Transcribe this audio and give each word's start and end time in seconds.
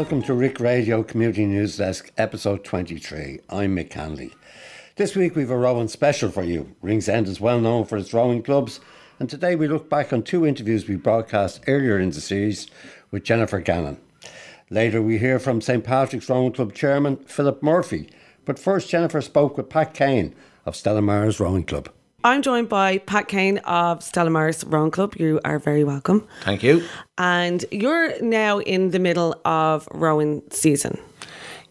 Welcome 0.00 0.22
to 0.22 0.34
Rick 0.34 0.60
Radio 0.60 1.02
Community 1.02 1.44
News 1.44 1.76
Desk, 1.76 2.10
episode 2.16 2.64
23. 2.64 3.40
I'm 3.50 3.76
Mick 3.76 3.92
Hanley. 3.92 4.32
This 4.96 5.14
week 5.14 5.36
we've 5.36 5.50
a 5.50 5.58
rowing 5.58 5.88
special 5.88 6.30
for 6.30 6.42
you. 6.42 6.74
Ringsend 6.80 7.28
is 7.28 7.38
well 7.38 7.60
known 7.60 7.84
for 7.84 7.98
its 7.98 8.14
rowing 8.14 8.42
clubs, 8.42 8.80
and 9.18 9.28
today 9.28 9.56
we 9.56 9.68
look 9.68 9.90
back 9.90 10.10
on 10.10 10.22
two 10.22 10.46
interviews 10.46 10.88
we 10.88 10.96
broadcast 10.96 11.60
earlier 11.66 11.98
in 11.98 12.12
the 12.12 12.20
series 12.22 12.66
with 13.10 13.24
Jennifer 13.24 13.60
Gannon. 13.60 13.98
Later 14.70 15.02
we 15.02 15.18
hear 15.18 15.38
from 15.38 15.60
St 15.60 15.84
Patrick's 15.84 16.30
Rowing 16.30 16.54
Club 16.54 16.72
chairman 16.72 17.18
Philip 17.26 17.62
Murphy, 17.62 18.08
but 18.46 18.58
first 18.58 18.88
Jennifer 18.88 19.20
spoke 19.20 19.58
with 19.58 19.68
Pat 19.68 19.92
Kane 19.92 20.34
of 20.64 20.76
Stella 20.76 21.02
Maris 21.02 21.38
Rowing 21.38 21.64
Club. 21.64 21.90
I'm 22.22 22.42
joined 22.42 22.68
by 22.68 22.98
Pat 22.98 23.28
Kane 23.28 23.58
of 23.58 24.02
Stella 24.02 24.28
Maris 24.28 24.62
Rowing 24.64 24.90
Club. 24.90 25.14
You 25.16 25.40
are 25.42 25.58
very 25.58 25.84
welcome. 25.84 26.26
Thank 26.42 26.62
you. 26.62 26.84
And 27.16 27.64
you're 27.70 28.20
now 28.22 28.58
in 28.60 28.90
the 28.90 28.98
middle 28.98 29.40
of 29.46 29.88
rowing 29.92 30.42
season. 30.50 30.98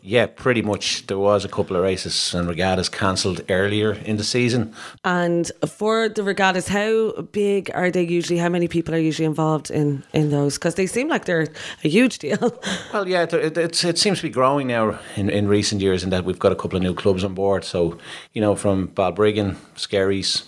Yeah, 0.01 0.27
pretty 0.27 0.61
much. 0.61 1.07
There 1.07 1.19
was 1.19 1.43
a 1.43 1.49
couple 1.49 1.75
of 1.75 1.83
races 1.83 2.33
and 2.33 2.47
regattas 2.47 2.87
cancelled 2.87 3.41
earlier 3.49 3.91
in 3.91 4.15
the 4.15 4.23
season. 4.23 4.73
And 5.03 5.51
for 5.67 6.07
the 6.07 6.23
regattas, 6.23 6.69
how 6.69 7.11
big 7.33 7.69
are 7.75 7.91
they 7.91 8.03
usually? 8.03 8.39
How 8.39 8.47
many 8.47 8.69
people 8.69 8.95
are 8.95 8.99
usually 8.99 9.25
involved 9.25 9.69
in, 9.69 10.03
in 10.13 10.29
those? 10.29 10.57
Because 10.57 10.75
they 10.75 10.87
seem 10.87 11.09
like 11.09 11.25
they're 11.25 11.47
a 11.83 11.87
huge 11.87 12.19
deal. 12.19 12.39
Well, 12.93 13.07
yeah, 13.07 13.23
it, 13.23 13.33
it, 13.57 13.83
it 13.83 13.97
seems 13.99 14.19
to 14.19 14.23
be 14.23 14.29
growing 14.29 14.67
now 14.67 14.97
in, 15.15 15.29
in 15.29 15.47
recent 15.47 15.79
years 15.81 16.03
in 16.03 16.09
that 16.09 16.25
we've 16.25 16.39
got 16.39 16.51
a 16.51 16.55
couple 16.55 16.77
of 16.77 16.81
new 16.81 16.95
clubs 16.95 17.23
on 17.23 17.35
board. 17.35 17.63
So, 17.63 17.97
you 18.33 18.41
know, 18.41 18.55
from 18.55 18.87
Balbriggan, 18.87 19.57
Skerries, 19.75 20.43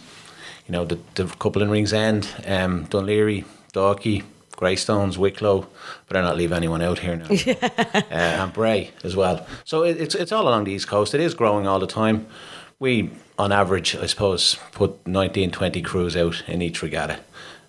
you 0.68 0.72
know, 0.72 0.86
the, 0.86 1.00
the 1.16 1.26
couple 1.26 1.62
in 1.62 1.70
Ringsend, 1.70 2.28
um, 2.46 2.86
Dún 2.88 3.06
Laoghaire, 3.06 3.46
Dalkey, 3.74 4.24
Greystones, 4.62 5.18
Wicklow, 5.18 5.68
but 6.08 6.16
I 6.16 6.22
not 6.22 6.38
leave 6.38 6.52
anyone 6.52 6.84
out 6.84 7.00
here 7.00 7.16
now. 7.16 7.26
uh, 7.56 8.04
and 8.12 8.54
Bray 8.54 8.92
as 9.04 9.16
well. 9.16 9.46
So 9.66 9.84
it, 9.84 10.00
it's 10.00 10.14
it's 10.14 10.32
all 10.32 10.48
along 10.48 10.66
the 10.66 10.72
east 10.72 10.88
coast. 10.88 11.16
It 11.16 11.20
is 11.20 11.34
growing 11.34 11.66
all 11.66 11.80
the 11.80 11.88
time. 11.88 12.28
We, 12.80 13.10
on 13.40 13.52
average, 13.52 13.96
I 13.96 14.06
suppose, 14.06 14.58
put 14.72 15.06
19, 15.08 15.52
20 15.52 15.82
crews 15.82 16.16
out 16.16 16.44
in 16.48 16.62
each 16.62 16.82
regatta. 16.82 17.20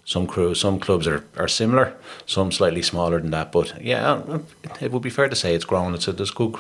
Some 0.05 0.27
crews, 0.27 0.61
some 0.61 0.81
clubs 0.81 1.07
are, 1.07 1.25
are 1.37 1.49
similar, 1.49 1.95
some 2.27 2.51
slightly 2.53 2.83
smaller 2.83 3.21
than 3.21 3.31
that. 3.31 3.53
But 3.53 3.81
yeah, 3.83 4.41
it 4.81 4.91
would 4.91 5.03
be 5.03 5.11
fair 5.11 5.29
to 5.29 5.37
say 5.37 5.55
it's 5.55 5.65
growing. 5.65 5.95
It's 5.95 6.09
a, 6.09 6.13
there's 6.13 6.31
good 6.31 6.57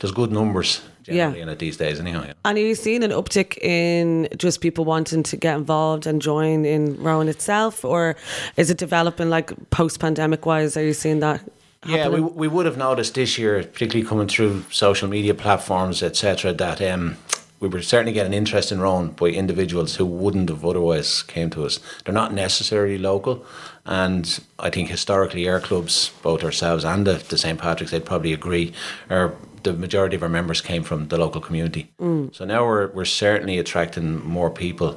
there's 0.00 0.12
good 0.12 0.32
numbers 0.32 0.80
generally 1.06 1.38
Yeah. 1.38 1.42
in 1.42 1.48
it 1.48 1.58
these 1.58 1.76
days. 1.76 2.00
Anyhow, 2.00 2.24
yeah. 2.26 2.32
And 2.44 2.58
are 2.58 2.60
you 2.60 2.74
seeing 2.74 3.02
an 3.04 3.10
uptick 3.10 3.56
in 3.58 4.28
just 4.36 4.60
people 4.60 4.84
wanting 4.84 5.22
to 5.22 5.36
get 5.36 5.56
involved 5.56 6.06
and 6.06 6.20
join 6.20 6.64
in 6.64 7.02
rowing 7.02 7.28
itself? 7.28 7.84
Or 7.84 8.16
is 8.56 8.70
it 8.70 8.78
developing 8.78 9.30
like 9.30 9.52
post 9.70 10.00
pandemic 10.00 10.44
wise? 10.46 10.76
Are 10.76 10.84
you 10.84 10.94
seeing 10.94 11.20
that? 11.20 11.40
Yeah, 11.86 12.08
we, 12.08 12.20
we 12.20 12.48
would 12.48 12.66
have 12.66 12.76
noticed 12.76 13.14
this 13.14 13.38
year, 13.38 13.62
particularly 13.62 14.08
coming 14.08 14.26
through 14.26 14.64
social 14.70 15.08
media 15.08 15.34
platforms, 15.34 16.02
etc., 16.02 16.52
that 16.54 16.82
um, 16.82 17.16
we 17.60 17.68
were 17.68 17.80
certainly 17.80 18.12
getting 18.12 18.32
interest 18.32 18.72
in 18.72 18.80
rowing 18.80 19.10
by 19.10 19.26
individuals 19.28 19.94
who 19.94 20.04
wouldn't 20.04 20.48
have 20.48 20.64
otherwise 20.64 21.22
came 21.22 21.48
to 21.50 21.64
us. 21.64 21.78
They're 22.04 22.12
not 22.14 22.32
necessarily 22.34 22.98
local, 22.98 23.46
and 23.84 24.40
I 24.58 24.68
think 24.70 24.88
historically 24.88 25.48
our 25.48 25.60
clubs, 25.60 26.10
both 26.22 26.42
ourselves 26.42 26.84
and 26.84 27.06
the, 27.06 27.22
the 27.28 27.38
St 27.38 27.58
Patrick's, 27.58 27.92
they'd 27.92 28.04
probably 28.04 28.32
agree, 28.32 28.72
are 29.08 29.34
the 29.66 29.78
majority 29.78 30.16
of 30.16 30.22
our 30.22 30.28
members 30.28 30.60
came 30.60 30.82
from 30.82 31.08
the 31.08 31.18
local 31.18 31.40
community. 31.40 31.90
Mm. 32.00 32.34
So 32.34 32.44
now 32.44 32.64
we're 32.64 32.88
we're 32.88 33.04
certainly 33.04 33.58
attracting 33.58 34.24
more 34.24 34.50
people 34.50 34.96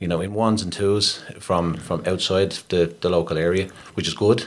you 0.00 0.08
know, 0.08 0.20
in 0.22 0.32
ones 0.32 0.62
and 0.62 0.72
twos 0.72 1.22
from 1.38 1.74
from 1.74 2.02
outside 2.06 2.52
the, 2.70 2.92
the 3.02 3.10
local 3.10 3.38
area, 3.38 3.68
which 3.94 4.08
is 4.08 4.14
good. 4.14 4.46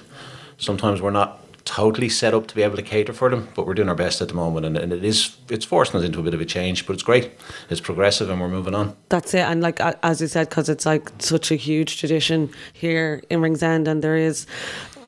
Sometimes 0.57 1.02
we're 1.02 1.12
not 1.12 1.40
totally 1.66 2.09
set 2.09 2.34
up 2.34 2.47
to 2.47 2.56
be 2.56 2.62
able 2.62 2.75
to 2.75 2.81
cater 2.81 3.13
for 3.13 3.29
them, 3.29 3.47
but 3.56 3.66
we're 3.66 3.73
doing 3.73 3.88
our 3.88 3.96
best 3.96 4.22
at 4.22 4.28
the 4.28 4.34
moment, 4.34 4.66
and, 4.66 4.75
and 4.75 4.91
it 4.91 5.03
is 5.03 5.38
it's 5.50 5.63
forcing 5.63 6.00
us 6.00 6.06
into 6.06 6.19
a 6.19 6.23
bit 6.23 6.34
of 6.34 6.41
a 6.41 6.46
change, 6.46 6.85
but 6.85 6.94
it's 6.94 7.03
great. 7.03 7.31
It's 7.69 7.79
progressive, 7.79 8.29
and 8.29 8.41
we're 8.41 8.50
moving 8.50 8.75
on. 8.75 8.96
That's 9.09 9.34
it. 9.34 9.41
And 9.41 9.62
like 9.62 9.79
as 10.02 10.19
you 10.22 10.28
said, 10.28 10.50
because 10.50 10.69
it's 10.69 10.85
like 10.85 11.09
such 11.19 11.52
a 11.52 11.56
huge 11.56 12.00
tradition 12.00 12.50
here 12.73 13.22
in 13.29 13.40
Ringsend, 13.41 13.88
and 13.88 14.03
there 14.03 14.18
is 14.18 14.47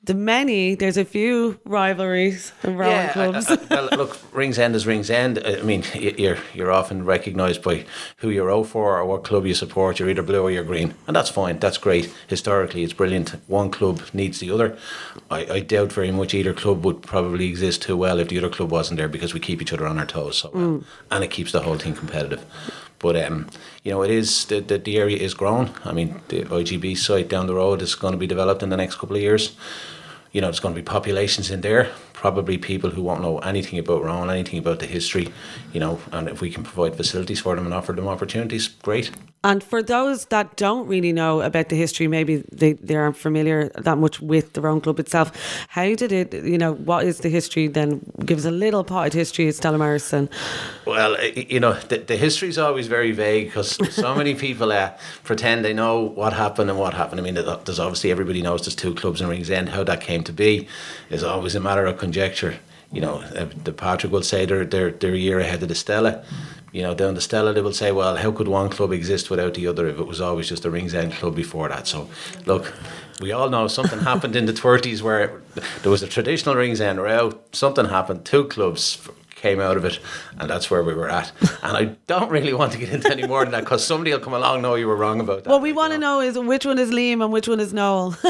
the 0.06 0.14
many. 0.14 0.76
There's 0.76 0.98
a 0.98 1.06
few 1.06 1.60
rivalries 1.66 2.52
and 2.64 2.78
rowing 2.78 2.94
I- 2.96 3.08
clubs. 3.14 3.48
I- 3.50 3.58
well, 3.70 3.90
look, 3.98 4.18
Ringsend 4.34 4.76
is 4.76 4.86
Ringsend. 4.86 5.40
I 5.46 5.62
mean, 5.62 5.84
you're 5.94 6.38
you're 6.54 6.72
often 6.72 7.06
recognised 7.06 7.62
by 7.64 7.86
who 8.18 8.30
you're 8.30 8.46
row 8.48 8.64
for 8.64 8.98
or 8.98 9.06
what 9.06 9.24
club 9.24 9.46
you 9.46 9.54
support. 9.54 10.00
You're 10.00 10.10
either 10.10 10.22
blue 10.24 10.42
or 10.44 10.52
you're 10.52 10.64
green, 10.64 10.94
and 11.08 11.16
that's 11.16 11.30
fine. 11.30 11.60
That's 11.60 11.78
great. 11.78 12.14
Historically, 12.28 12.84
it's 12.84 12.94
brilliant. 12.94 13.30
One 13.48 13.72
club 13.72 14.02
needs 14.14 14.40
the 14.40 14.52
other. 14.52 14.78
I, 15.32 15.46
I 15.46 15.60
doubt 15.62 15.92
very 15.92 16.12
much 16.12 16.34
either 16.34 16.54
club 16.54 16.86
would 16.86 17.02
probably 17.02 17.48
exist 17.48 17.82
too 17.82 17.98
well 17.98 18.20
if 18.20 18.28
the 18.30 18.38
other 18.38 18.50
club 18.50 18.72
wasn't 18.72 18.98
there 18.98 19.10
because 19.10 19.34
we 19.34 19.40
keep 19.40 19.62
each 19.62 19.74
other 19.74 19.88
on 19.88 19.98
our 20.00 20.06
toes 20.06 20.38
so 20.38 20.52
well, 20.54 20.84
and 21.12 21.24
it 21.24 21.32
keeps 21.32 21.52
the 21.52 21.62
whole 21.62 21.78
thing 21.78 21.96
competitive. 21.96 22.46
But 23.00 23.18
um, 23.18 23.48
you 23.84 23.92
know, 23.92 24.04
it 24.04 24.12
is 24.12 24.46
the, 24.46 24.62
the 24.62 24.78
the 24.78 24.98
area 24.98 25.18
is 25.18 25.34
growing. 25.34 25.70
I 25.84 25.92
mean, 25.92 26.22
the 26.30 26.44
IGB 26.44 26.98
site 26.98 27.28
down 27.28 27.48
the 27.48 27.56
road 27.56 27.82
is 27.82 27.96
going 27.96 28.14
to 28.14 28.18
be 28.18 28.28
developed 28.28 28.64
in 28.64 28.70
the 28.70 28.78
next 28.78 28.96
couple 28.96 29.16
of 29.16 29.22
years 29.22 29.56
you 30.36 30.42
know, 30.42 30.48
there's 30.48 30.60
going 30.60 30.76
to 30.76 30.82
be 30.82 30.84
populations 30.84 31.50
in 31.50 31.62
there, 31.62 31.90
probably 32.12 32.58
people 32.58 32.90
who 32.90 33.02
won't 33.02 33.22
know 33.22 33.40
anything 33.40 33.80
about 33.80 34.04
Rowan, 34.04 34.30
anything 34.30 34.60
about 34.60 34.80
the 34.80 34.86
history, 34.86 35.30
you 35.72 35.80
know, 35.80 35.98
and 36.12 36.28
if 36.28 36.42
we 36.42 36.52
can 36.52 36.62
provide 36.62 36.98
facilities 36.98 37.40
for 37.40 37.56
them 37.56 37.64
and 37.64 37.74
offer 37.74 37.94
them 37.94 38.10
opportunities, 38.10 38.68
great. 38.68 39.12
And 39.46 39.64
for 39.64 39.84
those 39.84 40.26
that 40.26 40.56
don't 40.56 40.88
really 40.88 41.14
know 41.14 41.42
about 41.42 41.70
the 41.70 41.76
history, 41.76 42.08
maybe 42.08 42.38
they, 42.52 42.74
they 42.74 42.96
aren't 42.96 43.16
familiar 43.16 43.70
that 43.76 44.00
much 44.00 44.20
with 44.20 44.54
the 44.54 44.62
rowing 44.62 44.82
club 44.82 45.00
itself. 45.00 45.32
How 45.68 45.94
did 45.94 46.12
it, 46.12 46.34
you 46.34 46.58
know, 46.58 46.74
what 46.74 47.06
is 47.06 47.20
the 47.20 47.30
history 47.30 47.68
then? 47.68 48.02
Give 48.26 48.40
us 48.40 48.46
a 48.46 48.50
little 48.50 48.84
potted 48.84 49.14
history 49.14 49.48
of 49.48 49.54
Stella 49.54 49.78
Maris 49.78 50.12
and 50.14 50.30
Well, 50.86 51.16
you 51.24 51.60
know, 51.60 51.74
the, 51.74 52.00
the 52.00 52.18
history 52.18 52.50
is 52.50 52.58
always 52.58 52.88
very 52.88 53.12
vague 53.12 53.46
because 53.46 53.78
so 53.94 54.16
many 54.16 54.34
people 54.46 54.72
uh, 54.72 54.94
pretend 55.24 55.64
they 55.64 55.74
know 55.74 56.02
what 56.02 56.34
happened 56.34 56.72
and 56.72 56.80
what 56.80 56.96
happened. 56.96 57.22
I 57.22 57.24
mean, 57.24 57.36
there's 57.36 57.80
obviously 57.80 58.10
everybody 58.10 58.42
knows 58.42 58.64
there's 58.64 58.74
two 58.74 58.96
clubs 58.96 59.22
in 59.22 59.28
Ringsend. 59.28 59.70
How 59.70 59.84
that 59.84 60.02
came 60.02 60.24
to 60.24 60.34
be 60.34 60.68
is 61.12 61.24
always 61.24 61.54
a 61.54 61.60
matter 61.60 61.86
of 61.86 62.00
conjecture. 62.00 62.56
You 62.96 63.02
know, 63.02 63.16
uh, 63.36 63.50
the 63.66 63.74
Patrick 63.74 64.14
will 64.14 64.24
say 64.24 64.46
they're, 64.46 64.66
they're, 64.66 64.92
they're 64.92 65.14
a 65.14 65.18
year 65.18 65.40
ahead 65.40 65.62
of 65.62 65.68
the 65.68 65.76
Stella. 65.76 66.24
You 66.72 66.82
know, 66.82 66.96
down 66.96 67.14
the 67.14 67.22
Stella, 67.22 67.52
they 67.54 67.62
will 67.62 67.74
say, 67.74 67.92
well, 67.92 68.16
how 68.16 68.32
could 68.32 68.48
one 68.48 68.70
club 68.70 68.94
exist 68.94 69.30
without 69.30 69.54
the 69.54 69.68
other 69.68 69.88
if 69.88 70.00
it 70.00 70.08
was 70.08 70.22
always 70.22 70.48
just 70.48 70.64
a 70.64 70.70
Ringsend 70.70 71.12
club 71.12 71.36
before 71.36 71.68
that? 71.68 71.88
So, 71.88 72.10
look, 72.46 72.74
we 73.20 73.34
all 73.34 73.50
know 73.50 73.68
something 73.68 74.00
happened 74.00 74.38
in 74.38 74.46
the 74.46 74.54
30s 74.66 75.02
where 75.02 75.42
there 75.82 75.92
was 75.92 76.04
a 76.04 76.08
traditional 76.08 76.56
Ringsend 76.56 77.02
row. 77.02 77.38
Something 77.52 77.86
happened, 77.88 78.24
two 78.24 78.46
clubs 78.46 78.98
came 79.46 79.60
out 79.60 79.78
of 79.78 79.86
it, 79.86 80.00
and 80.40 80.50
that's 80.50 80.72
where 80.72 80.84
we 80.84 80.96
were 80.96 81.08
at. 81.08 81.32
And 81.62 81.78
I 81.78 81.84
don't 82.08 82.32
really 82.32 82.54
want 82.54 82.72
to 82.72 82.80
get 82.80 82.90
into 82.90 83.12
any 83.12 83.28
more 83.28 83.44
than 83.44 83.52
that 83.52 83.60
because 83.66 83.86
somebody 83.86 84.12
will 84.12 84.20
come 84.20 84.34
along. 84.34 84.56
and 84.56 84.64
know 84.64 84.74
you 84.74 84.88
were 84.88 84.96
wrong 84.96 85.20
about 85.20 85.44
that. 85.44 85.50
What 85.52 85.62
we 85.62 85.72
want 85.72 85.94
to 85.94 86.00
know 86.00 86.20
is 86.20 86.38
which 86.38 86.66
one 86.66 86.80
is 86.80 86.90
Liam 86.90 87.24
and 87.24 87.32
which 87.32 87.48
one 87.48 87.60
is 87.60 87.72
Noel. 87.74 88.18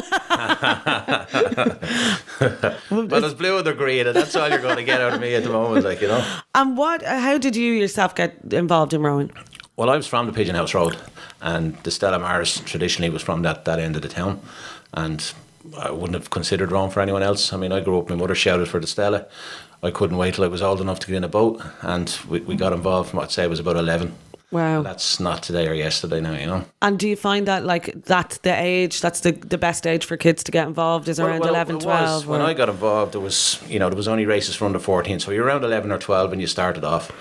Well, 2.91 3.23
it's 3.23 3.33
blue 3.33 3.57
or 3.57 3.61
the 3.61 3.73
green, 3.73 4.07
and 4.07 4.15
that's 4.15 4.35
all 4.35 4.49
you're 4.49 4.59
going 4.59 4.75
to 4.75 4.83
get 4.83 4.99
out 5.01 5.13
of 5.13 5.21
me 5.21 5.35
at 5.35 5.43
the 5.43 5.49
moment. 5.49 5.85
Like 5.85 6.01
you 6.01 6.09
know. 6.09 6.21
and 6.53 6.77
what? 6.77 7.01
How 7.03 7.37
did 7.37 7.55
you 7.55 7.71
yourself 7.71 8.13
get 8.13 8.35
involved 8.51 8.93
in 8.93 9.01
rowing? 9.01 9.31
Well, 9.77 9.89
I 9.89 9.95
was 9.95 10.07
from 10.07 10.25
the 10.25 10.33
Pigeon 10.33 10.55
House 10.55 10.73
Road, 10.73 10.97
and 11.41 11.75
the 11.83 11.91
Stella 11.91 12.19
Maris 12.19 12.59
traditionally 12.59 13.09
was 13.09 13.21
from 13.21 13.41
that, 13.43 13.63
that 13.65 13.79
end 13.79 13.95
of 13.95 14.01
the 14.01 14.09
town. 14.09 14.41
And 14.93 15.33
I 15.77 15.91
wouldn't 15.91 16.13
have 16.13 16.29
considered 16.29 16.71
wrong 16.71 16.89
for 16.91 17.01
anyone 17.01 17.23
else. 17.23 17.53
I 17.53 17.57
mean, 17.57 17.71
I 17.71 17.79
grew 17.79 17.99
up, 17.99 18.09
my 18.09 18.15
mother 18.15 18.35
shouted 18.35 18.67
for 18.67 18.79
the 18.79 18.87
Stella. 18.87 19.25
I 19.85 19.91
couldn't 19.91 20.17
wait 20.17 20.33
till 20.33 20.43
I 20.43 20.47
was 20.47 20.61
old 20.61 20.81
enough 20.81 20.99
to 21.01 21.07
get 21.07 21.17
in 21.17 21.23
a 21.23 21.29
boat, 21.29 21.61
and 21.81 22.17
we, 22.27 22.39
we 22.41 22.55
got 22.55 22.73
involved 22.73 23.11
from, 23.11 23.19
I'd 23.19 23.31
say, 23.31 23.45
was 23.47 23.59
about 23.59 23.75
11. 23.75 24.13
Wow. 24.51 24.83
That's 24.83 25.19
not 25.19 25.43
today 25.43 25.67
or 25.67 25.73
yesterday 25.73 26.21
now, 26.21 26.33
you 26.33 26.45
know. 26.45 26.65
And 26.81 26.97
do 26.97 27.09
you 27.09 27.15
find 27.15 27.47
that 27.47 27.65
like 27.65 27.91
that's 28.05 28.37
the 28.39 28.53
age, 28.57 29.01
that's 29.01 29.19
the, 29.19 29.31
the 29.31 29.57
best 29.57 29.85
age 29.85 30.05
for 30.05 30.17
kids 30.17 30.43
to 30.45 30.51
get 30.51 30.67
involved 30.67 31.09
is 31.09 31.19
around 31.19 31.41
Well, 31.41 31.51
well, 31.51 31.55
11, 31.55 31.75
it 31.75 31.85
was. 31.85 32.23
12? 32.23 32.27
When 32.27 32.41
I 32.41 32.53
got 32.53 32.69
involved, 32.69 33.13
there 33.13 33.21
was 33.21 33.61
you 33.67 33.79
know 33.79 33.89
there 33.89 33.97
was 33.97 34.07
only 34.07 34.25
races 34.25 34.55
for 34.55 34.65
under 34.65 34.79
fourteen, 34.79 35.19
so 35.19 35.31
you're 35.31 35.45
around 35.45 35.63
eleven 35.63 35.91
or 35.91 35.97
twelve 35.97 36.29
when 36.29 36.39
you 36.39 36.47
started 36.47 36.83
off. 36.83 37.11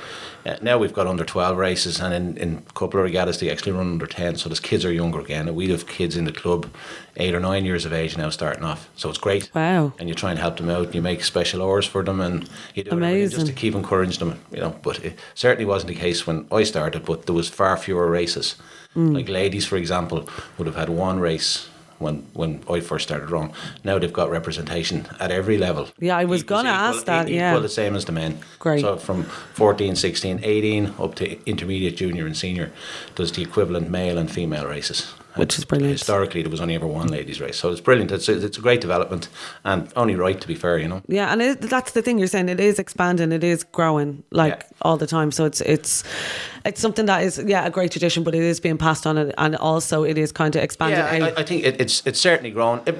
Uh, 0.46 0.56
now 0.60 0.76
we've 0.76 0.93
got 0.93 1.06
under 1.06 1.25
twelve 1.25 1.56
races, 1.56 1.99
and 1.99 2.12
in, 2.14 2.37
in 2.37 2.58
a 2.58 2.72
couple 2.75 3.00
of 3.00 3.05
regattas 3.05 3.40
they 3.40 3.50
actually 3.50 3.72
run 3.72 3.90
under 3.93 4.06
ten. 4.06 4.37
So 4.37 4.49
those 4.49 4.60
kids 4.60 4.84
are 4.84 4.93
younger 4.93 5.19
again, 5.19 5.49
and 5.49 5.56
we 5.56 5.70
have 5.70 5.88
kids 5.88 6.17
in 6.17 6.26
the 6.26 6.32
club, 6.32 6.70
eight 7.16 7.34
or 7.34 7.40
nine 7.40 7.64
years 7.64 7.84
of 7.84 7.93
age 7.93 8.16
now 8.16 8.31
starting 8.31 8.64
off. 8.64 8.88
So 8.96 9.08
it's 9.08 9.19
great. 9.19 9.50
Wow. 9.55 9.93
And 9.99 10.08
you 10.08 10.14
try 10.14 10.31
and 10.31 10.38
help 10.38 10.56
them 10.56 10.70
out. 10.70 10.87
and 10.87 10.94
You 10.94 11.02
make 11.02 11.22
special 11.25 11.62
hours 11.62 11.87
for 11.87 12.02
them, 12.02 12.20
and 12.20 12.49
you 12.75 12.82
do 12.84 12.90
everything 12.93 13.31
just 13.31 13.46
to 13.46 13.52
keep 13.52 13.75
encouraging 13.75 14.19
them. 14.28 14.40
You 14.50 14.61
know, 14.61 14.76
but 14.82 15.05
it 15.05 15.19
certainly 15.34 15.64
wasn't 15.64 15.88
the 15.94 16.00
case 16.00 16.26
when 16.26 16.46
I 16.50 16.64
started. 16.64 17.05
But 17.05 17.26
there 17.26 17.34
was 17.34 17.49
far 17.49 17.76
fewer 17.76 18.08
races. 18.11 18.56
Mm. 18.96 19.14
Like 19.14 19.28
ladies, 19.28 19.66
for 19.66 19.76
example, 19.76 20.28
would 20.58 20.66
have 20.66 20.76
had 20.76 20.88
one 20.88 21.19
race 21.20 21.69
when 21.99 22.26
when 22.34 22.62
I 22.69 22.81
first 22.81 23.06
started 23.08 23.31
rowing. 23.31 23.52
Now 23.84 23.99
they've 23.99 24.12
got 24.12 24.31
representation 24.31 25.06
at 25.20 25.31
every 25.31 25.58
level. 25.58 25.88
Yeah, 26.00 26.17
I 26.17 26.25
was 26.25 26.43
gonna 26.43 26.69
equal- 26.69 26.96
ask 26.96 27.06
that, 27.06 27.28
yeah. 27.28 27.52
Equal 27.52 27.62
the 27.62 27.69
same 27.69 27.94
as 27.96 28.05
the 28.05 28.12
men. 28.12 28.38
Great. 28.58 28.81
So 28.81 28.96
from 28.96 29.22
14, 29.55 29.96
16, 29.96 30.40
18 30.43 30.94
up 30.99 31.14
to 31.17 31.25
intermediate, 31.49 31.96
junior 31.96 32.26
and 32.26 32.37
senior 32.37 32.70
does 33.14 33.32
the 33.32 33.43
equivalent 33.43 33.90
male 33.90 34.19
and 34.19 34.31
female 34.31 34.67
races. 34.67 35.14
Which 35.36 35.58
is 35.58 35.64
brilliant. 35.64 35.92
Historically, 35.92 36.42
there 36.42 36.50
was 36.50 36.60
only 36.60 36.75
ever 36.75 36.86
one 36.86 37.08
ladies' 37.08 37.40
race, 37.40 37.56
so 37.56 37.70
it's 37.70 37.81
brilliant. 37.81 38.12
It's 38.12 38.28
a, 38.28 38.44
it's 38.44 38.58
a 38.58 38.60
great 38.60 38.81
development, 38.81 39.28
and 39.64 39.90
only 39.96 40.14
right 40.16 40.40
to 40.40 40.46
be 40.48 40.54
fair, 40.54 40.78
you 40.78 40.88
know. 40.88 41.02
Yeah, 41.08 41.32
and 41.32 41.42
it, 41.42 41.60
that's 41.60 41.92
the 41.92 42.02
thing 42.02 42.19
you're 42.19 42.28
saying. 42.28 42.48
It 42.48 42.60
is 42.60 42.78
expanding. 42.78 43.32
It 43.32 43.44
is 43.44 43.64
growing 43.64 44.22
like 44.31 44.52
Yeah. 44.60 44.76
all 44.82 44.96
the 44.96 45.06
time. 45.06 45.32
So 45.32 45.44
it's 45.44 45.60
it's 45.62 46.04
it's 46.64 46.81
something 46.81 47.06
that 47.06 47.22
is 47.22 47.42
yeah 47.46 47.66
a 47.66 47.70
great 47.70 47.90
tradition, 47.92 48.22
but 48.25 48.34
it 48.34 48.42
is 48.42 48.60
being 48.60 48.78
passed 48.78 49.06
on, 49.06 49.19
and, 49.19 49.34
and 49.38 49.56
also 49.56 50.04
it 50.04 50.19
is 50.19 50.32
kind 50.32 50.54
of 50.56 50.62
expanding 50.62 50.98
Yeah. 50.98 51.26
I, 51.36 51.40
I 51.40 51.44
think 51.44 51.64
it, 51.64 51.81
it's 51.81 52.02
it's 52.06 52.20
certainly 52.20 52.50
grown. 52.50 52.81
It, 52.86 52.96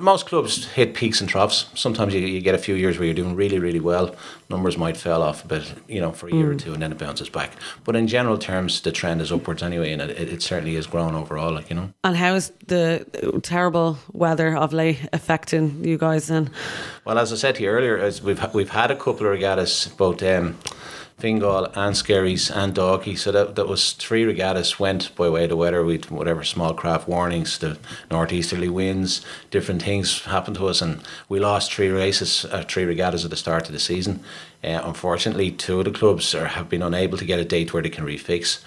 most 0.00 0.26
clubs 0.26 0.66
hit 0.66 0.94
peaks 0.94 1.20
and 1.20 1.30
troughs. 1.30 1.66
Sometimes 1.74 2.12
you, 2.12 2.20
you 2.20 2.40
get 2.40 2.54
a 2.54 2.58
few 2.58 2.74
years 2.74 2.98
where 2.98 3.06
you're 3.06 3.14
doing 3.14 3.36
really, 3.36 3.58
really 3.58 3.80
well. 3.80 4.14
Numbers 4.50 4.76
might 4.76 4.96
fall 4.96 5.22
off 5.22 5.44
a 5.44 5.48
bit, 5.48 5.72
you 5.88 6.00
know, 6.00 6.12
for 6.12 6.28
a 6.28 6.32
year 6.32 6.50
or 6.50 6.54
two, 6.54 6.72
and 6.72 6.82
then 6.82 6.92
it 6.92 6.98
bounces 6.98 7.28
back. 7.28 7.52
But 7.84 7.96
in 7.96 8.08
general 8.08 8.38
terms, 8.38 8.80
the 8.80 8.92
trend 8.92 9.20
is 9.20 9.30
upwards 9.30 9.62
anyway, 9.62 9.92
and 9.92 10.02
it, 10.02 10.10
it, 10.10 10.28
it 10.28 10.42
certainly 10.42 10.74
has 10.74 10.86
grown 10.86 11.14
overall. 11.14 11.52
Like 11.52 11.70
you 11.70 11.76
know. 11.76 11.92
and 12.04 12.16
how 12.16 12.34
is 12.34 12.52
the 12.66 13.06
terrible 13.42 13.98
weather 14.12 14.56
of 14.56 14.72
late 14.72 15.08
affecting 15.12 15.84
you 15.84 15.98
guys? 15.98 16.26
Then 16.26 16.50
Well, 17.04 17.18
as 17.18 17.32
I 17.32 17.36
said 17.36 17.54
to 17.56 17.62
you 17.62 17.68
earlier, 17.68 17.96
as 17.98 18.22
we've 18.22 18.42
we've 18.54 18.70
had 18.70 18.90
a 18.90 18.96
couple 18.96 19.26
of 19.26 19.32
regattas, 19.32 19.88
both 19.96 20.22
um, 20.22 20.56
Fingal 21.18 21.64
and 21.74 21.96
Skerries 21.96 22.50
and 22.50 22.74
Dalkey. 22.74 23.16
So 23.16 23.32
that 23.32 23.54
that 23.54 23.66
was 23.66 23.92
three 23.92 24.24
regattas 24.24 24.78
went 24.78 25.14
by 25.16 25.30
way 25.30 25.44
of 25.44 25.50
the 25.50 25.56
weather. 25.56 25.82
With 25.82 26.10
whatever 26.10 26.44
small 26.44 26.74
craft 26.74 27.08
warnings, 27.08 27.58
the 27.58 27.78
northeasterly 28.10 28.68
winds, 28.68 29.24
different 29.50 29.82
things 29.82 30.24
happened 30.24 30.56
to 30.56 30.66
us, 30.68 30.82
and 30.82 31.02
we 31.28 31.40
lost 31.40 31.72
three 31.72 31.88
races, 31.88 32.44
uh, 32.44 32.64
three 32.68 32.84
regattas 32.84 33.24
at 33.24 33.30
the 33.30 33.36
start 33.36 33.66
of 33.66 33.72
the 33.72 33.80
season. 33.80 34.20
Uh, 34.62 34.80
unfortunately, 34.84 35.50
two 35.50 35.78
of 35.78 35.86
the 35.86 35.90
clubs 35.90 36.34
are, 36.34 36.48
have 36.48 36.68
been 36.68 36.82
unable 36.82 37.16
to 37.16 37.24
get 37.24 37.38
a 37.38 37.44
date 37.44 37.72
where 37.72 37.82
they 37.82 37.88
can 37.88 38.04
refix. 38.04 38.60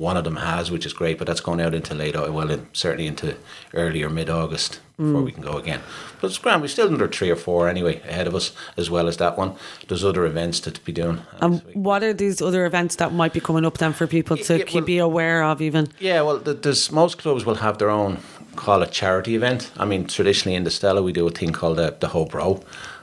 One 0.00 0.16
of 0.16 0.24
them 0.24 0.36
has, 0.36 0.70
which 0.70 0.86
is 0.86 0.94
great, 0.94 1.18
but 1.18 1.26
that's 1.26 1.42
going 1.42 1.60
out 1.60 1.74
into 1.74 1.94
late, 1.94 2.16
uh, 2.16 2.32
well, 2.32 2.50
in, 2.50 2.66
certainly 2.72 3.06
into 3.06 3.36
early 3.74 4.02
or 4.02 4.08
mid 4.08 4.30
August 4.30 4.80
before 4.96 5.20
mm. 5.20 5.26
we 5.26 5.32
can 5.32 5.42
go 5.42 5.58
again. 5.58 5.82
But 6.22 6.28
it's 6.28 6.38
grand. 6.38 6.62
We've 6.62 6.70
still 6.70 6.88
another 6.88 7.06
three 7.06 7.28
or 7.28 7.36
four 7.36 7.68
anyway 7.68 8.00
ahead 8.08 8.26
of 8.26 8.34
us, 8.34 8.52
as 8.78 8.88
well 8.88 9.08
as 9.08 9.18
that 9.18 9.36
one. 9.36 9.56
There's 9.88 10.02
other 10.02 10.24
events 10.24 10.58
to 10.60 10.70
be 10.70 10.92
doing. 10.92 11.20
and 11.42 11.60
what 11.74 12.02
are 12.02 12.14
these 12.14 12.40
other 12.40 12.64
events 12.64 12.96
that 12.96 13.12
might 13.12 13.34
be 13.34 13.40
coming 13.40 13.66
up 13.66 13.76
then 13.76 13.92
for 13.92 14.06
people 14.06 14.38
to 14.38 14.58
Yeah, 14.60 14.64
well- 14.72 14.84
be 14.84 14.96
aware 14.96 15.42
of? 15.44 15.60
Even 15.60 15.88
Yeah, 15.98 16.22
well, 16.22 16.40
th- 16.40 16.62
there's 16.62 16.90
most 16.90 17.18
clubs 17.18 17.44
will 17.44 17.56
have 17.56 17.76
their 17.76 17.90
own 17.90 18.20
call 18.56 18.80
it 18.80 18.92
charity 18.92 19.34
event. 19.34 19.70
I 19.76 19.84
mean, 19.84 20.06
traditionally 20.06 20.56
in 20.56 20.64
the 20.64 20.70
Stella 20.70 21.02
we 21.02 21.12
do 21.12 21.26
a 21.26 21.30
thing 21.30 21.52
called 21.52 21.76
the, 21.76 21.94
the 22.00 22.08
Hope 22.08 22.32
Row. 22.32 22.62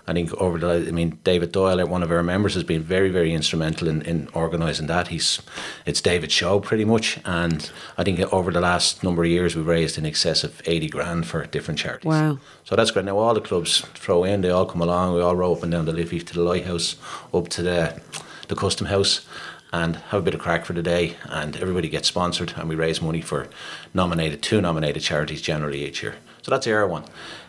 I 0.10 0.14
think 0.14 0.34
over 0.36 0.58
the, 0.58 0.88
I 0.88 0.92
mean, 0.92 1.20
David 1.26 1.52
Doyle, 1.52 1.86
one 1.86 2.02
of 2.02 2.12
our 2.12 2.24
members, 2.24 2.54
has 2.54 2.64
been 2.64 2.82
very, 2.82 3.10
very 3.10 3.34
instrumental 3.34 3.90
in, 3.90 4.02
in 4.04 4.30
organising 4.34 4.88
that. 4.88 5.10
He's, 5.10 5.42
it's 5.86 6.00
David's 6.00 6.34
show 6.34 6.62
pretty 6.62 6.86
much, 6.86 7.20
and 7.26 7.70
I 7.98 8.04
think 8.06 8.20
over 8.32 8.52
the 8.52 8.62
last 8.62 9.04
number 9.04 9.24
of 9.24 9.30
years 9.30 9.56
we've 9.56 9.68
raised 9.68 9.98
in 9.98 10.06
excess 10.06 10.46
of 10.46 10.62
eighty 10.66 10.88
grand 10.88 11.28
for 11.28 11.46
different 11.46 11.80
charities. 11.80 12.08
Wow. 12.08 12.40
So 12.64 12.76
that's 12.78 12.92
great. 12.92 13.06
Now 13.06 13.18
all 13.18 13.34
the 13.34 13.42
clubs 13.42 13.82
throw 13.96 14.24
in, 14.24 14.42
they 14.42 14.50
all 14.50 14.66
come 14.66 14.82
along. 14.82 15.14
We 15.14 15.22
all 15.22 15.36
row 15.36 15.52
up 15.52 15.64
and 15.64 15.72
down 15.72 15.86
the 15.86 15.92
Liffey 15.92 16.22
to 16.22 16.34
the 16.34 16.42
lighthouse, 16.42 16.96
up 17.34 17.50
to 17.50 17.62
the 17.62 18.02
the 18.48 18.56
custom 18.56 18.88
house, 18.88 19.26
and 19.74 19.98
have 19.98 20.22
a 20.22 20.24
bit 20.24 20.34
of 20.34 20.40
crack 20.40 20.66
for 20.66 20.74
the 20.74 20.82
day. 20.82 21.18
And 21.26 21.58
everybody 21.58 21.90
gets 21.90 22.08
sponsored, 22.08 22.54
and 22.56 22.70
we 22.70 22.76
raise 22.76 23.02
money 23.02 23.22
for 23.22 23.50
nominated 23.94 24.42
two 24.42 24.62
nominated 24.62 25.04
charities 25.04 25.42
generally 25.42 25.86
each 25.86 26.02
year. 26.02 26.16
So 26.44 26.52
that's 26.52 26.66
our 26.68 26.88
one. 26.88 27.04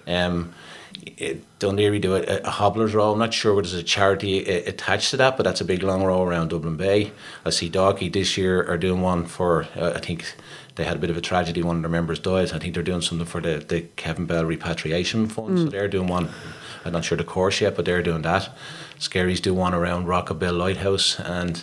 Um, 0.09 0.55
Dún 1.61 1.77
Laoghaire 1.77 2.01
do 2.01 2.15
a, 2.15 2.23
a 2.45 2.51
hobbler's 2.51 2.95
row. 2.95 3.13
I'm 3.13 3.19
not 3.19 3.35
sure 3.35 3.55
whether 3.55 3.69
there's 3.69 3.81
a 3.81 3.85
charity 3.85 4.47
uh, 4.47 4.69
attached 4.69 5.11
to 5.11 5.17
that, 5.19 5.37
but 5.37 5.45
that's 5.45 5.61
a 5.61 5.65
big 5.65 5.83
long 5.83 6.03
row 6.03 6.23
around 6.23 6.49
Dublin 6.49 6.77
Bay. 6.77 7.13
I 7.45 7.51
see 7.51 7.71
Dalkey 7.71 8.13
this 8.13 8.37
year 8.37 8.63
are 8.69 8.79
doing 8.79 9.01
one 9.01 9.27
for, 9.27 9.67
uh, 9.77 9.93
I 9.95 10.01
think 10.01 10.35
they 10.77 10.85
had 10.85 10.97
a 10.97 11.01
bit 11.01 11.11
of 11.11 11.17
a 11.17 11.21
tragedy. 11.21 11.63
One 11.63 11.77
of 11.77 11.83
their 11.83 11.91
members 11.91 12.19
died. 12.19 12.53
I 12.53 12.59
think 12.59 12.75
they're 12.75 12.83
doing 12.83 13.01
something 13.01 13.27
for 13.27 13.41
the, 13.41 13.59
the 13.59 13.83
Kevin 13.97 14.27
Bell 14.27 14.45
repatriation 14.45 15.27
fund. 15.29 15.59
So 15.59 15.65
they're 15.67 15.89
doing 15.89 16.07
one. 16.09 16.31
I'm 16.85 16.93
not 16.93 17.05
sure 17.05 17.19
the 17.19 17.25
course 17.25 17.61
yet, 17.61 17.75
but 17.75 17.85
they're 17.85 18.03
doing 18.03 18.23
that. 18.23 18.51
Skerries 18.99 19.41
do 19.41 19.53
one 19.55 19.75
around 19.75 20.07
Rockabill 20.07 20.57
Lighthouse, 20.57 21.19
and 21.21 21.63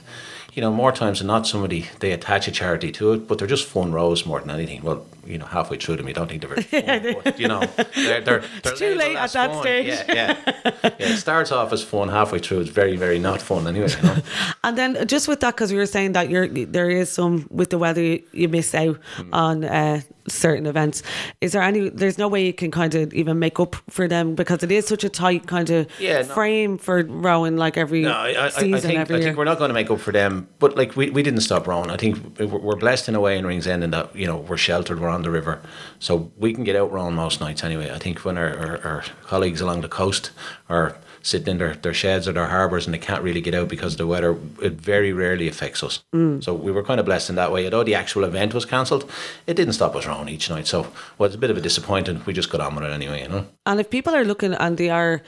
you 0.55 0.61
know 0.61 0.71
more 0.71 0.91
times 0.91 1.19
than 1.19 1.27
not, 1.27 1.45
somebody 1.45 1.85
they 1.99 2.11
attach 2.11 2.47
a 2.47 2.51
charity 2.51 2.91
to 2.93 3.13
it, 3.13 3.27
but 3.27 3.37
they're 3.37 3.47
just 3.55 3.67
fun 3.67 3.91
rows 3.91 4.25
more 4.25 4.39
than 4.39 4.49
anything. 4.49 4.81
Well, 4.81 5.05
you 5.25 5.37
know, 5.37 5.45
halfway 5.45 5.77
through 5.77 5.97
them, 5.97 6.07
you 6.07 6.13
don't 6.13 6.27
think 6.29 6.41
they're 6.41 6.55
very 6.55 6.63
fun, 6.63 7.15
but 7.23 7.39
you 7.39 7.47
know, 7.47 7.59
they're 7.95 8.21
they're, 8.21 8.43
they're 8.63 8.75
too 8.75 8.95
late 8.95 9.15
at 9.17 9.31
that 9.33 9.51
fun. 9.51 9.61
stage. 9.61 9.87
Yeah, 9.87 10.03
yeah, 10.13 10.37
yeah. 10.83 10.89
It 10.99 11.17
starts 11.17 11.51
off 11.51 11.73
as 11.73 11.83
fun, 11.83 12.09
halfway 12.09 12.39
through 12.39 12.61
it's 12.61 12.69
very, 12.69 12.95
very 12.95 13.19
not 13.19 13.41
fun 13.41 13.67
anyway. 13.67 13.89
You 13.97 14.01
know? 14.03 14.17
And 14.63 14.77
then 14.77 15.07
just 15.07 15.27
with 15.27 15.39
that, 15.41 15.55
because 15.55 15.71
we 15.71 15.77
were 15.77 15.85
saying 15.85 16.13
that 16.13 16.29
you're 16.29 16.47
there 16.47 16.89
is 16.89 17.11
some 17.11 17.47
with 17.51 17.69
the 17.69 17.77
weather 17.77 18.01
you- 18.01 18.23
you 18.31 18.47
miss 18.47 18.73
out 18.73 18.97
Hmm. 19.17 19.33
on 19.33 19.63
uh, 19.65 20.01
certain 20.27 20.65
events. 20.65 21.03
Is 21.41 21.51
there 21.53 21.61
any? 21.61 21.89
There's 21.89 22.17
no 22.17 22.27
way 22.27 22.45
you 22.45 22.53
can 22.53 22.71
kind 22.71 22.95
of 22.95 23.13
even 23.13 23.39
make 23.39 23.59
up 23.59 23.75
for 23.89 24.07
them 24.07 24.35
because 24.35 24.63
it 24.63 24.71
is 24.71 24.87
such 24.87 25.03
a 25.03 25.09
tight 25.09 25.47
kind 25.47 25.69
of 25.69 25.87
Yeah, 25.99 26.19
no. 26.21 26.23
frame 26.33 26.77
for 26.77 27.03
rowing 27.03 27.57
like 27.57 27.77
every 27.77 28.01
No, 28.01 28.11
I, 28.11 28.45
I, 28.45 28.49
season 28.49 28.73
I 28.73 28.79
think 28.79 28.99
every 28.99 29.15
I 29.15 29.19
year. 29.19 29.27
think 29.27 29.37
we're 29.37 29.43
not 29.45 29.57
going 29.57 29.69
to 29.69 29.73
make 29.73 29.89
up 29.91 29.99
for 29.99 30.11
them. 30.11 30.47
But 30.59 30.75
like 30.75 30.95
we, 30.95 31.09
we 31.09 31.23
didn't 31.23 31.41
stop 31.41 31.67
rowing. 31.67 31.89
I 31.91 31.97
think 31.97 32.39
we're 32.39 32.47
we're 32.47 32.75
blessed 32.75 33.07
in 33.09 33.15
a 33.15 33.19
way 33.19 33.37
in 33.37 33.45
Ringsend 33.45 33.83
in 33.83 33.91
that 33.91 34.15
you 34.15 34.25
know 34.25 34.37
we're 34.37 34.57
sheltered, 34.57 34.99
we're 34.99 35.09
on 35.09 35.21
the 35.21 35.31
river, 35.31 35.61
so 35.99 36.31
we 36.37 36.53
can 36.53 36.63
get 36.63 36.75
out 36.75 36.91
rowing 36.91 37.15
most 37.15 37.39
nights 37.39 37.63
anyway. 37.63 37.91
I 37.91 37.99
think 37.99 38.25
when 38.25 38.37
our, 38.37 38.55
our, 38.57 38.77
our 38.85 39.03
colleagues 39.23 39.61
along 39.61 39.81
the 39.81 39.89
coast 39.89 40.31
are 40.69 40.97
sitting 41.25 41.47
in 41.47 41.57
their, 41.57 41.73
their 41.73 41.93
sheds 41.93 42.27
or 42.27 42.33
their 42.33 42.45
harbours 42.45 42.85
and 42.85 42.93
they 42.93 42.99
can't 42.99 43.23
really 43.23 43.41
get 43.41 43.55
out 43.55 43.67
because 43.67 43.93
of 43.93 43.97
the 43.97 44.05
weather, 44.05 44.37
it 44.61 44.73
very 44.73 45.11
rarely 45.11 45.47
affects 45.47 45.81
us. 45.81 46.03
Mm. 46.13 46.43
So 46.43 46.53
we 46.53 46.71
were 46.71 46.83
kind 46.83 46.99
of 46.99 47.05
blessed 47.07 47.31
in 47.31 47.35
that 47.35 47.51
way. 47.51 47.65
Although 47.65 47.83
the 47.83 47.95
actual 47.95 48.23
event 48.23 48.53
was 48.53 48.63
cancelled, 48.63 49.09
it 49.47 49.55
didn't 49.55 49.73
stop 49.73 49.95
us 49.95 50.05
rowing 50.05 50.29
each 50.29 50.51
night. 50.51 50.67
So 50.67 50.81
well, 51.17 51.25
it's 51.25 51.35
a 51.35 51.39
bit 51.39 51.49
of 51.49 51.57
a 51.57 51.61
disappointment. 51.61 52.27
We 52.27 52.33
just 52.33 52.51
got 52.51 52.61
on 52.61 52.75
with 52.75 52.83
it 52.83 52.91
anyway, 52.91 53.23
you 53.23 53.29
know. 53.29 53.47
And 53.65 53.79
if 53.79 53.89
people 53.89 54.13
are 54.15 54.23
looking 54.23 54.53
and 54.53 54.77
they 54.77 54.91
are 54.91 55.23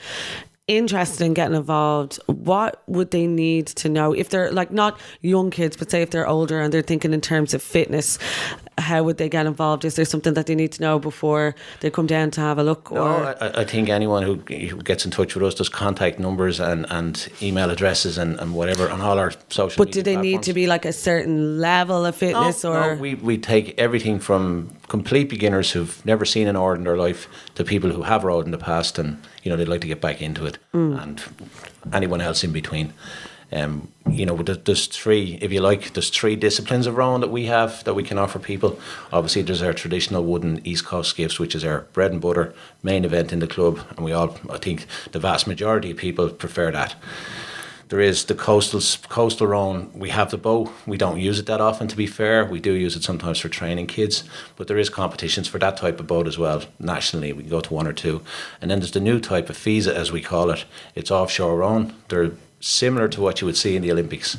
interested 0.68 1.24
in 1.24 1.34
getting 1.34 1.56
involved, 1.56 2.20
what 2.26 2.80
would 2.86 3.10
they 3.10 3.26
need 3.26 3.66
to 3.66 3.88
know? 3.88 4.12
If 4.12 4.28
they're 4.28 4.52
like 4.52 4.70
not 4.70 5.00
young 5.20 5.50
kids, 5.50 5.76
but 5.76 5.90
say 5.90 6.02
if 6.02 6.10
they're 6.10 6.28
older 6.28 6.60
and 6.60 6.72
they're 6.72 6.82
thinking 6.82 7.12
in 7.12 7.20
terms 7.20 7.54
of 7.54 7.62
fitness, 7.62 8.20
how 8.78 9.02
would 9.02 9.16
they 9.18 9.28
get 9.28 9.46
involved? 9.46 9.84
Is 9.84 9.94
there 9.96 10.04
something 10.04 10.34
that 10.34 10.46
they 10.46 10.54
need 10.54 10.72
to 10.72 10.82
know 10.82 10.98
before 10.98 11.54
they 11.80 11.90
come 11.90 12.06
down 12.06 12.30
to 12.32 12.40
have 12.40 12.58
a 12.58 12.62
look? 12.62 12.90
No, 12.90 13.02
Or 13.02 13.36
I, 13.42 13.62
I 13.62 13.64
think 13.64 13.88
anyone 13.88 14.22
who, 14.22 14.34
who 14.36 14.80
gets 14.82 15.04
in 15.04 15.10
touch 15.10 15.34
with 15.34 15.44
us 15.44 15.54
does 15.54 15.68
contact 15.68 16.18
numbers 16.18 16.60
and, 16.60 16.86
and 16.90 17.28
email 17.42 17.70
addresses 17.70 18.18
and, 18.18 18.38
and 18.40 18.54
whatever 18.54 18.88
on 18.90 19.00
all 19.00 19.18
our 19.18 19.32
social. 19.50 19.84
but 19.84 19.92
do 19.92 20.02
they 20.02 20.16
need 20.16 20.42
to 20.44 20.52
be 20.52 20.66
like 20.66 20.84
a 20.84 20.92
certain 20.92 21.58
level 21.60 22.06
of 22.06 22.14
fitness 22.16 22.64
no, 22.64 22.72
or 22.72 22.94
no, 22.94 23.00
we, 23.00 23.14
we 23.16 23.36
take 23.38 23.78
everything 23.78 24.18
from 24.20 24.70
complete 24.88 25.28
beginners 25.28 25.72
who've 25.72 26.04
never 26.06 26.24
seen 26.24 26.48
an 26.48 26.56
oar 26.56 26.74
in 26.74 26.84
their 26.84 26.96
life 26.96 27.28
to 27.54 27.64
people 27.64 27.90
who 27.90 28.02
have 28.02 28.24
rowed 28.24 28.44
in 28.46 28.52
the 28.52 28.58
past 28.58 28.98
and 28.98 29.18
you 29.42 29.50
know 29.50 29.56
they'd 29.56 29.68
like 29.68 29.80
to 29.82 29.86
get 29.88 30.00
back 30.00 30.22
into 30.22 30.46
it 30.46 30.58
Mm. 30.72 31.02
and 31.02 31.22
anyone 31.92 32.20
else 32.20 32.44
in 32.44 32.52
between. 32.52 32.92
Um, 33.50 33.88
you 34.10 34.26
know, 34.26 34.36
there's 34.36 34.86
three, 34.86 35.38
if 35.40 35.52
you 35.52 35.60
like, 35.60 35.94
there's 35.94 36.10
three 36.10 36.36
disciplines 36.36 36.86
of 36.86 36.96
rowing 36.96 37.20
that 37.22 37.30
we 37.30 37.46
have 37.46 37.82
that 37.84 37.94
we 37.94 38.02
can 38.02 38.18
offer 38.18 38.38
people. 38.38 38.78
Obviously, 39.12 39.42
there's 39.42 39.62
our 39.62 39.72
traditional 39.72 40.24
wooden 40.24 40.60
East 40.66 40.84
Coast 40.84 41.10
skiffs, 41.10 41.38
which 41.38 41.54
is 41.54 41.64
our 41.64 41.82
bread 41.92 42.12
and 42.12 42.20
butter 42.20 42.52
main 42.82 43.04
event 43.04 43.32
in 43.32 43.38
the 43.38 43.46
club, 43.46 43.80
and 43.96 44.04
we 44.04 44.12
all, 44.12 44.36
I 44.50 44.58
think, 44.58 44.86
the 45.12 45.18
vast 45.18 45.46
majority 45.46 45.90
of 45.90 45.96
people 45.96 46.28
prefer 46.28 46.70
that. 46.72 46.94
There 47.88 48.00
is 48.00 48.26
the 48.26 48.34
coastal 48.34 48.82
coastal 49.08 49.46
rowing. 49.46 49.90
We 49.98 50.10
have 50.10 50.30
the 50.30 50.36
boat. 50.36 50.70
We 50.86 50.98
don't 50.98 51.18
use 51.18 51.38
it 51.38 51.46
that 51.46 51.62
often, 51.62 51.88
to 51.88 51.96
be 51.96 52.06
fair. 52.06 52.44
We 52.44 52.60
do 52.60 52.72
use 52.72 52.94
it 52.96 53.02
sometimes 53.02 53.38
for 53.38 53.48
training 53.48 53.86
kids, 53.86 54.24
but 54.56 54.68
there 54.68 54.76
is 54.76 54.90
competitions 54.90 55.48
for 55.48 55.58
that 55.58 55.78
type 55.78 55.98
of 55.98 56.06
boat 56.06 56.26
as 56.26 56.36
well. 56.36 56.64
Nationally, 56.78 57.32
we 57.32 57.44
can 57.44 57.50
go 57.50 57.62
to 57.62 57.72
one 57.72 57.86
or 57.86 57.94
two, 57.94 58.20
and 58.60 58.70
then 58.70 58.80
there's 58.80 58.92
the 58.92 59.00
new 59.00 59.18
type 59.18 59.48
of 59.48 59.56
FISA, 59.56 59.94
as 59.94 60.12
we 60.12 60.20
call 60.20 60.50
it. 60.50 60.66
It's 60.94 61.10
offshore 61.10 61.56
rowing. 61.56 61.94
They're 62.08 62.32
similar 62.60 63.08
to 63.08 63.20
what 63.20 63.40
you 63.40 63.46
would 63.46 63.56
see 63.56 63.76
in 63.76 63.82
the 63.82 63.92
Olympics, 63.92 64.36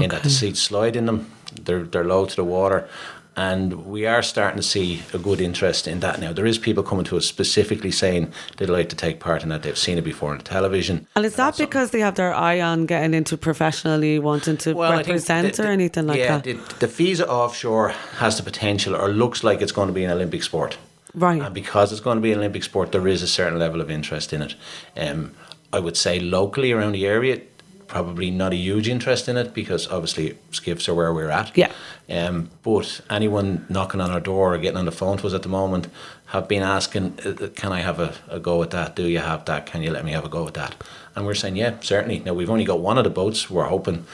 in 0.00 0.10
that 0.10 0.22
the 0.22 0.30
seats 0.30 0.60
slide 0.60 0.96
in 0.96 1.06
them. 1.06 1.30
They're 1.60 1.84
they're 1.84 2.04
low 2.04 2.26
to 2.26 2.36
the 2.36 2.44
water. 2.44 2.88
And 3.36 3.86
we 3.86 4.06
are 4.06 4.22
starting 4.22 4.58
to 4.58 4.62
see 4.62 5.02
a 5.12 5.18
good 5.18 5.40
interest 5.40 5.88
in 5.88 5.98
that 6.00 6.20
now. 6.20 6.32
There 6.32 6.46
is 6.46 6.56
people 6.56 6.84
coming 6.84 7.04
to 7.06 7.16
us 7.16 7.26
specifically 7.26 7.90
saying 7.90 8.32
they'd 8.56 8.68
like 8.68 8.88
to 8.90 8.96
take 8.96 9.18
part 9.18 9.42
in 9.42 9.48
that. 9.48 9.64
They've 9.64 9.76
seen 9.76 9.98
it 9.98 10.02
before 10.04 10.30
on 10.30 10.38
the 10.38 10.44
television. 10.44 11.08
and 11.16 11.26
is 11.26 11.34
that 11.34 11.56
because 11.58 11.90
they 11.90 11.98
have 11.98 12.14
their 12.14 12.32
eye 12.32 12.60
on 12.60 12.86
getting 12.86 13.12
into 13.12 13.36
professionally 13.36 14.20
wanting 14.20 14.56
to 14.58 14.74
think 14.74 14.78
represent 14.78 15.56
the- 15.56 15.64
or 15.64 15.66
anything 15.66 16.06
like 16.06 16.18
yeah, 16.18 16.38
that? 16.38 16.44
the, 16.44 16.86
the 16.86 16.86
FISA 16.86 17.26
offshore 17.26 17.88
has 18.18 18.36
the 18.36 18.44
potential, 18.44 18.94
or 18.94 19.08
looks 19.08 19.42
like 19.42 19.60
it's 19.60 19.72
going 19.72 19.88
to 19.88 19.94
be 19.94 20.04
an 20.04 20.12
Olympic 20.12 20.44
sport. 20.44 20.78
Right. 21.12 21.42
And 21.42 21.54
because 21.54 21.90
it's 21.90 22.00
going 22.00 22.18
to 22.18 22.22
be 22.22 22.30
an 22.30 22.38
Olympic 22.38 22.62
sport, 22.62 22.92
there 22.92 23.08
is 23.08 23.22
a 23.22 23.28
certain 23.28 23.58
level 23.58 23.80
of 23.80 23.90
interest 23.90 24.32
in 24.32 24.42
it. 24.42 24.54
Um, 24.96 25.32
I 25.74 25.80
would 25.80 25.96
say 25.96 26.20
locally 26.20 26.70
around 26.72 26.92
the 26.92 27.06
area, 27.06 27.40
probably 27.88 28.30
not 28.30 28.52
a 28.52 28.56
huge 28.56 28.88
interest 28.88 29.28
in 29.28 29.36
it 29.36 29.52
because 29.52 29.88
obviously 29.88 30.38
skiffs 30.50 30.88
are 30.88 30.94
where 30.94 31.12
we're 31.12 31.30
at. 31.30 31.56
Yeah. 31.56 31.72
Um, 32.08 32.50
but 32.62 33.00
anyone 33.10 33.66
knocking 33.68 34.00
on 34.00 34.10
our 34.10 34.20
door 34.20 34.54
or 34.54 34.58
getting 34.58 34.78
on 34.78 34.84
the 34.84 34.92
phone 34.92 35.18
to 35.18 35.26
us 35.26 35.34
at 35.34 35.42
the 35.42 35.48
moment 35.48 35.88
have 36.26 36.46
been 36.48 36.62
asking, 36.62 37.18
uh, 37.24 37.30
uh, 37.30 37.48
"Can 37.48 37.72
I 37.72 37.80
have 37.80 37.98
a, 38.00 38.14
a 38.28 38.38
go 38.38 38.62
at 38.62 38.70
that? 38.70 38.94
Do 38.96 39.06
you 39.06 39.18
have 39.18 39.44
that? 39.46 39.66
Can 39.66 39.82
you 39.82 39.90
let 39.90 40.04
me 40.04 40.12
have 40.12 40.24
a 40.24 40.28
go 40.28 40.46
at 40.46 40.54
that?" 40.54 40.74
And 41.14 41.26
we're 41.26 41.34
saying, 41.34 41.56
"Yeah, 41.56 41.74
certainly." 41.80 42.18
Now 42.20 42.34
we've 42.34 42.50
only 42.50 42.64
got 42.64 42.80
one 42.80 42.98
of 42.98 43.04
the 43.04 43.10
boats. 43.10 43.50
We're 43.50 43.68
hoping 43.68 44.06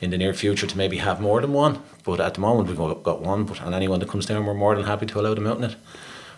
in 0.00 0.10
the 0.10 0.18
near 0.18 0.34
future 0.34 0.66
to 0.66 0.76
maybe 0.76 0.98
have 0.98 1.20
more 1.20 1.40
than 1.40 1.52
one, 1.52 1.82
but 2.04 2.20
at 2.20 2.34
the 2.34 2.40
moment 2.40 2.68
we've 2.68 3.02
got 3.02 3.20
one. 3.22 3.44
But 3.44 3.60
and 3.62 3.74
anyone 3.74 4.00
that 4.00 4.08
comes 4.08 4.26
down, 4.26 4.46
we're 4.46 4.54
more 4.54 4.76
than 4.76 4.84
happy 4.84 5.06
to 5.06 5.20
allow 5.20 5.34
them 5.34 5.46
out 5.46 5.58
in 5.58 5.64
it. 5.64 5.76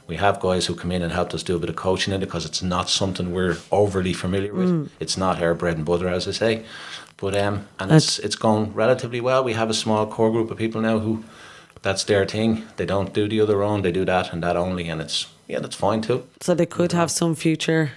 We 0.07 0.16
have 0.16 0.40
guys 0.40 0.66
who 0.66 0.75
come 0.75 0.90
in 0.92 1.02
and 1.02 1.12
help 1.12 1.33
us 1.35 1.42
do 1.42 1.57
a 1.57 1.59
bit 1.59 1.71
of 1.71 1.76
coaching 1.76 2.12
in 2.12 2.21
it 2.23 2.26
because 2.26 2.45
it's 2.45 2.62
not 2.62 2.88
something 2.88 3.33
we're 3.33 3.57
overly 3.71 4.12
familiar 4.12 4.52
with. 4.52 4.90
It's 5.00 5.16
not 5.16 5.40
our 5.42 5.54
bread 5.54 5.76
and 5.76 5.87
butter, 5.87 6.09
as 6.09 6.26
I 6.26 6.33
say. 6.33 6.64
But 7.16 7.37
um, 7.37 7.69
and 7.78 7.92
it's 7.92 8.19
it's 8.19 8.35
gone 8.37 8.73
relatively 8.75 9.21
well. 9.21 9.45
We 9.45 9.52
have 9.52 9.71
a 9.71 9.75
small 9.75 10.07
core 10.07 10.33
group 10.33 10.50
of 10.50 10.57
people 10.59 10.80
now 10.80 10.99
who 10.99 11.23
that's 11.83 12.04
their 12.04 12.26
thing. 12.26 12.64
They 12.76 12.87
don't 12.87 13.12
do 13.12 13.28
the 13.28 13.40
other 13.40 13.59
run. 13.59 13.83
They 13.83 13.92
do 13.92 14.04
that 14.04 14.33
and 14.33 14.42
that 14.42 14.57
only, 14.57 14.88
and 14.88 15.00
it's 15.00 15.26
yeah, 15.47 15.61
that's 15.61 15.76
fine 15.76 16.00
too. 16.00 16.26
So 16.40 16.54
they 16.54 16.66
could 16.66 16.92
have 16.92 17.11
some 17.11 17.35
future. 17.35 17.92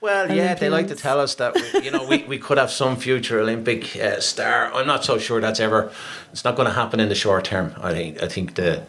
Well, 0.00 0.34
yeah, 0.34 0.54
they 0.54 0.68
like 0.68 0.88
to 0.88 0.94
tell 0.94 1.20
us 1.20 1.34
that 1.36 1.54
we, 1.54 1.84
you 1.84 1.90
know 1.90 2.06
we, 2.06 2.24
we 2.24 2.38
could 2.38 2.58
have 2.58 2.70
some 2.70 2.96
future 2.96 3.40
Olympic 3.40 3.96
uh, 3.96 4.20
star. 4.20 4.72
I'm 4.74 4.86
not 4.86 5.04
so 5.04 5.18
sure 5.18 5.40
that's 5.40 5.60
ever. 5.60 5.90
It's 6.32 6.44
not 6.44 6.56
going 6.56 6.68
to 6.68 6.74
happen 6.74 7.00
in 7.00 7.08
the 7.08 7.14
short 7.14 7.44
term. 7.44 7.74
I 7.80 7.92
think 7.92 8.22
I 8.22 8.28
think 8.28 8.54
the 8.54 8.86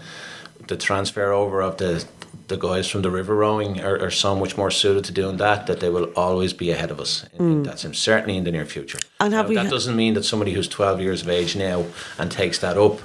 the 0.67 0.77
transfer 0.77 1.31
over 1.31 1.61
of 1.61 1.77
the 1.77 2.05
the 2.47 2.57
guys 2.57 2.87
from 2.87 3.01
the 3.01 3.11
river 3.11 3.35
rowing 3.35 3.81
are, 3.81 3.99
are 4.01 4.11
so 4.11 4.35
much 4.35 4.57
more 4.57 4.71
suited 4.71 5.03
to 5.05 5.11
doing 5.11 5.37
that 5.37 5.67
that 5.67 5.79
they 5.79 5.89
will 5.89 6.05
always 6.15 6.53
be 6.53 6.71
ahead 6.71 6.91
of 6.91 6.99
us. 6.99 7.21
That's 7.37 7.83
in, 7.83 7.91
mm. 7.91 7.95
certainly 7.95 8.37
in 8.37 8.43
the 8.43 8.51
near 8.51 8.65
future. 8.65 8.99
And 9.19 9.33
have 9.33 9.45
Now, 9.45 9.49
we 9.49 9.55
that 9.55 9.65
ha- 9.65 9.71
doesn't 9.71 9.95
mean 9.95 10.13
that 10.13 10.23
somebody 10.23 10.53
who's 10.53 10.67
12 10.67 11.01
years 11.01 11.21
of 11.23 11.29
age 11.29 11.55
now 11.55 11.85
and 12.17 12.31
takes 12.31 12.59
that 12.59 12.77
up 12.77 12.99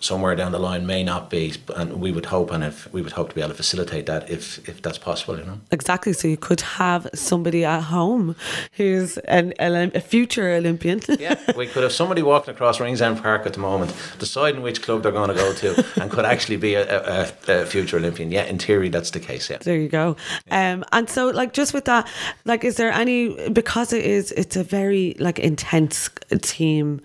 somewhere 0.00 0.34
down 0.34 0.52
the 0.52 0.58
line 0.58 0.86
may 0.86 1.02
not 1.02 1.30
be 1.30 1.54
and 1.76 2.00
we 2.00 2.12
would 2.12 2.26
hope 2.26 2.50
and 2.50 2.62
if 2.64 2.92
we 2.92 3.02
would 3.02 3.12
hope 3.12 3.30
to 3.30 3.34
be 3.34 3.40
able 3.40 3.50
to 3.50 3.56
facilitate 3.56 4.06
that 4.06 4.28
if 4.30 4.68
if 4.68 4.82
that's 4.82 4.98
possible 4.98 5.38
you 5.38 5.44
know 5.44 5.60
Exactly. 5.70 6.12
So 6.12 6.28
you 6.28 6.36
could 6.36 6.60
have 6.60 7.08
somebody 7.14 7.64
at 7.64 7.80
home 7.82 8.36
who's 8.72 9.18
an, 9.18 9.52
a 9.58 10.00
future 10.00 10.50
Olympian. 10.50 11.00
Yeah, 11.18 11.38
we 11.56 11.66
could 11.66 11.82
have 11.82 11.92
somebody 11.92 12.22
walking 12.22 12.52
across 12.54 12.78
Ringsend 12.78 13.22
Park 13.22 13.46
at 13.46 13.54
the 13.54 13.60
moment, 13.60 13.94
deciding 14.18 14.60
which 14.62 14.82
club 14.82 15.02
they're 15.02 15.12
going 15.12 15.28
to 15.28 15.34
go 15.34 15.52
to, 15.54 15.84
and 16.00 16.10
could 16.10 16.26
actually 16.26 16.56
be 16.56 16.74
a, 16.74 16.84
a, 16.84 17.32
a 17.48 17.66
future 17.66 17.96
Olympian. 17.96 18.30
Yeah, 18.30 18.44
in 18.44 18.58
theory, 18.58 18.90
that's 18.90 19.10
the 19.10 19.20
case. 19.20 19.48
Yeah. 19.48 19.58
There 19.58 19.76
you 19.76 19.88
go. 19.88 20.16
Um, 20.50 20.84
and 20.92 21.08
so, 21.08 21.28
like, 21.28 21.52
just 21.52 21.72
with 21.72 21.86
that, 21.86 22.06
like, 22.44 22.64
is 22.64 22.76
there 22.76 22.92
any 22.92 23.50
because 23.50 23.92
it 23.92 24.04
is 24.04 24.32
it's 24.32 24.56
a 24.56 24.64
very 24.64 25.16
like 25.18 25.38
intense 25.38 26.10
team 26.42 27.00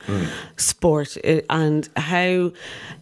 sport, 0.58 1.18
it, 1.18 1.46
and 1.50 1.88
how 1.96 2.52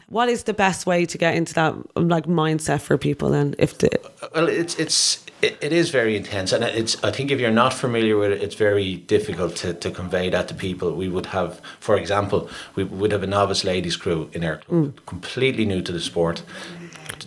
what 0.09 0.27
is 0.27 0.43
the 0.43 0.53
best 0.53 0.85
way 0.85 1.05
to 1.05 1.17
get 1.17 1.35
into 1.35 1.53
that 1.53 1.73
like 1.95 2.25
mindset 2.25 2.81
for 2.81 2.97
people? 2.97 3.29
then 3.29 3.55
if 3.57 3.77
the 3.77 3.89
Well, 4.33 4.47
it's 4.47 4.75
it's 4.75 5.25
it, 5.41 5.57
it 5.61 5.71
is 5.71 5.89
very 5.89 6.17
intense, 6.17 6.51
and 6.51 6.63
it's. 6.63 7.01
I 7.03 7.11
think 7.11 7.31
if 7.31 7.39
you're 7.39 7.51
not 7.51 7.73
familiar 7.73 8.17
with 8.17 8.31
it, 8.31 8.43
it's 8.43 8.55
very 8.55 8.95
difficult 8.95 9.55
to, 9.57 9.73
to 9.73 9.91
convey 9.91 10.29
that 10.29 10.47
to 10.49 10.53
people. 10.53 10.93
We 10.93 11.07
would 11.07 11.27
have, 11.27 11.61
for 11.79 11.95
example, 11.95 12.49
we 12.75 12.83
would 12.83 13.11
have 13.11 13.23
a 13.23 13.27
novice 13.27 13.63
ladies 13.63 13.95
crew 13.95 14.29
in 14.33 14.43
our 14.43 14.57
club, 14.57 14.93
mm. 14.93 15.05
completely 15.05 15.65
new 15.65 15.81
to 15.81 15.91
the 15.91 16.01
sport. 16.01 16.43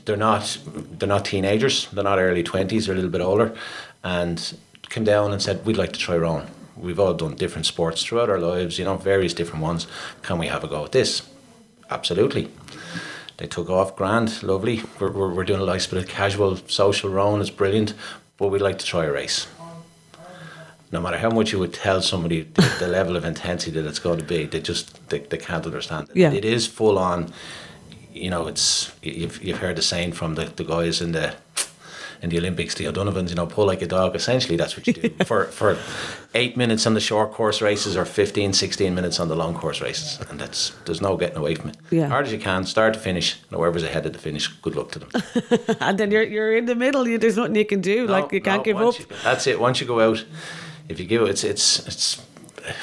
They're 0.05 0.17
not 0.17 0.59
they're 0.99 1.09
not 1.09 1.25
teenagers. 1.25 1.89
They're 1.93 2.05
not 2.05 2.19
early 2.19 2.43
twenties. 2.43 2.87
They're 2.87 2.95
a 2.95 2.97
little 2.97 3.11
bit 3.11 3.23
older, 3.23 3.55
and 4.05 4.59
came 4.91 5.05
down 5.05 5.33
and 5.33 5.41
said 5.41 5.65
we'd 5.65 5.79
like 5.79 5.93
to 5.93 5.99
try 5.99 6.17
rowing. 6.17 6.47
We've 6.77 7.01
all 7.01 7.15
done 7.15 7.37
different 7.37 7.67
sports 7.67 8.03
throughout 8.03 8.29
our 8.29 8.39
lives, 8.39 8.79
you 8.79 8.85
know, 8.85 8.97
various 8.97 9.33
different 9.33 9.63
ones. 9.63 9.87
Can 10.23 10.39
we 10.39 10.49
have 10.49 10.65
a 10.65 10.69
go 10.69 10.85
at 10.85 10.93
this? 10.93 11.23
Absolutely. 11.91 12.49
They 13.43 13.49
took 13.49 13.69
off, 13.69 13.97
grand, 13.97 14.41
lovely. 14.45 14.85
We're, 15.01 15.11
we're, 15.11 15.35
we're 15.35 15.43
doing 15.43 15.61
a 15.61 15.67
nice 15.67 15.85
bit 15.89 16.01
of 16.01 16.09
casual 16.09 16.59
social 16.69 17.11
rowing, 17.11 17.41
it's 17.41 17.51
brilliant, 17.51 17.93
but 18.37 18.53
we'd 18.53 18.63
like 18.63 18.79
to 18.79 18.87
try 18.87 19.05
a 19.05 19.11
race. 19.11 19.49
No 20.93 21.01
matter 21.01 21.19
how 21.19 21.29
much 21.29 21.51
you 21.51 21.59
would 21.59 21.75
tell 21.75 22.01
somebody 22.03 22.43
the, 22.43 22.77
the 22.79 22.87
level 22.87 23.17
of 23.17 23.25
intensity 23.25 23.73
that 23.73 23.85
it's 23.85 23.99
going 23.99 24.21
to 24.21 24.25
be, 24.25 24.47
they 24.47 24.61
just 24.61 25.09
they, 25.09 25.19
they 25.19 25.39
can't 25.39 25.67
understand 25.67 26.11
it. 26.11 26.17
Yeah. 26.17 26.31
It 26.31 26.45
is 26.45 26.69
full 26.69 27.01
on. 27.01 27.33
You 28.13 28.31
know, 28.31 28.47
it's 28.47 28.93
you've 29.03 29.43
you've 29.43 29.59
heard 29.59 29.75
the 29.75 29.83
saying 29.83 30.13
from 30.13 30.37
the, 30.37 30.45
the 30.45 30.63
guys 30.63 31.01
in 31.01 31.11
the 31.11 31.35
in 32.23 32.31
the 32.31 32.39
Olympics, 32.39 32.75
the 32.77 32.87
O'Donovans, 32.87 33.31
you 33.31 33.35
know, 33.35 33.47
pull 33.47 33.67
like 33.67 33.83
a 33.83 33.87
dog. 33.87 34.15
Essentially, 34.15 34.57
that's 34.57 34.77
what 34.77 34.87
you 34.87 34.93
do 34.93 35.11
for 35.25 35.47
for 35.47 35.77
eight 36.35 36.57
minutes 36.57 36.87
on 36.87 36.95
the 36.95 37.01
short 37.01 37.33
course 37.33 37.61
races 37.61 37.97
or 37.97 38.05
15, 38.05 38.53
16 38.53 38.95
minutes 38.95 39.21
on 39.21 39.29
the 39.29 39.35
long 39.35 39.55
course 39.55 39.81
races, 39.81 40.21
and 40.31 40.39
that's 40.41 40.71
there's 40.85 41.01
no 41.01 41.17
getting 41.17 41.37
away 41.37 41.55
from 41.57 41.71
it. 41.71 41.77
Yeah. 41.91 42.09
Hard 42.09 42.27
as 42.27 42.33
you 42.33 42.39
can, 42.39 42.65
start 42.65 42.95
to 42.95 43.01
finish. 43.01 43.37
and 43.51 43.59
Whoever's 43.59 43.83
ahead 43.83 44.07
of 44.07 44.13
the 44.13 44.19
finish, 44.19 44.47
good 44.63 44.77
luck 44.77 44.93
to 44.93 44.99
them. 45.01 45.11
and 45.81 45.99
then 45.99 46.11
you're 46.11 46.23
you're 46.23 46.57
in 46.57 46.67
the 46.67 46.77
middle. 46.77 47.07
You, 47.09 47.19
there's 47.19 47.37
nothing 47.37 47.57
you 47.57 47.67
can 47.67 47.81
do. 47.81 48.07
like 48.07 48.33
you 48.33 48.41
can't 48.41 48.61
no, 48.61 48.65
give 48.65 48.77
up. 48.81 48.99
you- 48.99 49.07
that's 49.25 49.47
it. 49.47 49.59
Once 49.61 49.81
you 49.81 49.87
go 49.87 50.01
out, 50.01 50.25
if 50.89 51.01
you 51.01 51.07
give 51.07 51.23
it, 51.23 51.31
it's 51.31 51.45
it's 51.45 51.87
it's 51.89 52.23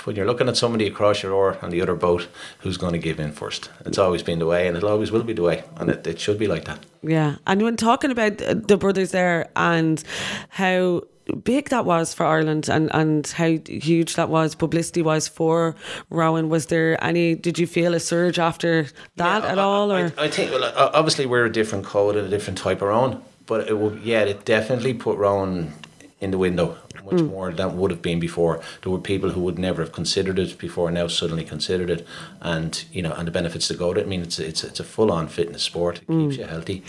when 0.03 0.15
you're 0.15 0.25
looking 0.25 0.47
at 0.49 0.57
somebody 0.57 0.87
across 0.87 1.23
your 1.23 1.33
oar 1.33 1.57
on 1.61 1.69
the 1.69 1.81
other 1.81 1.95
boat, 1.95 2.27
who's 2.59 2.77
going 2.77 2.93
to 2.93 2.99
give 2.99 3.19
in 3.19 3.31
first? 3.31 3.69
It's 3.85 3.97
always 3.97 4.23
been 4.23 4.39
the 4.39 4.45
way, 4.45 4.67
and 4.67 4.75
it 4.77 4.83
always 4.83 5.11
will 5.11 5.23
be 5.23 5.33
the 5.33 5.43
way, 5.43 5.63
and 5.77 5.89
it, 5.89 6.05
it 6.07 6.19
should 6.19 6.37
be 6.39 6.47
like 6.47 6.65
that. 6.65 6.79
Yeah, 7.01 7.35
and 7.47 7.61
when 7.61 7.75
talking 7.77 8.11
about 8.11 8.37
the 8.37 8.77
brothers 8.77 9.11
there 9.11 9.49
and 9.55 10.03
how 10.49 11.03
big 11.43 11.69
that 11.69 11.85
was 11.85 12.11
for 12.13 12.25
Ireland 12.25 12.67
and 12.69 12.89
and 12.93 13.27
how 13.27 13.57
huge 13.67 14.15
that 14.15 14.29
was 14.29 14.55
publicity 14.55 15.01
wise 15.01 15.27
for 15.27 15.75
Rowan, 16.09 16.49
was 16.49 16.65
there 16.67 17.01
any? 17.03 17.35
Did 17.35 17.59
you 17.59 17.67
feel 17.67 17.93
a 17.93 17.99
surge 17.99 18.39
after 18.39 18.87
that 19.15 19.43
Yeah, 19.43 19.51
at 19.51 19.59
I- 19.59 19.61
all? 19.61 19.91
I, 19.91 20.01
Or 20.01 20.13
I 20.17 20.27
think 20.27 20.51
well, 20.51 20.73
obviously 20.75 21.25
we're 21.25 21.45
a 21.45 21.51
different 21.51 21.85
code 21.85 22.15
and 22.15 22.25
a 22.27 22.29
different 22.29 22.57
type 22.57 22.81
of 22.81 22.87
Rowan, 22.89 23.21
but 23.45 23.67
it 23.69 23.77
would 23.77 24.01
yeah, 24.03 24.21
it 24.21 24.43
definitely 24.45 24.93
put 24.93 25.17
Rowan 25.17 25.73
in 26.19 26.31
the 26.31 26.37
window 26.37 26.75
much 27.11 27.21
Hmm. 27.21 27.27
more 27.27 27.51
than 27.51 27.77
would 27.77 27.91
have 27.91 28.01
been 28.01 28.19
before. 28.19 28.59
There 28.81 28.91
were 28.91 28.99
people 28.99 29.29
who 29.31 29.41
would 29.41 29.57
never 29.59 29.81
have 29.81 29.91
considered 29.91 30.37
it 30.39 30.57
before, 30.57 30.91
now 30.91 31.07
suddenly 31.07 31.43
considered 31.43 31.89
it, 31.89 32.05
and 32.41 32.83
you 32.91 33.01
know, 33.01 33.13
and 33.13 33.27
the 33.27 33.31
benefits 33.31 33.67
that 33.67 33.77
go 33.79 33.93
to 33.93 33.99
it. 33.99 34.03
I 34.05 34.09
mean, 34.09 34.21
it's 34.21 34.39
it's 34.39 34.63
it's 34.63 34.79
a 34.79 34.83
full 34.83 35.11
on 35.11 35.27
fitness 35.27 35.63
sport. 35.63 35.97
It 35.97 36.03
Hmm. 36.07 36.21
keeps 36.29 36.37
you 36.37 36.45
healthy, 36.45 36.83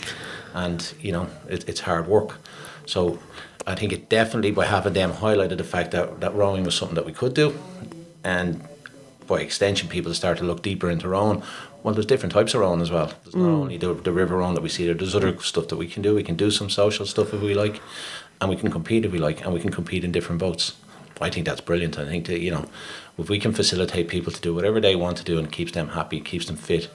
and 0.53 0.93
you 1.01 1.11
know, 1.11 1.27
it, 1.49 1.67
it's 1.69 1.81
hard 1.81 2.07
work. 2.07 2.39
So. 2.85 3.19
I 3.67 3.75
think 3.75 3.93
it 3.93 4.09
definitely 4.09 4.49
by 4.49 4.65
having 4.65 4.93
them 4.93 5.11
highlighted 5.13 5.57
the 5.57 5.63
fact 5.63 5.91
that, 5.91 6.19
that 6.21 6.33
rowing 6.33 6.63
was 6.63 6.73
something 6.73 6.95
that 6.95 7.05
we 7.05 7.13
could 7.13 7.35
do, 7.35 7.53
and 8.23 8.59
by 9.27 9.39
extension, 9.41 9.87
people 9.87 10.13
start 10.15 10.39
to 10.39 10.43
look 10.43 10.63
deeper 10.63 10.89
into 10.89 11.07
rowing. 11.07 11.43
Well, 11.83 11.93
there's 11.93 12.07
different 12.07 12.33
types 12.33 12.55
of 12.55 12.61
rowing 12.61 12.81
as 12.81 12.89
well. 12.89 13.13
There's 13.23 13.35
not 13.35 13.45
only 13.61 13.77
the, 13.77 13.93
the 13.93 14.11
river 14.11 14.37
rowing 14.37 14.55
that 14.55 14.63
we 14.63 14.69
see 14.69 14.85
there. 14.85 14.95
There's 14.95 15.15
other 15.15 15.37
stuff 15.41 15.67
that 15.67 15.77
we 15.77 15.87
can 15.87 16.01
do. 16.01 16.15
We 16.15 16.23
can 16.23 16.35
do 16.35 16.49
some 16.49 16.71
social 16.71 17.05
stuff 17.05 17.35
if 17.35 17.41
we 17.41 17.53
like, 17.53 17.79
and 18.41 18.49
we 18.49 18.57
can 18.57 18.71
compete 18.71 19.05
if 19.05 19.11
we 19.11 19.19
like, 19.19 19.45
and 19.45 19.53
we 19.53 19.61
can 19.61 19.71
compete 19.71 20.03
in 20.03 20.11
different 20.11 20.39
boats. 20.39 20.73
I 21.21 21.29
think 21.29 21.45
that's 21.45 21.61
brilliant. 21.61 21.99
I 21.99 22.05
think 22.05 22.25
that 22.25 22.39
you 22.39 22.51
know, 22.51 22.65
if 23.17 23.29
we 23.29 23.39
can 23.39 23.53
facilitate 23.53 24.07
people 24.07 24.33
to 24.33 24.41
do 24.41 24.53
whatever 24.53 24.81
they 24.81 24.95
want 24.95 25.17
to 25.17 25.23
do 25.23 25.37
and 25.37 25.51
keeps 25.51 25.71
them 25.71 25.89
happy, 25.89 26.19
keeps 26.19 26.47
them 26.47 26.55
fit, 26.55 26.89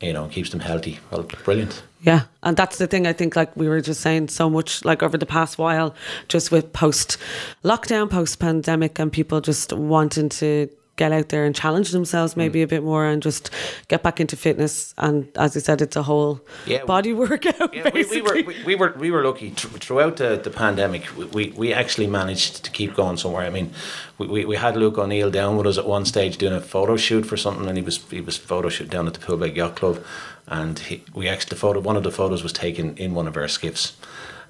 you 0.00 0.12
know, 0.12 0.28
keeps 0.28 0.50
them 0.50 0.60
healthy. 0.60 1.00
Well, 1.10 1.22
brilliant. 1.44 1.82
Yeah, 2.02 2.24
and 2.42 2.56
that's 2.56 2.76
the 2.76 2.86
thing. 2.86 3.06
I 3.06 3.14
think, 3.14 3.34
like 3.34 3.56
we 3.56 3.68
were 3.68 3.80
just 3.80 4.02
saying, 4.02 4.28
so 4.28 4.50
much 4.50 4.84
like 4.84 5.02
over 5.02 5.16
the 5.16 5.26
past 5.26 5.56
while, 5.56 5.94
just 6.28 6.52
with 6.52 6.72
post 6.72 7.16
lockdown, 7.64 8.10
post 8.10 8.38
pandemic, 8.38 8.98
and 8.98 9.10
people 9.10 9.40
just 9.40 9.72
wanting 9.72 10.28
to 10.28 10.68
get 10.96 11.12
out 11.12 11.28
there 11.28 11.44
and 11.44 11.54
challenge 11.54 11.90
themselves 11.92 12.34
Mm. 12.34 12.38
maybe 12.38 12.62
a 12.62 12.66
bit 12.66 12.82
more 12.82 13.04
and 13.04 13.22
just 13.22 13.50
get 13.88 14.02
back 14.02 14.20
into 14.20 14.36
fitness. 14.36 14.94
And 14.98 15.26
as 15.36 15.54
you 15.54 15.60
said, 15.60 15.80
it's 15.82 15.96
a 15.96 16.02
whole 16.02 16.40
Yeah, 16.66 16.84
body 16.84 17.12
workout. 17.24 17.74
Yeah, 17.74 17.90
we, 17.94 18.04
we 18.06 18.22
were 18.22 18.34
we, 18.34 18.56
we 18.64 18.74
were 18.74 18.94
we 18.98 19.10
were 19.10 19.22
lucky 19.24 19.50
throughout 19.50 20.16
the, 20.16 20.40
the 20.42 20.50
pandemic. 20.50 21.02
We, 21.16 21.24
we, 21.26 21.52
we 21.56 21.72
actually 21.74 22.06
managed 22.06 22.64
to 22.64 22.70
keep 22.70 22.94
going 22.94 23.16
somewhere. 23.18 23.44
I 23.46 23.50
mean, 23.50 23.70
we, 24.18 24.26
we, 24.26 24.44
we 24.46 24.56
had 24.56 24.76
Luke 24.76 24.98
O'Neill 24.98 25.30
down 25.30 25.56
with 25.56 25.66
us 25.66 25.78
at 25.78 25.86
one 25.86 26.04
stage 26.06 26.38
doing 26.38 26.54
a 26.54 26.60
photo 26.60 26.96
shoot 26.96 27.26
for 27.26 27.36
something, 27.36 27.66
and 27.68 27.76
he 27.76 27.84
was 27.84 27.98
he 28.10 28.20
was 28.20 28.36
photo 28.36 28.68
shoot 28.68 28.88
down 28.90 29.06
at 29.06 29.14
the 29.14 29.20
Poolbeg 29.20 29.54
Yacht 29.56 29.76
Club, 29.76 30.02
and 30.46 30.78
he, 30.78 31.02
we 31.14 31.28
actually 31.28 31.50
the 31.50 31.56
photo 31.60 31.80
one 31.80 31.96
of 31.96 32.02
the 32.04 32.10
photos 32.10 32.42
was 32.42 32.52
taken 32.52 32.96
in 32.96 33.14
one 33.14 33.28
of 33.28 33.36
our 33.36 33.48
skiffs. 33.48 33.92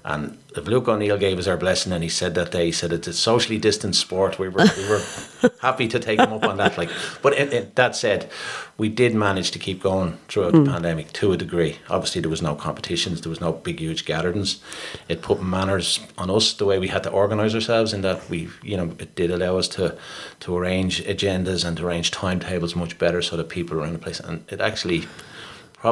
And 0.07 0.37
if 0.55 0.65
Luke 0.67 0.87
O'Neill 0.87 1.17
gave 1.17 1.37
us 1.37 1.47
our 1.47 1.57
blessing, 1.57 1.91
and 1.91 2.01
he 2.01 2.07
said 2.07 2.33
that 2.35 2.49
day, 2.53 2.67
he 2.67 2.71
said 2.71 2.93
it's 2.93 3.09
a 3.09 3.13
socially 3.13 3.57
distanced 3.57 3.99
sport. 3.99 4.39
We 4.39 4.47
were 4.47 4.63
we 4.77 4.89
were 4.89 5.01
happy 5.61 5.89
to 5.89 5.99
take 5.99 6.17
him 6.17 6.31
up 6.31 6.45
on 6.45 6.55
that. 6.57 6.77
Like, 6.77 6.89
but 7.21 7.33
it, 7.33 7.51
it, 7.51 7.75
that 7.75 7.93
said, 7.93 8.31
we 8.77 8.87
did 8.87 9.13
manage 9.13 9.51
to 9.51 9.59
keep 9.59 9.83
going 9.83 10.17
throughout 10.29 10.53
the 10.53 10.59
hmm. 10.59 10.71
pandemic 10.71 11.11
to 11.13 11.33
a 11.33 11.37
degree. 11.37 11.79
Obviously, 11.89 12.21
there 12.21 12.29
was 12.29 12.41
no 12.41 12.55
competitions, 12.55 13.19
there 13.19 13.29
was 13.29 13.41
no 13.41 13.51
big, 13.51 13.81
huge 13.81 14.05
gatherings. 14.05 14.61
It 15.09 15.21
put 15.21 15.43
manners 15.43 15.99
on 16.17 16.29
us 16.29 16.53
the 16.53 16.65
way 16.65 16.79
we 16.79 16.87
had 16.87 17.03
to 17.03 17.09
organise 17.09 17.53
ourselves, 17.53 17.91
in 17.91 17.99
that 18.03 18.29
we, 18.29 18.47
you 18.63 18.77
know, 18.77 18.95
it 18.99 19.13
did 19.15 19.29
allow 19.29 19.57
us 19.57 19.67
to 19.69 19.97
to 20.39 20.57
arrange 20.57 21.03
agendas 21.03 21.65
and 21.65 21.75
to 21.75 21.85
arrange 21.85 22.11
timetables 22.11 22.77
much 22.77 22.97
better, 22.97 23.21
so 23.21 23.35
that 23.35 23.49
people 23.49 23.75
were 23.75 23.85
in 23.85 23.91
the 23.91 23.99
place. 23.99 24.21
And 24.21 24.45
it 24.49 24.61
actually 24.61 25.05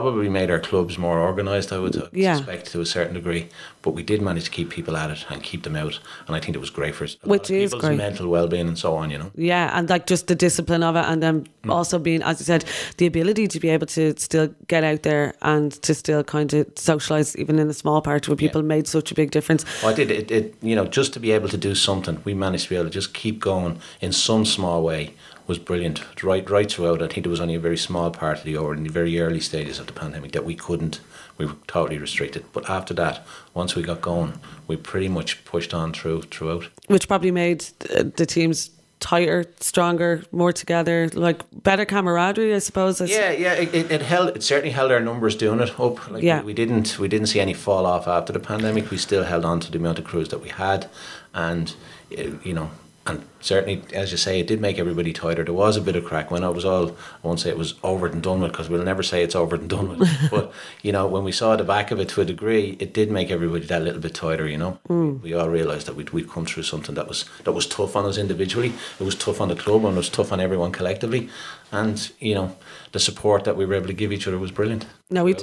probably 0.01 0.27
made 0.29 0.51
our 0.51 0.59
clubs 0.59 0.97
more 0.97 1.19
organised. 1.21 1.71
I 1.71 1.77
would 1.79 1.95
Yeah. 2.11 2.35
suspect 2.35 2.69
to 2.73 2.81
a 2.81 2.85
certain 2.85 3.13
degree, 3.13 3.47
but 3.81 3.91
we 3.91 4.03
did 4.03 4.21
manage 4.21 4.43
to 4.45 4.51
keep 4.51 4.69
people 4.69 4.97
at 4.97 5.09
it 5.09 5.25
and 5.29 5.41
keep 5.41 5.63
them 5.63 5.75
out, 5.75 5.99
and 6.27 6.35
I 6.35 6.39
think 6.41 6.53
it 6.55 6.59
was 6.59 6.69
great 6.69 6.95
for 6.95 7.07
Which 7.23 7.49
is 7.49 7.71
people's 7.71 7.81
great. 7.85 7.97
mental 7.97 8.27
well-being 8.27 8.67
and 8.67 8.77
so 8.77 8.95
on. 8.95 9.09
You 9.09 9.19
know. 9.19 9.31
Yeah, 9.35 9.71
and 9.77 9.89
like 9.89 10.05
just 10.05 10.27
the 10.27 10.35
discipline 10.35 10.83
of 10.83 10.95
it, 10.97 11.05
and 11.07 11.23
then 11.23 11.47
Mm. 11.63 11.71
also 11.71 11.97
being, 11.97 12.21
as 12.23 12.39
you 12.39 12.45
said, 12.45 12.65
the 12.97 13.05
ability 13.05 13.47
to 13.47 13.59
be 13.59 13.69
able 13.69 13.87
to 13.87 14.13
still 14.17 14.49
get 14.67 14.83
out 14.83 15.03
there 15.03 15.33
and 15.41 15.71
to 15.83 15.93
still 15.93 16.23
kind 16.23 16.53
of 16.53 16.65
socialize, 16.75 17.35
even 17.37 17.57
in 17.57 17.69
a 17.69 17.73
small 17.73 18.01
part 18.01 18.27
where 18.27 18.35
people 18.35 18.61
made 18.63 18.87
such 18.87 19.11
a 19.11 19.15
big 19.15 19.31
difference. 19.31 19.63
Well, 19.81 19.91
I 19.93 19.95
did 19.95 20.11
it, 20.11 20.29
it. 20.31 20.55
You 20.61 20.75
know, 20.75 20.85
just 20.85 21.13
to 21.13 21.19
be 21.19 21.31
able 21.31 21.49
to 21.49 21.57
do 21.57 21.73
something, 21.73 22.17
we 22.25 22.33
managed 22.33 22.65
to 22.65 22.69
be 22.71 22.75
able 22.75 22.89
to 22.89 22.97
just 23.01 23.13
keep 23.13 23.39
going 23.39 23.77
in 24.01 24.11
some 24.11 24.43
small 24.45 24.83
way 24.83 25.13
was 25.47 25.59
brilliant. 25.59 26.03
Right, 26.23 26.47
right 26.49 26.71
throughout. 26.71 27.01
I 27.01 27.07
think 27.07 27.23
there 27.23 27.29
was 27.31 27.39
only 27.41 27.55
a 27.55 27.59
very 27.59 27.77
small 27.77 28.09
part 28.11 28.39
of 28.39 28.43
the 28.43 28.57
or 28.57 28.73
in 28.73 28.83
the 28.83 28.89
very 28.89 29.19
early 29.19 29.39
stages 29.39 29.79
of 29.79 29.87
the 29.87 29.93
pandemic 29.93 30.31
that 30.31 30.45
we 30.45 30.55
couldn't. 30.55 30.99
We 31.37 31.45
were 31.45 31.55
totally 31.67 31.97
restricted. 31.97 32.45
But 32.53 32.69
after 32.69 32.93
that, 32.95 33.25
once 33.53 33.75
we 33.75 33.83
got 33.83 34.01
going, 34.01 34.39
we 34.67 34.75
pretty 34.77 35.09
much 35.09 35.43
pushed 35.45 35.73
on 35.73 35.93
through 35.93 36.23
throughout. 36.23 36.67
which 36.87 37.07
probably 37.07 37.31
made 37.31 37.59
the 37.79 38.25
teams 38.25 38.71
tighter, 39.01 39.45
stronger, 39.59 40.23
more 40.31 40.53
together, 40.53 41.09
like 41.13 41.43
better 41.61 41.85
camaraderie, 41.85 42.55
I 42.55 42.59
suppose. 42.59 42.99
Yeah, 43.01 43.31
yeah. 43.31 43.53
It, 43.53 43.73
it, 43.75 43.91
it 43.91 44.01
held. 44.01 44.35
It 44.35 44.41
certainly 44.41 44.71
held 44.71 44.91
our 44.91 45.01
numbers 45.01 45.35
doing 45.35 45.59
it 45.59 45.77
up. 45.79 46.09
Like 46.09 46.23
Yeah. 46.23 46.39
we, 46.39 46.47
we 46.47 46.53
didn't. 46.53 46.97
We 46.97 47.07
didn't 47.07 47.27
see 47.27 47.39
any 47.39 47.53
fall 47.53 47.85
off 47.85 48.07
after 48.07 48.33
the 48.33 48.39
pandemic. 48.39 48.89
We 48.89 48.97
still 48.97 49.25
held 49.25 49.45
on 49.45 49.59
to 49.59 49.71
the 49.71 49.77
amount 49.77 49.99
of 49.99 50.05
crews 50.05 50.29
that 50.29 50.41
we 50.41 50.49
had, 50.49 50.89
and 51.33 51.75
uh, 52.17 52.21
you 52.43 52.53
know, 52.53 52.71
and 53.07 53.23
certainly, 53.39 53.83
as 53.93 54.11
you 54.11 54.17
say, 54.17 54.39
it 54.39 54.47
did 54.47 54.59
make 54.59 54.79
everybody 54.79 55.13
tighter. 55.13 55.43
There 55.43 55.53
was 55.53 55.77
a 55.77 55.81
bit 55.81 55.95
of 55.95 56.05
crack 56.05 56.31
when 56.31 56.43
it 56.43 56.55
was 56.55 56.65
all. 56.65 56.89
I 56.89 56.93
won't 57.21 57.39
say 57.39 57.49
it 57.49 57.57
was 57.57 57.75
over 57.83 58.07
and 58.07 58.21
done 58.23 58.41
with 58.41 58.51
because 58.51 58.67
we'll 58.67 58.83
never 58.83 59.03
say 59.03 59.21
it's 59.21 59.35
over 59.35 59.55
and 59.55 59.69
done 59.69 59.89
with. 59.89 60.09
but 60.31 60.51
you 60.81 60.91
know, 60.91 61.05
when 61.05 61.23
we 61.23 61.31
saw 61.31 61.55
the 61.55 61.63
back 61.63 61.91
of 61.91 61.99
it 61.99 62.09
to 62.09 62.21
a 62.21 62.25
degree, 62.25 62.75
it 62.79 62.93
did 62.93 63.11
make 63.11 63.29
everybody 63.29 63.65
that 63.67 63.83
little 63.83 64.01
bit 64.01 64.15
tighter. 64.15 64.47
You 64.47 64.57
know, 64.57 64.79
mm. 64.89 65.21
we 65.21 65.33
all 65.33 65.49
realised 65.49 65.85
that 65.85 65.95
we'd 65.95 66.09
we'd 66.09 66.29
come 66.29 66.45
through 66.45 66.63
something 66.63 66.95
that 66.95 67.07
was 67.07 67.25
that 67.43 67.51
was 67.51 67.67
tough 67.67 67.95
on 67.95 68.05
us 68.05 68.17
individually. 68.17 68.73
It 68.99 69.03
was 69.03 69.15
tough 69.15 69.39
on 69.39 69.49
the 69.49 69.55
club, 69.55 69.85
and 69.85 69.93
it 69.93 69.97
was 69.97 70.09
tough 70.09 70.31
on 70.31 70.39
everyone 70.39 70.71
collectively. 70.71 71.29
And 71.71 72.11
you 72.19 72.33
know, 72.33 72.55
the 72.91 72.99
support 72.99 73.43
that 73.43 73.55
we 73.55 73.65
were 73.65 73.75
able 73.75 73.87
to 73.87 73.93
give 73.93 74.11
each 74.11 74.27
other 74.27 74.39
was 74.39 74.51
brilliant. 74.51 74.87
Now, 75.11 75.25
we 75.25 75.35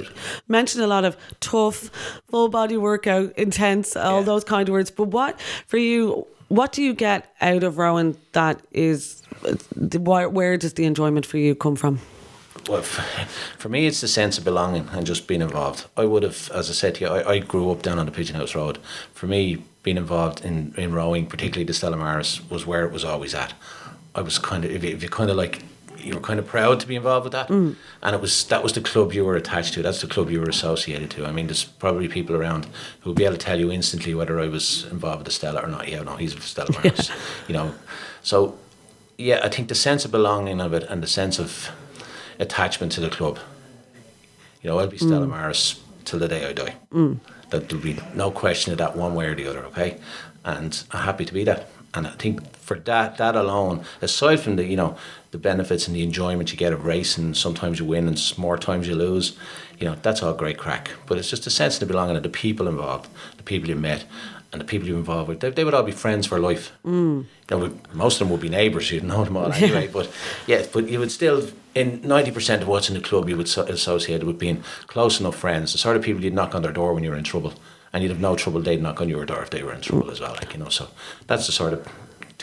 mentioned 0.49 0.83
a 0.83 0.87
lot 0.87 1.05
of 1.05 1.15
tough, 1.39 1.89
full 2.29 2.49
body 2.49 2.75
workout, 2.75 3.31
intense, 3.37 3.95
all 3.95 4.19
Yeah. 4.19 4.25
those 4.25 4.43
kind 4.43 4.67
of 4.67 4.73
words. 4.73 4.91
But 4.91 5.09
what, 5.09 5.39
for 5.67 5.77
you, 5.77 6.27
what 6.53 6.71
do 6.71 6.83
you 6.83 6.93
get 6.93 7.33
out 7.41 7.63
of 7.63 7.77
rowing 7.79 8.15
that 8.33 8.61
is, 8.71 9.23
where, 9.97 10.29
where 10.29 10.55
does 10.55 10.73
the 10.75 10.85
enjoyment 10.85 11.25
for 11.25 11.37
you 11.37 11.55
come 11.55 11.75
from? 11.75 11.99
Well, 12.69 12.83
for 12.83 13.69
me, 13.69 13.87
it's 13.87 14.01
the 14.01 14.07
sense 14.07 14.37
of 14.37 14.43
belonging 14.43 14.87
and 14.91 15.05
just 15.05 15.27
being 15.27 15.41
involved. 15.41 15.87
I 15.97 16.05
would 16.05 16.21
have, 16.21 16.51
as 16.53 16.69
I 16.69 16.73
said 16.73 16.95
to 16.95 17.01
you, 17.01 17.07
I, 17.09 17.31
I 17.31 17.39
grew 17.39 17.71
up 17.71 17.81
down 17.81 17.97
on 17.97 18.05
the 18.05 18.11
Pigeon 18.11 18.35
House 18.35 18.53
Road. 18.53 18.77
For 19.13 19.25
me, 19.25 19.63
being 19.81 19.97
involved 19.97 20.45
in, 20.45 20.75
in 20.77 20.93
rowing, 20.93 21.25
particularly 21.25 21.65
the 21.65 21.73
Stella 21.73 21.97
Maris, 21.97 22.47
was 22.49 22.67
where 22.67 22.85
it 22.85 22.91
was 22.91 23.03
always 23.03 23.33
at. 23.33 23.53
I 24.13 24.21
was 24.21 24.37
kind 24.37 24.63
of, 24.63 24.71
if 24.71 24.83
you, 24.83 24.91
if 24.91 25.01
you 25.01 25.09
kind 25.09 25.31
of 25.31 25.35
like, 25.35 25.63
you 26.03 26.13
were 26.13 26.19
kind 26.19 26.39
of 26.39 26.47
proud 26.47 26.79
to 26.81 26.87
be 26.87 26.95
involved 26.95 27.23
with 27.25 27.33
that, 27.33 27.47
mm. 27.47 27.75
and 28.01 28.15
it 28.15 28.21
was 28.21 28.45
that 28.45 28.63
was 28.63 28.73
the 28.73 28.81
club 28.81 29.13
you 29.13 29.25
were 29.25 29.35
attached 29.35 29.73
to. 29.75 29.81
That's 29.81 30.01
the 30.01 30.07
club 30.07 30.29
you 30.29 30.39
were 30.39 30.49
associated 30.49 31.09
to. 31.11 31.25
I 31.25 31.31
mean, 31.31 31.47
there's 31.47 31.63
probably 31.63 32.07
people 32.07 32.35
around 32.35 32.67
who 33.01 33.11
would 33.11 33.17
be 33.17 33.25
able 33.25 33.35
to 33.35 33.41
tell 33.41 33.59
you 33.59 33.71
instantly 33.71 34.13
whether 34.13 34.39
I 34.39 34.47
was 34.47 34.85
involved 34.91 35.19
with 35.19 35.25
the 35.25 35.31
Stella 35.31 35.61
or 35.61 35.67
not. 35.67 35.87
Yeah, 35.87 36.03
no, 36.03 36.15
he's 36.15 36.35
with 36.35 36.43
Stella 36.43 36.71
Maris, 36.71 37.11
you 37.47 37.53
know. 37.53 37.73
So, 38.21 38.57
yeah, 39.17 39.41
I 39.43 39.49
think 39.49 39.67
the 39.69 39.75
sense 39.75 40.05
of 40.05 40.11
belonging 40.11 40.61
of 40.61 40.73
it 40.73 40.83
and 40.83 41.01
the 41.03 41.07
sense 41.07 41.39
of 41.39 41.69
attachment 42.39 42.91
to 42.93 43.01
the 43.01 43.09
club. 43.09 43.39
You 44.61 44.69
know, 44.69 44.79
I'll 44.79 44.87
be 44.87 44.97
Stella 44.97 45.25
mm. 45.25 45.31
Maris 45.31 45.81
till 46.05 46.19
the 46.19 46.27
day 46.27 46.45
I 46.45 46.53
die. 46.53 46.75
Mm. 46.93 47.19
That 47.49 47.69
there'll 47.69 47.83
be 47.83 47.97
no 48.15 48.31
question 48.31 48.71
of 48.71 48.77
that 48.79 48.95
one 48.95 49.13
way 49.13 49.27
or 49.27 49.35
the 49.35 49.47
other, 49.47 49.65
okay? 49.65 49.99
And 50.45 50.83
I'm 50.91 51.03
happy 51.03 51.25
to 51.25 51.33
be 51.33 51.43
that. 51.43 51.69
And 51.93 52.07
I 52.07 52.11
think 52.11 52.55
for 52.57 52.79
that 52.79 53.17
that 53.17 53.35
alone, 53.35 53.85
aside 54.01 54.39
from 54.39 54.55
the, 54.55 54.65
you 54.65 54.75
know, 54.75 54.97
the 55.31 55.37
benefits 55.37 55.87
and 55.87 55.95
the 55.95 56.03
enjoyment 56.03 56.51
you 56.51 56.57
get 56.57 56.73
of 56.73 56.85
racing, 56.85 57.35
sometimes 57.35 57.79
you 57.79 57.85
win 57.85 58.07
and 58.07 58.37
more 58.37 58.57
times 58.57 58.87
you 58.87 58.95
lose, 58.95 59.37
you 59.79 59.85
know, 59.87 59.95
that's 60.01 60.23
all 60.23 60.33
great 60.33 60.57
crack. 60.57 60.91
But 61.05 61.17
it's 61.17 61.29
just 61.29 61.45
a 61.45 61.49
sense 61.49 61.81
of 61.81 61.87
belonging 61.87 62.15
and 62.15 62.25
the 62.25 62.29
people 62.29 62.67
involved, 62.67 63.09
the 63.37 63.43
people 63.43 63.69
you 63.69 63.75
met 63.75 64.05
and 64.53 64.61
the 64.61 64.65
people 64.65 64.87
you're 64.87 64.97
involved 64.97 65.27
with, 65.27 65.39
they, 65.39 65.49
they 65.49 65.63
would 65.63 65.73
all 65.73 65.83
be 65.83 65.91
friends 65.91 66.27
for 66.27 66.39
life. 66.39 66.71
Mm. 66.85 67.25
You 67.49 67.57
know, 67.57 67.79
most 67.93 68.15
of 68.15 68.19
them 68.19 68.29
would 68.29 68.41
be 68.41 68.49
neighbours, 68.49 68.91
you'd 68.91 69.03
know 69.03 69.25
them 69.25 69.35
all 69.35 69.51
anyway. 69.51 69.87
But 69.87 70.11
yeah, 70.47 70.65
but 70.71 70.87
you 70.87 70.99
would 70.99 71.11
still, 71.11 71.47
in 71.73 72.01
90% 72.01 72.61
of 72.61 72.67
what's 72.67 72.87
in 72.87 72.93
the 72.93 73.01
club, 73.01 73.27
you 73.27 73.35
would 73.35 73.49
so, 73.49 73.63
associate 73.63 74.23
with 74.23 74.37
being 74.37 74.63
close 74.85 75.19
enough 75.19 75.35
friends, 75.35 75.71
the 75.71 75.79
sort 75.79 75.97
of 75.97 76.03
people 76.03 76.23
you'd 76.23 76.33
knock 76.33 76.53
on 76.53 76.61
their 76.61 76.71
door 76.71 76.93
when 76.93 77.03
you 77.03 77.09
were 77.09 77.17
in 77.17 77.23
trouble. 77.23 77.53
And 77.93 78.01
you'd 78.01 78.09
have 78.09 78.19
no 78.19 78.35
trouble, 78.35 78.59
they'd 78.59 78.81
knock 78.81 79.01
on 79.01 79.07
your 79.07 79.25
door 79.25 79.43
if 79.43 79.51
they 79.51 79.61
were 79.61 79.73
in 79.73 79.81
trouble 79.81 80.09
as 80.09 80.19
well. 80.19 80.31
Like, 80.31 80.53
you 80.53 80.59
know, 80.59 80.69
so 80.69 80.87
that's 81.27 81.45
the 81.45 81.51
sort 81.51 81.73
of, 81.73 81.87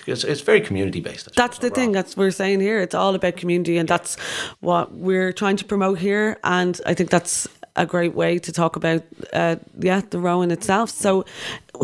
it's, 0.06 0.24
it's 0.24 0.40
very 0.40 0.60
community 0.60 1.00
based. 1.00 1.34
That's 1.34 1.58
the 1.58 1.70
thing. 1.70 1.92
That's 1.92 2.16
what 2.16 2.24
we're 2.24 2.30
saying 2.30 2.60
here. 2.60 2.80
It's 2.80 2.94
all 2.94 3.14
about 3.14 3.36
community, 3.36 3.76
and 3.76 3.88
that's 3.88 4.16
what 4.60 4.92
we're 4.92 5.32
trying 5.32 5.56
to 5.56 5.64
promote 5.64 5.98
here. 5.98 6.38
And 6.44 6.80
I 6.86 6.94
think 6.94 7.10
that's 7.10 7.48
a 7.76 7.86
great 7.86 8.14
way 8.14 8.38
to 8.38 8.52
talk 8.52 8.76
about, 8.76 9.02
uh, 9.32 9.56
yeah, 9.78 10.02
the 10.08 10.18
rowing 10.18 10.50
itself. 10.50 10.90
So, 10.90 11.24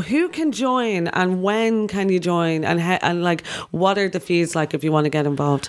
who 0.08 0.28
can 0.28 0.52
join, 0.52 1.08
and 1.08 1.42
when 1.42 1.88
can 1.88 2.08
you 2.08 2.20
join, 2.20 2.64
and 2.64 2.80
how, 2.80 2.98
and 3.02 3.22
like, 3.22 3.46
what 3.70 3.98
are 3.98 4.08
the 4.08 4.20
fees 4.20 4.54
like 4.54 4.74
if 4.74 4.84
you 4.84 4.92
want 4.92 5.04
to 5.04 5.10
get 5.10 5.26
involved? 5.26 5.68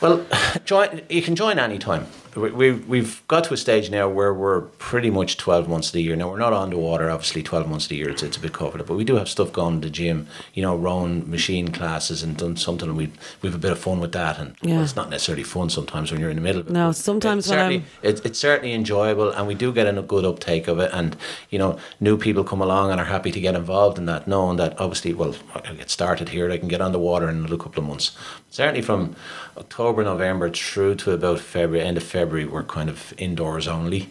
Well, 0.00 0.24
join. 0.64 1.02
You 1.08 1.22
can 1.22 1.36
join 1.36 1.58
anytime. 1.58 2.06
We, 2.34 2.50
we, 2.50 2.72
we've 2.72 3.26
got 3.28 3.44
to 3.44 3.54
a 3.54 3.56
stage 3.56 3.90
now 3.90 4.08
where 4.08 4.32
we're 4.32 4.62
pretty 4.62 5.10
much 5.10 5.36
12 5.36 5.68
months 5.68 5.88
of 5.88 5.92
the 5.92 6.02
year. 6.02 6.16
Now, 6.16 6.30
we're 6.30 6.38
not 6.38 6.52
on 6.52 6.70
the 6.70 6.78
water, 6.78 7.10
obviously, 7.10 7.42
12 7.42 7.68
months 7.68 7.84
of 7.84 7.90
the 7.90 7.96
year, 7.96 8.08
it's, 8.08 8.22
it's 8.22 8.36
a 8.36 8.40
bit 8.40 8.52
covered, 8.54 8.86
but 8.86 8.96
we 8.96 9.04
do 9.04 9.16
have 9.16 9.28
stuff 9.28 9.52
going 9.52 9.80
to 9.80 9.88
the 9.88 9.90
gym, 9.90 10.26
you 10.54 10.62
know, 10.62 10.74
rowing 10.74 11.28
machine 11.30 11.68
classes 11.68 12.22
and 12.22 12.36
done 12.36 12.56
something, 12.56 12.88
and 12.88 12.96
we, 12.96 13.12
we 13.42 13.48
have 13.48 13.54
a 13.54 13.58
bit 13.58 13.72
of 13.72 13.78
fun 13.78 14.00
with 14.00 14.12
that. 14.12 14.38
And 14.38 14.56
well, 14.62 14.82
it's 14.82 14.96
not 14.96 15.10
necessarily 15.10 15.42
fun 15.44 15.68
sometimes 15.68 16.10
when 16.10 16.20
you're 16.20 16.30
in 16.30 16.36
the 16.36 16.42
middle 16.42 16.62
of 16.62 16.68
it. 16.68 16.72
No, 16.72 16.92
sometimes 16.92 17.44
it's 17.44 17.50
when 17.50 17.58
certainly, 17.58 17.84
it, 18.02 18.24
it's 18.24 18.38
certainly 18.38 18.72
enjoyable, 18.72 19.30
and 19.30 19.46
we 19.46 19.54
do 19.54 19.72
get 19.72 19.86
in 19.86 19.98
a 19.98 20.02
good 20.02 20.24
uptake 20.24 20.68
of 20.68 20.78
it. 20.78 20.90
And, 20.92 21.16
you 21.50 21.58
know, 21.58 21.78
new 22.00 22.16
people 22.16 22.44
come 22.44 22.62
along 22.62 22.90
and 22.90 23.00
are 23.00 23.06
happy 23.06 23.30
to 23.30 23.40
get 23.40 23.54
involved 23.54 23.98
in 23.98 24.06
that, 24.06 24.26
knowing 24.26 24.56
that 24.56 24.80
obviously, 24.80 25.12
well, 25.12 25.34
I 25.54 25.74
get 25.74 25.90
started 25.90 26.30
here, 26.30 26.50
I 26.50 26.56
can 26.56 26.68
get 26.68 26.80
on 26.80 26.92
the 26.92 26.98
water 26.98 27.28
in 27.28 27.44
a 27.44 27.58
couple 27.58 27.82
of 27.82 27.88
months. 27.88 28.16
Certainly 28.50 28.82
from 28.82 29.16
October, 29.56 30.04
November 30.04 30.50
through 30.50 30.94
to 30.96 31.12
about 31.12 31.40
February, 31.40 31.86
end 31.86 31.96
of 31.96 32.02
February, 32.02 32.21
we're 32.24 32.62
kind 32.62 32.88
of 32.88 33.14
indoors 33.18 33.68
only. 33.68 34.10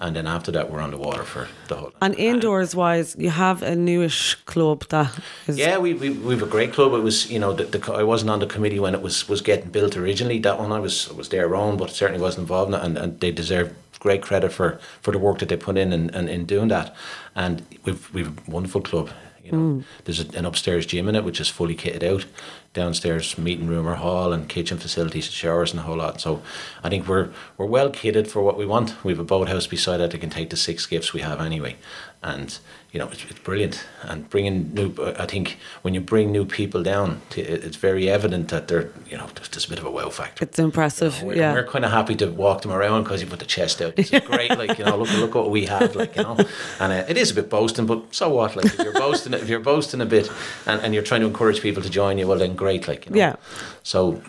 And 0.00 0.14
then 0.14 0.28
after 0.28 0.52
that, 0.52 0.70
we're 0.70 0.80
on 0.80 0.92
the 0.92 0.96
water 0.96 1.24
for 1.24 1.48
the 1.66 1.74
whole. 1.74 1.92
And 2.00 2.14
indoors 2.14 2.76
wise, 2.76 3.16
you 3.18 3.30
have 3.30 3.62
a 3.62 3.74
newish 3.74 4.36
club 4.46 4.84
that 4.90 5.18
is. 5.48 5.58
Yeah, 5.58 5.78
we, 5.78 5.92
we 5.94 6.10
we've 6.10 6.42
a 6.42 6.46
great 6.46 6.72
club. 6.72 6.92
It 6.94 7.02
was 7.02 7.28
you 7.28 7.40
know 7.40 7.52
the, 7.52 7.64
the 7.64 7.92
I 7.92 8.04
wasn't 8.04 8.30
on 8.30 8.38
the 8.38 8.46
committee 8.46 8.78
when 8.78 8.94
it 8.94 9.02
was 9.02 9.28
was 9.28 9.40
getting 9.40 9.70
built 9.70 9.96
originally. 9.96 10.38
That 10.38 10.60
one 10.60 10.70
I 10.70 10.78
was 10.78 11.12
was 11.12 11.30
there 11.30 11.56
own, 11.56 11.76
but 11.76 11.90
certainly 11.90 12.20
wasn't 12.20 12.42
involved 12.42 12.72
in 12.72 12.78
it, 12.78 12.84
and, 12.84 12.96
and 12.96 13.20
they 13.20 13.32
deserve 13.32 13.74
great 13.98 14.22
credit 14.22 14.52
for, 14.52 14.78
for 15.02 15.10
the 15.12 15.18
work 15.18 15.38
that 15.40 15.48
they 15.48 15.56
put 15.56 15.76
in 15.76 15.92
and 15.92 16.10
in, 16.10 16.16
in, 16.16 16.28
in 16.28 16.44
doing 16.46 16.68
that. 16.68 16.94
And 17.34 17.64
we've 17.84 18.14
we've 18.14 18.28
a 18.28 18.50
wonderful 18.50 18.80
club. 18.80 19.10
You 19.50 19.58
know, 19.58 19.64
mm. 19.80 19.84
there's 20.04 20.20
a, 20.20 20.36
an 20.36 20.44
upstairs 20.44 20.86
gym 20.86 21.08
in 21.08 21.14
it 21.14 21.24
which 21.24 21.40
is 21.40 21.48
fully 21.48 21.74
kitted 21.74 22.02
out. 22.02 22.26
Downstairs 22.74 23.36
meeting 23.38 23.66
room 23.66 23.88
or 23.88 23.94
hall 23.94 24.32
and 24.32 24.48
kitchen 24.48 24.78
facilities, 24.78 25.30
showers 25.30 25.72
and 25.72 25.80
a 25.80 25.82
whole 25.82 25.96
lot. 25.96 26.20
So 26.20 26.42
I 26.84 26.88
think 26.88 27.08
we're 27.08 27.30
we're 27.56 27.66
well 27.66 27.90
kitted 27.90 28.28
for 28.28 28.42
what 28.42 28.58
we 28.58 28.66
want. 28.66 29.02
We 29.04 29.12
have 29.12 29.18
a 29.18 29.24
boathouse 29.24 29.66
beside 29.66 30.00
it 30.00 30.10
that 30.10 30.20
can 30.20 30.30
take 30.30 30.50
the 30.50 30.56
six 30.56 30.84
skiffs 30.84 31.12
we 31.12 31.22
have 31.22 31.40
anyway, 31.40 31.76
and 32.22 32.58
you 32.92 32.98
know 32.98 33.08
it's, 33.08 33.24
it's 33.24 33.38
brilliant. 33.40 33.84
And 34.02 34.28
bringing 34.30 34.72
new, 34.72 34.94
I 35.18 35.26
think 35.26 35.58
when 35.82 35.94
you 35.94 36.00
bring 36.00 36.32
new 36.32 36.44
people 36.44 36.82
down, 36.82 37.20
to, 37.30 37.40
it's 37.40 37.76
very 37.76 38.08
evident 38.08 38.48
that 38.48 38.68
they're 38.68 38.90
you 39.10 39.16
know 39.18 39.26
there's, 39.34 39.48
there's 39.50 39.66
a 39.66 39.68
bit 39.68 39.78
of 39.78 39.84
a 39.84 39.90
wow 39.90 40.08
factor. 40.08 40.44
It's 40.44 40.58
impressive. 40.58 41.22
We're, 41.22 41.36
yeah. 41.36 41.52
we're 41.52 41.66
kind 41.66 41.84
of 41.84 41.90
happy 41.90 42.14
to 42.16 42.26
walk 42.30 42.62
them 42.62 42.72
around 42.72 43.02
because 43.04 43.20
you 43.20 43.28
put 43.28 43.40
the 43.40 43.44
chest 43.44 43.82
out. 43.82 43.94
It's 43.96 44.10
great, 44.26 44.56
like 44.56 44.78
you 44.78 44.84
know, 44.84 44.96
look 44.96 45.12
look 45.12 45.34
what 45.34 45.50
we 45.50 45.66
have, 45.66 45.94
like 45.94 46.16
you 46.16 46.22
know, 46.22 46.38
and 46.80 46.92
uh, 46.92 47.04
it 47.08 47.18
is 47.18 47.30
a 47.30 47.34
bit 47.34 47.50
boasting, 47.50 47.86
but 47.86 48.14
so 48.14 48.30
what? 48.30 48.56
Like 48.56 48.66
if 48.66 48.78
you're 48.78 48.92
boasting, 48.92 49.34
if 49.34 49.48
you're 49.48 49.60
boasting 49.60 50.00
a 50.00 50.06
bit, 50.06 50.30
and, 50.66 50.80
and 50.80 50.94
you're 50.94 51.02
trying 51.02 51.20
to 51.20 51.26
encourage 51.26 51.60
people 51.60 51.82
to 51.82 51.90
join 51.90 52.18
you, 52.18 52.26
well 52.26 52.38
then 52.38 52.56
great, 52.56 52.88
like 52.88 53.06
you 53.06 53.12
know. 53.12 53.18
Yeah. 53.18 53.36
So, 53.82 54.22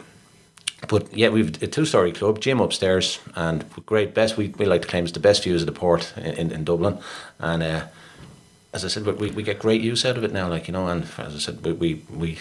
but 0.87 1.13
yeah, 1.15 1.29
we've 1.29 1.61
a 1.63 1.67
two-story 1.67 2.11
club, 2.11 2.39
gym 2.39 2.59
upstairs, 2.59 3.19
and 3.35 3.63
great 3.85 4.13
best. 4.13 4.37
We, 4.37 4.49
we 4.57 4.65
like 4.65 4.81
to 4.81 4.87
claim 4.87 5.03
it's 5.05 5.13
the 5.13 5.19
best 5.19 5.43
views 5.43 5.61
of 5.61 5.65
the 5.65 5.71
port 5.71 6.13
in, 6.17 6.33
in, 6.35 6.51
in 6.51 6.63
Dublin, 6.63 6.99
and 7.39 7.63
uh, 7.63 7.85
as 8.73 8.85
I 8.85 8.87
said, 8.87 9.05
we, 9.05 9.31
we 9.31 9.43
get 9.43 9.59
great 9.59 9.81
use 9.81 10.05
out 10.05 10.17
of 10.17 10.23
it 10.23 10.31
now. 10.31 10.47
Like 10.47 10.67
you 10.67 10.73
know, 10.73 10.87
and 10.87 11.03
as 11.17 11.35
I 11.35 11.39
said, 11.39 11.63
we 11.65 11.73
we, 11.73 12.01
we 12.13 12.37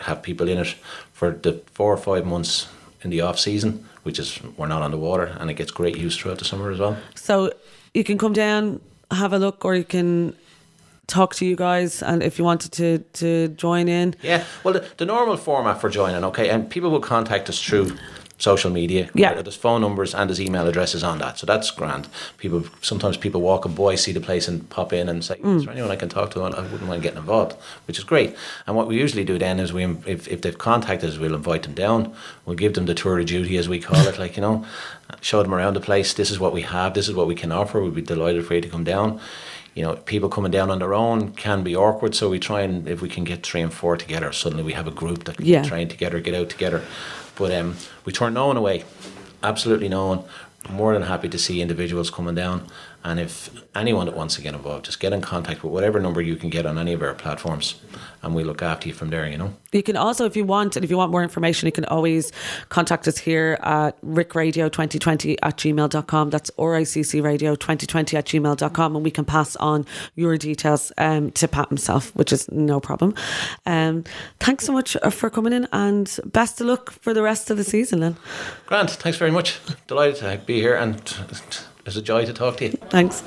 have 0.00 0.22
people 0.22 0.48
in 0.48 0.58
it 0.58 0.74
for 1.12 1.30
the 1.30 1.62
four 1.72 1.92
or 1.92 1.96
five 1.96 2.26
months 2.26 2.68
in 3.02 3.10
the 3.10 3.20
off 3.20 3.38
season, 3.38 3.86
which 4.02 4.18
is 4.18 4.40
we're 4.56 4.66
not 4.66 4.82
on 4.82 4.90
the 4.90 4.98
water, 4.98 5.36
and 5.38 5.50
it 5.50 5.54
gets 5.54 5.70
great 5.70 5.96
use 5.96 6.16
throughout 6.16 6.38
the 6.38 6.44
summer 6.44 6.70
as 6.70 6.78
well. 6.78 6.96
So 7.14 7.52
you 7.94 8.04
can 8.04 8.18
come 8.18 8.32
down, 8.32 8.80
have 9.10 9.32
a 9.32 9.38
look, 9.38 9.64
or 9.64 9.74
you 9.74 9.84
can 9.84 10.36
talk 11.06 11.34
to 11.34 11.44
you 11.44 11.56
guys, 11.56 12.02
and 12.02 12.22
if 12.22 12.38
you 12.38 12.44
wanted 12.44 12.72
to 12.72 12.98
to 12.98 13.48
join 13.48 13.88
in. 13.88 14.14
Yeah, 14.22 14.44
well, 14.64 14.74
the, 14.74 14.86
the 14.96 15.06
normal 15.06 15.36
format 15.36 15.80
for 15.80 15.88
joining, 15.88 16.24
okay, 16.24 16.50
and 16.50 16.68
people 16.68 16.90
will 16.90 17.00
contact 17.00 17.48
us 17.48 17.60
through 17.62 17.96
social 18.42 18.72
media. 18.72 19.08
Yeah. 19.14 19.40
There's 19.40 19.54
phone 19.54 19.82
numbers 19.82 20.16
and 20.16 20.28
there's 20.28 20.40
email 20.40 20.66
addresses 20.66 21.04
on 21.04 21.18
that. 21.18 21.38
So 21.38 21.46
that's 21.46 21.70
grand. 21.70 22.08
People 22.38 22.64
sometimes 22.80 23.16
people 23.16 23.40
walk 23.40 23.64
a 23.64 23.68
boy, 23.68 23.94
see 23.94 24.10
the 24.10 24.20
place 24.20 24.48
and 24.48 24.68
pop 24.68 24.92
in 24.92 25.08
and 25.08 25.24
say, 25.24 25.34
Is 25.34 25.40
mm. 25.40 25.64
there 25.64 25.72
anyone 25.74 25.92
I 25.92 25.96
can 25.96 26.08
talk 26.08 26.32
to? 26.32 26.42
I 26.42 26.48
wouldn't 26.62 26.88
mind 26.88 27.04
getting 27.04 27.20
involved, 27.20 27.56
which 27.86 27.98
is 27.98 28.04
great. 28.04 28.34
And 28.66 28.74
what 28.74 28.88
we 28.88 28.98
usually 28.98 29.22
do 29.22 29.38
then 29.38 29.60
is 29.60 29.72
we 29.72 29.84
if, 30.06 30.26
if 30.26 30.42
they've 30.42 30.58
contacted 30.58 31.10
us, 31.10 31.18
we'll 31.18 31.36
invite 31.36 31.62
them 31.62 31.74
down. 31.74 32.12
We'll 32.44 32.56
give 32.56 32.74
them 32.74 32.86
the 32.86 32.94
tour 32.94 33.20
of 33.20 33.26
duty 33.26 33.56
as 33.58 33.68
we 33.68 33.78
call 33.78 34.08
it, 34.08 34.18
like, 34.24 34.34
you 34.36 34.42
know, 34.42 34.66
show 35.20 35.40
them 35.40 35.54
around 35.54 35.74
the 35.74 35.80
place. 35.80 36.12
This 36.12 36.32
is 36.32 36.40
what 36.40 36.52
we 36.52 36.62
have, 36.62 36.94
this 36.94 37.08
is 37.08 37.14
what 37.14 37.28
we 37.28 37.36
can 37.36 37.52
offer. 37.52 37.80
We'd 37.80 37.94
be 37.94 38.02
delighted 38.02 38.44
for 38.44 38.54
you 38.56 38.60
to 38.60 38.68
come 38.68 38.82
down 38.82 39.20
you 39.74 39.82
know, 39.82 39.94
people 39.94 40.28
coming 40.28 40.50
down 40.50 40.70
on 40.70 40.80
their 40.80 40.92
own 40.92 41.32
can 41.32 41.62
be 41.62 41.74
awkward. 41.74 42.14
So 42.14 42.28
we 42.28 42.38
try 42.38 42.60
and 42.60 42.86
if 42.86 43.00
we 43.00 43.08
can 43.08 43.24
get 43.24 43.42
three 43.42 43.62
and 43.62 43.72
four 43.72 43.96
together, 43.96 44.30
suddenly 44.32 44.62
we 44.62 44.74
have 44.74 44.86
a 44.86 44.90
group 44.90 45.24
that 45.24 45.38
can 45.38 45.46
Yeah. 45.46 45.62
train 45.62 45.88
together, 45.88 46.20
get 46.20 46.34
out 46.34 46.50
together. 46.50 46.82
But 47.36 47.52
um, 47.52 47.76
we 48.04 48.12
turn 48.12 48.34
no 48.34 48.46
one 48.48 48.56
away, 48.56 48.84
absolutely 49.42 49.88
no 49.88 50.06
one. 50.06 50.24
More 50.70 50.92
than 50.92 51.02
happy 51.02 51.28
to 51.28 51.38
see 51.38 51.60
individuals 51.60 52.10
coming 52.10 52.36
down. 52.36 52.66
And 53.04 53.18
if 53.18 53.50
anyone 53.74 54.06
that 54.06 54.16
wants 54.16 54.36
to 54.36 54.42
get 54.42 54.54
involved, 54.54 54.84
just 54.84 55.00
get 55.00 55.12
in 55.12 55.20
contact 55.20 55.64
with 55.64 55.72
whatever 55.72 55.98
number 55.98 56.20
you 56.20 56.36
can 56.36 56.50
get 56.50 56.66
on 56.66 56.78
any 56.78 56.92
of 56.92 57.02
our 57.02 57.14
platforms, 57.14 57.80
and 58.22 58.34
we 58.34 58.44
look 58.44 58.62
after 58.62 58.88
you 58.88 58.94
from 58.94 59.10
there. 59.10 59.26
You 59.28 59.38
know. 59.38 59.54
You 59.72 59.82
can 59.82 59.96
also, 59.96 60.24
if 60.26 60.36
you 60.36 60.44
want, 60.44 60.76
and 60.76 60.84
if 60.84 60.90
you 60.90 60.96
want 60.96 61.10
more 61.10 61.22
information, 61.22 61.66
you 61.66 61.72
can 61.72 61.86
always 61.86 62.30
contact 62.68 63.08
us 63.08 63.18
here 63.18 63.58
at 63.62 64.00
rickradio2020 64.02 65.38
at 65.42 65.56
gmail.com. 65.56 66.30
That's 66.30 66.50
RICCradio2020 66.52 68.14
at 68.14 68.26
gmail.com. 68.26 68.96
And 68.96 69.04
we 69.04 69.10
can 69.10 69.24
pass 69.24 69.56
on 69.56 69.86
your 70.14 70.36
details 70.36 70.92
um, 70.98 71.30
to 71.32 71.48
Pat 71.48 71.68
himself, 71.68 72.14
which 72.14 72.32
is 72.32 72.50
no 72.52 72.80
problem. 72.80 73.14
Um, 73.66 74.04
thanks 74.40 74.66
so 74.66 74.72
much 74.72 74.96
uh, 75.02 75.10
for 75.10 75.30
coming 75.30 75.52
in 75.52 75.66
and 75.72 76.20
best 76.26 76.60
of 76.60 76.66
luck 76.66 76.90
for 76.92 77.14
the 77.14 77.22
rest 77.22 77.50
of 77.50 77.56
the 77.56 77.64
season 77.64 78.00
then. 78.00 78.16
Grant, 78.66 78.90
thanks 78.90 79.18
very 79.18 79.30
much. 79.30 79.58
Delighted 79.86 80.16
to 80.16 80.40
be 80.44 80.60
here, 80.60 80.74
and 80.74 80.98
it's 81.86 81.96
a 81.96 82.02
joy 82.02 82.24
to 82.24 82.32
talk 82.32 82.56
to 82.58 82.66
you. 82.66 82.70
Thanks. 82.90 83.22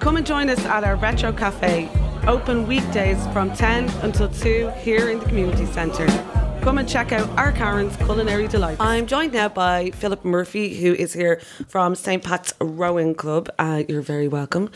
Come 0.00 0.16
and 0.16 0.26
join 0.26 0.50
us 0.50 0.64
at 0.66 0.84
our 0.84 0.96
Retro 0.96 1.32
Cafe, 1.32 1.88
open 2.26 2.66
weekdays 2.66 3.26
from 3.28 3.54
10 3.54 3.88
until 4.02 4.28
2 4.28 4.70
here 4.80 5.08
in 5.08 5.18
the 5.18 5.24
community 5.24 5.66
centre. 5.66 6.06
Come 6.62 6.78
and 6.78 6.88
check 6.88 7.12
out 7.12 7.28
our 7.38 7.52
Karen's 7.52 7.96
Culinary 7.96 8.48
Delight. 8.48 8.78
I'm 8.80 9.06
joined 9.06 9.32
now 9.32 9.48
by 9.48 9.90
Philip 9.90 10.24
Murphy, 10.24 10.74
who 10.80 10.94
is 10.94 11.12
here 11.12 11.40
from 11.68 11.94
St. 11.94 12.22
Pat's 12.22 12.54
Rowing 12.60 13.14
Club. 13.14 13.50
Uh, 13.58 13.82
you're 13.88 14.00
very 14.00 14.28
welcome. 14.28 14.70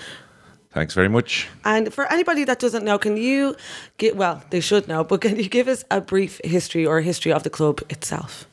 Thanks 0.71 0.93
very 0.93 1.09
much. 1.09 1.49
And 1.65 1.93
for 1.93 2.11
anybody 2.13 2.45
that 2.45 2.59
doesn't 2.59 2.85
know, 2.85 2.99
can 2.99 3.17
you 3.17 3.57
get 3.97 4.17
well, 4.17 4.43
they 4.51 4.61
should 4.61 4.87
know, 4.87 5.03
but 5.03 5.23
can 5.23 5.37
you 5.37 5.49
give 5.49 5.67
us 5.67 5.83
a 5.91 6.01
brief 6.01 6.41
history 6.45 6.85
or 6.85 7.01
history 7.01 7.33
of 7.33 7.43
the 7.43 7.51
club 7.51 7.81
itself? 7.89 8.47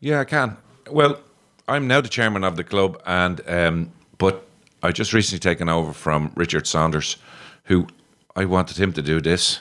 Yeah, 0.00 0.20
I 0.20 0.24
can. 0.24 0.56
Well, 0.90 1.20
I'm 1.68 1.86
now 1.86 2.00
the 2.00 2.08
chairman 2.08 2.44
of 2.44 2.56
the 2.56 2.64
club, 2.64 3.00
and 3.06 3.40
um, 3.48 3.92
but 4.18 4.46
I 4.82 4.92
just 4.92 5.12
recently 5.12 5.38
taken 5.38 5.68
over 5.68 5.92
from 5.92 6.32
Richard 6.34 6.66
Saunders, 6.66 7.16
who 7.64 7.86
I 8.34 8.46
wanted 8.46 8.78
him 8.78 8.92
to 8.94 9.02
do 9.02 9.20
this, 9.20 9.60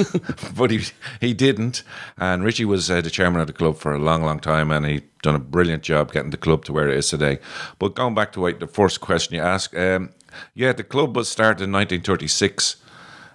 but 0.56 0.70
he 0.70 0.82
he 1.20 1.32
didn't. 1.32 1.84
And 2.18 2.44
Richie 2.44 2.64
was 2.64 2.90
uh, 2.90 3.00
the 3.00 3.10
chairman 3.10 3.40
of 3.40 3.46
the 3.46 3.52
club 3.52 3.78
for 3.78 3.94
a 3.94 3.98
long, 3.98 4.22
long 4.22 4.40
time, 4.40 4.70
and 4.70 4.84
he 4.84 5.02
done 5.22 5.34
a 5.34 5.40
brilliant 5.40 5.82
job 5.82 6.12
getting 6.12 6.30
the 6.30 6.36
club 6.36 6.64
to 6.66 6.72
where 6.72 6.88
it 6.88 6.96
is 6.96 7.08
today. 7.08 7.38
But 7.78 7.94
going 7.94 8.14
back 8.14 8.32
to 8.32 8.52
the 8.52 8.66
first 8.66 9.00
question 9.00 9.34
you 9.34 9.40
asked, 9.40 9.74
um, 9.76 10.10
yeah, 10.54 10.72
the 10.72 10.84
club 10.84 11.16
was 11.16 11.28
started 11.28 11.64
in 11.64 11.72
1936, 11.72 12.76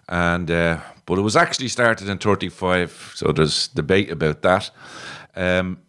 and 0.10 0.52
uh, 0.52 0.82
but 1.06 1.18
it 1.18 1.22
was 1.22 1.36
actually 1.36 1.70
started 1.70 2.10
in 2.10 2.18
35. 2.18 3.14
So 3.16 3.32
there's 3.32 3.70
debate 3.70 4.12
about 4.12 4.42
that. 4.44 4.70
Um, 5.36 5.80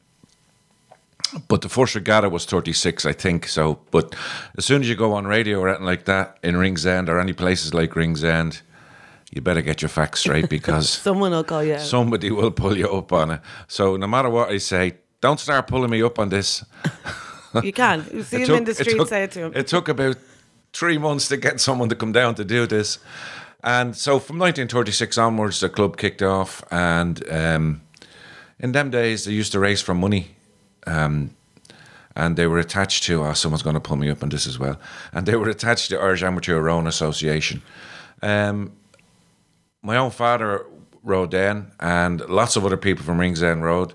but 1.49 1.61
the 1.63 1.69
first 1.69 1.95
regatta 1.95 2.29
was 2.29 2.45
36, 2.45 3.05
I 3.07 3.13
think. 3.13 3.47
So, 3.49 3.79
but 3.91 4.15
as 4.57 4.65
soon 4.65 4.83
as 4.83 4.89
you 4.89 4.95
go 4.97 5.13
on 5.15 5.27
radio 5.27 5.59
or 5.61 5.69
anything 5.69 5.87
like 5.87 6.05
that 6.05 6.39
in 6.43 6.57
Ringsend 6.57 7.09
or 7.09 7.19
any 7.19 7.33
places 7.33 7.73
like 7.75 7.95
Ringsend, 7.97 8.63
you 9.33 9.41
better 9.43 9.63
get 9.63 9.83
your 9.83 9.89
facts 9.89 10.21
straight 10.21 10.49
because 10.49 10.89
Someone 11.03 11.33
will 11.33 11.45
call 11.45 11.65
you 11.65 11.75
out. 11.75 11.81
somebody 11.81 12.31
will 12.31 12.51
pull 12.53 12.77
you 12.77 12.89
up 12.89 13.13
on 13.13 13.31
it. 13.33 13.41
So, 13.69 13.97
no 13.97 14.07
matter 14.07 14.31
what 14.31 14.49
I 14.51 14.59
say, 14.59 14.95
don't 15.21 15.41
start 15.41 15.67
pulling 15.67 15.91
me 15.91 16.03
up 16.03 16.19
on 16.19 16.29
this. 16.29 16.65
you 17.63 17.73
can. 17.73 18.05
You 18.13 18.23
see 18.23 18.43
It 18.43 18.49
him 18.49 18.57
in 18.57 18.65
the 18.65 18.75
street, 18.75 18.97
took- 18.97 19.09
say 19.09 19.25
it 19.25 19.31
to 19.33 19.41
him. 19.47 19.53
It 19.55 19.67
took 19.67 19.89
about 19.89 20.17
three 20.73 20.99
months 20.99 21.29
to 21.29 21.37
get 21.37 21.61
someone 21.61 21.89
to 21.89 21.95
come 21.97 22.13
down 22.13 22.35
to 22.35 22.45
do 22.45 22.67
this. 22.67 22.99
And 23.63 23.97
so 23.97 24.19
from 24.19 24.39
1936 24.39 25.17
onwards, 25.19 25.61
the 25.61 25.69
club 25.69 25.97
kicked 25.97 26.21
off. 26.23 26.63
And 26.71 27.23
um, 27.33 27.81
in 28.59 28.73
them 28.73 28.91
days, 28.91 29.25
they 29.25 29.33
used 29.33 29.53
to 29.53 29.59
race 29.61 29.81
for 29.81 29.95
money. 29.95 30.34
Um, 30.87 31.35
and 32.17 32.37
they 32.37 32.47
were 32.47 32.59
attached 32.59 33.05
to, 33.05 33.25
oh, 33.25 33.33
someone's 33.33 33.63
going 33.63 33.75
to 33.75 33.81
pull 33.81 33.97
me 33.97 34.09
up 34.09 34.23
on 34.23 34.29
this 34.29 34.47
as 34.47 34.59
well. 34.59 34.79
And 35.13 35.27
they 35.27 35.37
were 35.37 35.49
attached 35.49 35.89
to 35.91 36.01
Irish 36.01 36.23
Amateur 36.23 36.61
Rowing 36.61 36.87
Association. 36.87 37.63
Um, 38.23 38.73
my 39.83 39.97
own 39.97 40.11
father 40.11 40.65
rode 41.03 41.33
then, 41.33 41.73
and 41.81 42.21
lots 42.29 42.57
of 42.57 42.65
other 42.65 42.77
people 42.77 43.05
from 43.05 43.19
Ringsend 43.19 43.65
rode. 43.65 43.95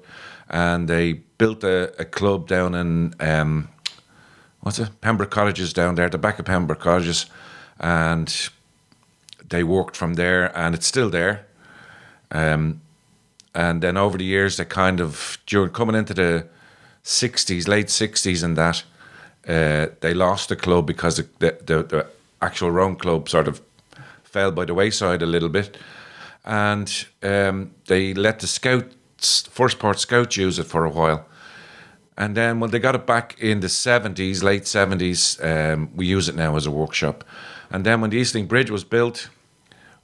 And 0.49 0.87
they 0.87 1.13
built 1.37 1.63
a, 1.63 1.93
a 1.99 2.05
club 2.05 2.47
down 2.47 2.75
in 2.75 3.13
um, 3.19 3.69
what's 4.61 4.79
it? 4.79 4.89
Pembroke 5.01 5.31
Cottages 5.31 5.73
down 5.73 5.95
there, 5.95 6.09
the 6.09 6.17
back 6.17 6.39
of 6.39 6.45
Pembroke 6.45 6.79
Cottages, 6.79 7.27
and 7.79 8.49
they 9.47 9.63
worked 9.63 9.95
from 9.95 10.15
there, 10.15 10.55
and 10.57 10.75
it's 10.75 10.87
still 10.87 11.09
there. 11.09 11.45
Um, 12.31 12.81
and 13.55 13.81
then 13.81 13.97
over 13.97 14.17
the 14.17 14.25
years, 14.25 14.57
they 14.57 14.65
kind 14.65 14.99
of 14.99 15.39
during 15.45 15.71
coming 15.71 15.95
into 15.95 16.13
the 16.13 16.47
'60s, 17.03 17.67
late 17.67 17.87
'60s, 17.87 18.43
and 18.43 18.57
that 18.57 18.83
uh, 19.47 19.87
they 20.01 20.13
lost 20.13 20.49
the 20.49 20.55
club 20.55 20.85
because 20.85 21.17
the, 21.17 21.27
the, 21.39 21.83
the, 21.83 22.07
actual 22.41 22.71
rowing 22.71 22.95
club 22.95 23.27
sort 23.27 23.49
of 23.49 23.61
fell 24.23 24.49
by 24.51 24.63
the 24.63 24.73
wayside 24.73 25.21
a 25.21 25.25
little 25.25 25.49
bit, 25.49 25.77
and 26.45 27.07
um, 27.21 27.71
they 27.87 28.13
let 28.13 28.39
the 28.39 28.47
scouts, 28.47 29.41
first 29.47 29.77
part 29.79 29.99
scouts, 29.99 30.37
use 30.37 30.57
it 30.59 30.65
for 30.65 30.85
a 30.85 30.89
while. 30.89 31.25
And 32.19 32.35
then 32.35 32.59
when 32.59 32.71
they 32.71 32.79
got 32.79 32.95
it 32.95 33.05
back 33.05 33.37
in 33.39 33.61
the 33.61 33.67
70s, 33.67 34.43
late 34.43 34.63
70s, 34.63 35.41
um, 35.41 35.89
we 35.95 36.05
use 36.05 36.27
it 36.27 36.35
now 36.35 36.57
as 36.57 36.65
a 36.65 36.71
workshop. 36.71 37.23
And 37.71 37.85
then 37.85 38.01
when 38.01 38.09
the 38.09 38.19
Eastlink 38.19 38.49
Bridge 38.49 38.69
was 38.69 38.83
built, 38.83 39.29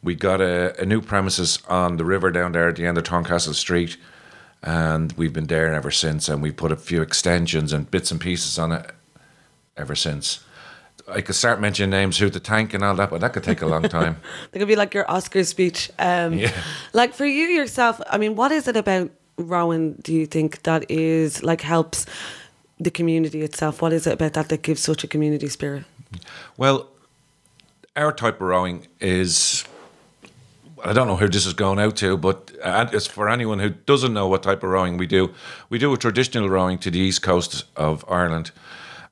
we 0.02 0.16
got 0.16 0.40
a, 0.40 0.80
a 0.82 0.86
new 0.86 1.02
premises 1.02 1.60
on 1.68 1.98
the 1.98 2.06
river 2.06 2.32
down 2.32 2.54
there 2.54 2.70
at 2.70 2.78
the 2.78 2.86
end 2.86 2.98
of 2.98 3.04
Thorncastle 3.04 3.54
Street. 3.54 3.98
And 4.66 5.14
we've 5.14 5.32
been 5.32 5.46
there 5.46 5.74
ever 5.74 5.92
since. 5.92 6.28
And 6.28 6.42
we 6.42 6.52
put 6.52 6.72
a 6.72 6.76
few 6.76 7.02
extensions 7.02 7.72
and 7.72 7.90
bits 7.90 8.12
and 8.12 8.20
pieces 8.20 8.58
on 8.60 8.72
it 8.72 8.92
ever 9.78 9.96
since. 9.96 10.44
I 11.08 11.22
could 11.22 11.36
start 11.36 11.62
mentioning 11.62 11.92
names, 11.92 12.18
who 12.18 12.32
the 12.32 12.40
tank 12.40 12.74
and 12.74 12.84
all 12.84 12.96
that, 12.96 13.12
but 13.12 13.22
that 13.22 13.32
could 13.34 13.44
take 13.44 13.62
a 13.62 13.68
long 13.68 13.84
time. 13.84 14.18
That 14.52 14.60
could 14.60 14.68
be 14.68 14.76
like 14.76 14.96
your 14.96 15.10
Oscar 15.10 15.44
speech. 15.44 15.92
Um, 16.00 16.34
Yeah. 16.34 16.52
Like 16.94 17.14
for 17.14 17.26
you 17.26 17.44
yourself, 17.46 18.02
I 18.10 18.18
mean, 18.18 18.36
what 18.36 18.52
is 18.52 18.68
it 18.68 18.76
about 18.76 19.12
Rowan? 19.38 20.00
Do 20.02 20.12
you 20.14 20.26
think 20.26 20.64
that 20.64 20.90
is 20.90 21.44
like 21.44 21.62
helps 21.62 22.08
the 22.80 22.90
community 22.90 23.42
itself? 23.42 23.84
What 23.84 23.94
is 23.94 24.08
it 24.08 24.14
about 24.14 24.34
that 24.34 24.50
that 24.50 24.64
gives 24.64 24.82
such 24.82 25.04
a 25.04 25.08
community 25.08 25.48
spirit? 25.48 25.84
Well, 26.58 26.88
our 27.96 28.12
type 28.12 28.36
of 28.42 28.48
rowing 28.48 28.88
is. 29.00 29.64
I 30.86 30.94
don't 30.94 31.08
know 31.08 31.16
who 31.16 31.28
this 31.28 31.48
is 31.48 31.54
going 31.54 31.80
out 31.80 31.96
to, 31.98 32.16
but 32.16 32.52
uh, 32.62 32.88
it's 32.94 33.08
for 33.08 33.28
anyone 33.28 33.58
who 33.58 33.72
doesn't 33.72 34.14
know 34.14 34.28
what 34.28 34.44
type 34.44 34.62
of 34.62 34.70
rowing 34.70 34.98
we 34.98 35.08
do. 35.08 35.34
We 35.68 35.80
do 35.80 35.92
a 35.92 35.98
traditional 35.98 36.48
rowing 36.48 36.78
to 36.80 36.92
the 36.92 37.00
east 37.00 37.24
coast 37.24 37.66
of 37.76 38.06
Ireland, 38.08 38.52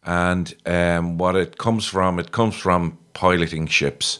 and 0.03 0.53
um, 0.67 1.17
what 1.17 1.35
it 1.35 1.57
comes 1.57 1.87
from, 1.87 2.19
it 2.19 2.31
comes 2.31 2.55
from 2.55 2.99
piloting 3.13 3.65
ships. 3.65 4.19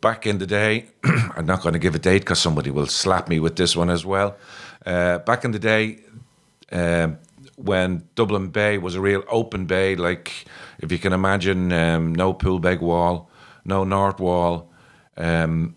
Back 0.00 0.28
in 0.28 0.38
the 0.38 0.46
day, 0.46 0.86
I'm 1.36 1.44
not 1.44 1.60
going 1.60 1.72
to 1.72 1.80
give 1.80 1.96
a 1.96 1.98
date 1.98 2.20
because 2.20 2.38
somebody 2.38 2.70
will 2.70 2.86
slap 2.86 3.28
me 3.28 3.40
with 3.40 3.56
this 3.56 3.74
one 3.74 3.90
as 3.90 4.06
well. 4.06 4.36
Uh, 4.86 5.18
back 5.18 5.44
in 5.44 5.50
the 5.50 5.58
day, 5.58 5.98
um, 6.70 7.18
when 7.56 8.04
Dublin 8.14 8.46
Bay 8.46 8.78
was 8.78 8.94
a 8.94 9.00
real 9.00 9.24
open 9.28 9.66
bay, 9.66 9.96
like 9.96 10.44
if 10.78 10.92
you 10.92 10.98
can 10.98 11.12
imagine, 11.12 11.72
um, 11.72 12.14
no 12.14 12.32
Poolbeg 12.32 12.80
wall, 12.80 13.28
no 13.64 13.82
north 13.82 14.20
wall. 14.20 14.70
Um, 15.16 15.74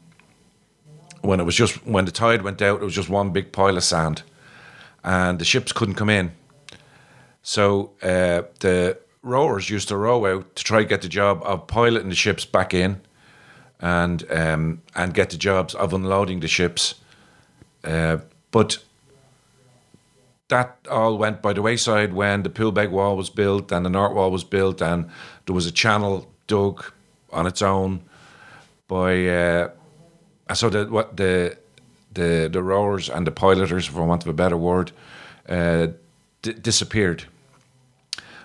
when 1.24 1.40
it 1.40 1.44
was 1.44 1.56
just 1.56 1.86
when 1.88 2.06
the 2.06 2.12
tide 2.12 2.42
went 2.42 2.62
out, 2.62 2.82
it 2.82 2.86
was 2.86 2.94
just 2.94 3.10
one 3.10 3.32
big 3.32 3.52
pile 3.52 3.78
of 3.78 3.84
sand, 3.84 4.24
and 5.04 5.40
the 5.40 5.46
ships 5.46 5.72
couldn't 5.72 5.96
come 5.96 6.10
in. 6.10 6.32
So 7.42 7.92
uh, 8.04 8.44
the 8.60 8.98
rowers 9.22 9.70
used 9.70 9.88
to 9.88 9.98
row 9.98 10.26
out 10.26 10.56
to 10.56 10.64
try 10.64 10.80
to 10.80 10.86
get 10.86 11.02
the 11.02 11.08
job 11.08 11.42
of 11.44 11.66
piloting 11.68 12.10
the 12.10 12.16
ships 12.16 12.46
back 12.46 12.74
in, 12.74 13.02
and 13.80 14.30
um, 14.32 14.82
and 14.96 15.14
get 15.14 15.30
the 15.30 15.38
jobs 15.38 15.74
of 15.74 15.94
unloading 15.94 16.42
the 16.42 16.48
ships. 16.48 16.96
Uh, 17.86 18.18
but 18.52 18.84
that 20.50 20.78
all 20.92 21.18
went 21.18 21.42
by 21.42 21.54
the 21.54 21.62
wayside 21.62 22.14
when 22.14 22.44
the 22.44 22.50
Poolbeg 22.50 22.92
wall 22.92 23.16
was 23.16 23.30
built 23.30 23.72
and 23.72 23.86
the 23.86 23.90
North 23.90 24.14
wall 24.14 24.30
was 24.30 24.44
built, 24.44 24.82
and 24.82 25.10
there 25.46 25.56
was 25.56 25.66
a 25.66 25.72
channel 25.72 26.30
dug 26.48 26.84
on 27.32 27.48
its 27.48 27.62
own 27.62 28.02
by. 28.90 29.26
Uh, 29.26 29.70
so 30.54 30.70
the 30.70 30.86
what 30.86 31.18
the 31.18 31.58
the 32.14 32.50
the 32.52 32.62
rowers 32.62 33.10
and 33.10 33.26
the 33.28 33.32
piloters, 33.32 33.86
for 33.86 34.04
want 34.04 34.24
of 34.24 34.30
a 34.30 34.34
better 34.34 34.58
word, 34.58 34.92
uh, 35.50 35.88
d- 36.42 36.54
disappeared 36.54 37.26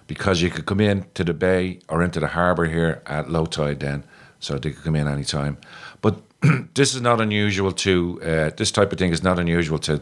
because 0.07 0.41
you 0.43 0.51
could 0.51 0.67
come 0.67 0.81
in 0.81 1.05
to 1.15 1.23
the 1.23 1.35
bay 1.35 1.79
or 1.89 2.03
into 2.03 2.19
the 2.19 2.29
harbour 2.29 2.65
here 2.65 3.03
at 3.07 3.31
low 3.31 3.47
tide 3.47 3.81
then, 3.81 4.03
so 4.41 4.59
they 4.59 4.71
could 4.71 4.83
come 4.85 4.97
in 4.97 5.07
any 5.07 5.25
time. 5.25 5.59
But 6.01 6.23
this 6.75 6.95
is 6.95 7.01
not 7.01 7.21
unusual 7.21 7.73
to 7.73 8.21
uh, 8.23 8.51
this 8.57 8.73
type 8.73 8.93
of 8.93 8.99
thing 8.99 9.13
is 9.13 9.23
not 9.23 9.39
unusual 9.39 9.79
to 9.81 10.01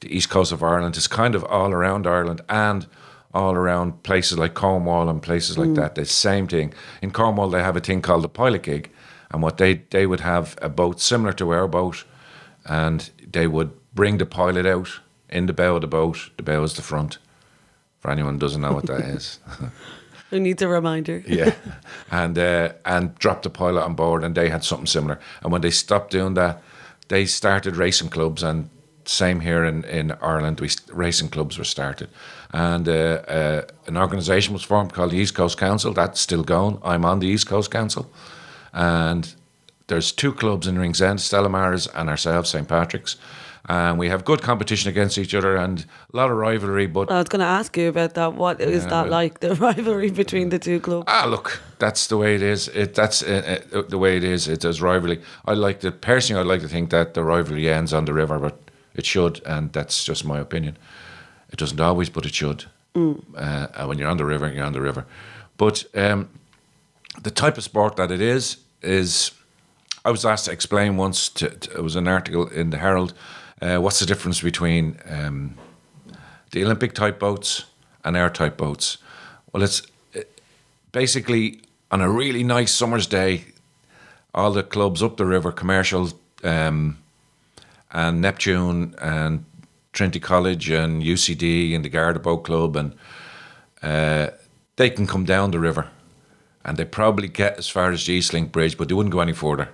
the 0.00 0.16
east 0.16 0.30
coast 0.30 0.50
of 0.52 0.62
Ireland. 0.62 0.96
It's 0.96 1.06
kind 1.06 1.34
of 1.34 1.44
all 1.44 1.72
around 1.72 2.06
Ireland 2.06 2.40
and 2.48 2.86
all 3.32 3.54
around 3.54 4.02
places 4.04 4.38
like 4.38 4.54
Cornwall 4.54 5.08
and 5.08 5.20
places 5.20 5.58
like 5.58 5.74
that. 5.74 5.96
The 5.96 6.04
same 6.04 6.46
thing 6.46 6.72
in 7.02 7.10
Cornwall. 7.10 7.50
They 7.50 7.62
have 7.62 7.76
a 7.76 7.80
thing 7.80 8.00
called 8.00 8.22
the 8.22 8.28
pilot 8.28 8.62
gig, 8.62 8.90
and 9.34 9.42
what 9.42 9.58
they 9.58 9.74
they 9.90 10.06
would 10.06 10.20
have 10.20 10.56
a 10.62 10.68
boat 10.68 11.00
similar 11.00 11.32
to 11.32 11.50
our 11.50 11.66
boat, 11.66 12.04
and 12.64 13.10
they 13.32 13.48
would 13.48 13.72
bring 13.92 14.18
the 14.18 14.26
pilot 14.26 14.64
out 14.64 15.00
in 15.28 15.46
the 15.46 15.52
bow 15.52 15.74
of 15.74 15.80
the 15.80 15.88
boat. 15.88 16.30
The 16.36 16.44
bow 16.44 16.62
is 16.62 16.74
the 16.74 16.82
front. 16.82 17.18
For 17.98 18.10
anyone 18.12 18.34
who 18.34 18.38
doesn't 18.38 18.62
know 18.62 18.72
what 18.72 18.86
that 18.86 19.00
is. 19.16 19.40
Who 20.30 20.38
needs 20.38 20.62
a 20.62 20.68
reminder? 20.68 21.24
Yeah, 21.26 21.54
and 22.10 22.38
uh, 22.38 22.74
and 22.84 23.14
dropped 23.18 23.42
the 23.42 23.50
pilot 23.50 23.82
on 23.82 23.94
board, 23.94 24.22
and 24.22 24.36
they 24.36 24.50
had 24.50 24.62
something 24.62 24.86
similar. 24.86 25.18
And 25.42 25.50
when 25.50 25.62
they 25.62 25.70
stopped 25.70 26.12
doing 26.12 26.34
that, 26.34 26.62
they 27.08 27.26
started 27.26 27.76
racing 27.76 28.10
clubs, 28.10 28.42
and 28.44 28.70
same 29.04 29.40
here 29.40 29.64
in, 29.64 29.84
in 29.84 30.12
Ireland, 30.22 30.60
we 30.60 30.68
racing 30.92 31.30
clubs 31.30 31.58
were 31.58 31.64
started, 31.64 32.08
and 32.52 32.88
uh, 32.88 32.92
uh, 33.26 33.62
an 33.88 33.96
organisation 33.96 34.52
was 34.52 34.62
formed 34.62 34.92
called 34.92 35.10
the 35.10 35.18
East 35.18 35.34
Coast 35.34 35.58
Council. 35.58 35.92
That's 35.92 36.20
still 36.20 36.44
going. 36.44 36.78
I'm 36.84 37.04
on 37.04 37.18
the 37.18 37.26
East 37.26 37.48
Coast 37.48 37.72
Council, 37.72 38.06
and 38.74 39.34
there's 39.86 40.12
two 40.12 40.32
clubs 40.32 40.66
in 40.66 40.78
Ringsend, 40.78 41.20
Stella 41.20 41.48
Maris 41.48 41.86
and 41.94 42.08
ourselves, 42.10 42.50
St 42.50 42.68
Patrick's. 42.68 43.16
And 43.66 43.98
we 43.98 44.10
have 44.10 44.26
good 44.26 44.42
competition 44.42 44.90
against 44.90 45.16
each 45.16 45.34
other 45.34 45.56
and 45.56 45.86
a 46.12 46.16
lot 46.16 46.30
of 46.30 46.36
rivalry, 46.36 46.86
but 46.86 47.10
I 47.10 47.18
was 47.18 47.28
going 47.30 47.40
to 47.40 47.46
ask 47.46 47.74
you 47.78 47.88
about 47.88 48.12
that. 48.12 48.34
What 48.34 48.60
is 48.60 48.82
Yeah, 48.84 48.90
that 48.90 49.02
well- 49.04 49.10
like? 49.12 49.40
The 49.40 49.54
rivalry 49.68 50.10
between 50.10 50.50
the 50.50 50.58
two 50.58 50.80
clubs? 50.80 51.06
Ah, 51.08 51.24
look, 51.26 51.62
that's 51.78 52.06
the 52.08 52.18
way 52.18 52.34
it 52.34 52.42
is. 52.42 52.68
It 52.68 52.94
that's 52.94 53.22
uh, 53.22 53.60
uh, 53.72 53.82
the 53.88 53.96
way 53.96 54.18
it 54.18 54.24
is. 54.24 54.48
It 54.48 54.64
is 54.66 54.82
rivalry. 54.82 55.22
I 55.46 55.54
like 55.54 55.80
to 55.80 55.90
personally. 55.92 56.40
I 56.42 56.44
like 56.44 56.60
to 56.60 56.68
think 56.68 56.90
that 56.90 57.14
the 57.14 57.22
rivalry 57.24 57.70
ends 57.70 57.94
on 57.94 58.04
the 58.04 58.12
river, 58.12 58.38
but 58.38 58.58
it 58.94 59.06
should, 59.06 59.40
and 59.46 59.72
that's 59.72 60.04
just 60.04 60.26
my 60.26 60.38
opinion. 60.40 60.76
It 61.50 61.58
doesn't 61.58 61.80
always, 61.80 62.10
but 62.10 62.26
it 62.26 62.34
should. 62.34 62.64
Uh, 62.94 63.66
when 63.86 63.98
you're 63.98 64.10
on 64.10 64.18
the 64.18 64.26
river, 64.26 64.52
you're 64.52 64.66
on 64.66 64.72
the 64.74 64.82
river. 64.82 65.06
But 65.56 65.84
um, 65.94 66.28
the 67.22 67.30
type 67.30 67.56
of 67.56 67.64
sport 67.64 67.96
that 67.96 68.10
it 68.10 68.20
is 68.20 68.58
is. 68.84 69.32
I 70.04 70.10
was 70.10 70.24
asked 70.24 70.44
to 70.46 70.52
explain 70.52 70.96
once. 70.96 71.28
To, 71.30 71.48
to, 71.48 71.78
it 71.78 71.82
was 71.82 71.96
an 71.96 72.06
article 72.06 72.46
in 72.48 72.70
the 72.70 72.78
Herald. 72.78 73.14
Uh, 73.60 73.78
what's 73.78 74.00
the 74.00 74.06
difference 74.06 74.42
between 74.42 74.98
um, 75.08 75.56
the 76.50 76.64
Olympic 76.64 76.92
type 76.94 77.18
boats 77.18 77.64
and 78.04 78.16
our 78.16 78.30
type 78.30 78.56
boats? 78.56 78.98
Well, 79.52 79.62
it's 79.62 79.82
basically 80.92 81.60
on 81.90 82.00
a 82.00 82.08
really 82.08 82.42
nice 82.42 82.72
summer's 82.74 83.06
day, 83.06 83.44
all 84.34 84.52
the 84.52 84.62
clubs 84.62 85.02
up 85.02 85.16
the 85.16 85.26
river, 85.26 85.52
commercial, 85.52 86.10
um, 86.42 86.98
and 87.92 88.20
Neptune 88.20 88.94
and 89.00 89.44
Trinity 89.92 90.20
College 90.20 90.70
and 90.70 91.02
UCD 91.02 91.74
and 91.74 91.84
the 91.84 91.88
Garda 91.88 92.18
Boat 92.18 92.44
Club, 92.44 92.76
and 92.76 92.94
uh, 93.82 94.30
they 94.76 94.90
can 94.90 95.06
come 95.06 95.24
down 95.24 95.52
the 95.52 95.60
river, 95.60 95.88
and 96.64 96.76
they 96.76 96.84
probably 96.84 97.28
get 97.28 97.58
as 97.58 97.68
far 97.68 97.90
as 97.90 98.06
the 98.06 98.18
Eastlink 98.18 98.52
Bridge, 98.52 98.78
but 98.78 98.88
they 98.88 98.94
wouldn't 98.94 99.12
go 99.12 99.20
any 99.20 99.32
further 99.32 99.68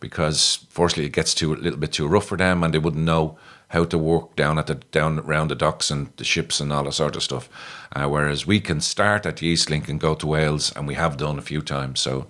because, 0.00 0.66
firstly, 0.70 1.04
it 1.04 1.12
gets 1.12 1.34
too 1.34 1.52
a 1.52 1.56
little 1.56 1.78
bit 1.78 1.92
too 1.92 2.08
rough 2.08 2.26
for 2.26 2.36
them, 2.36 2.62
and 2.62 2.72
they 2.72 2.78
wouldn't 2.78 3.04
know 3.04 3.38
how 3.68 3.84
to 3.84 3.98
work 3.98 4.34
down 4.34 4.58
at 4.58 4.66
the 4.66 4.74
down 4.74 5.20
around 5.20 5.48
the 5.48 5.54
docks 5.54 5.90
and 5.90 6.10
the 6.16 6.24
ships 6.24 6.60
and 6.60 6.72
all 6.72 6.84
that 6.84 6.92
sort 6.92 7.16
of 7.16 7.22
stuff. 7.22 7.48
Uh, 7.92 8.08
whereas 8.08 8.46
we 8.46 8.60
can 8.60 8.80
start 8.80 9.26
at 9.26 9.36
the 9.36 9.52
Eastlink 9.52 9.88
and 9.88 10.00
go 10.00 10.14
to 10.14 10.26
Wales, 10.26 10.72
and 10.74 10.86
we 10.86 10.94
have 10.94 11.16
done 11.16 11.38
a 11.38 11.42
few 11.42 11.60
times. 11.60 12.00
So 12.00 12.26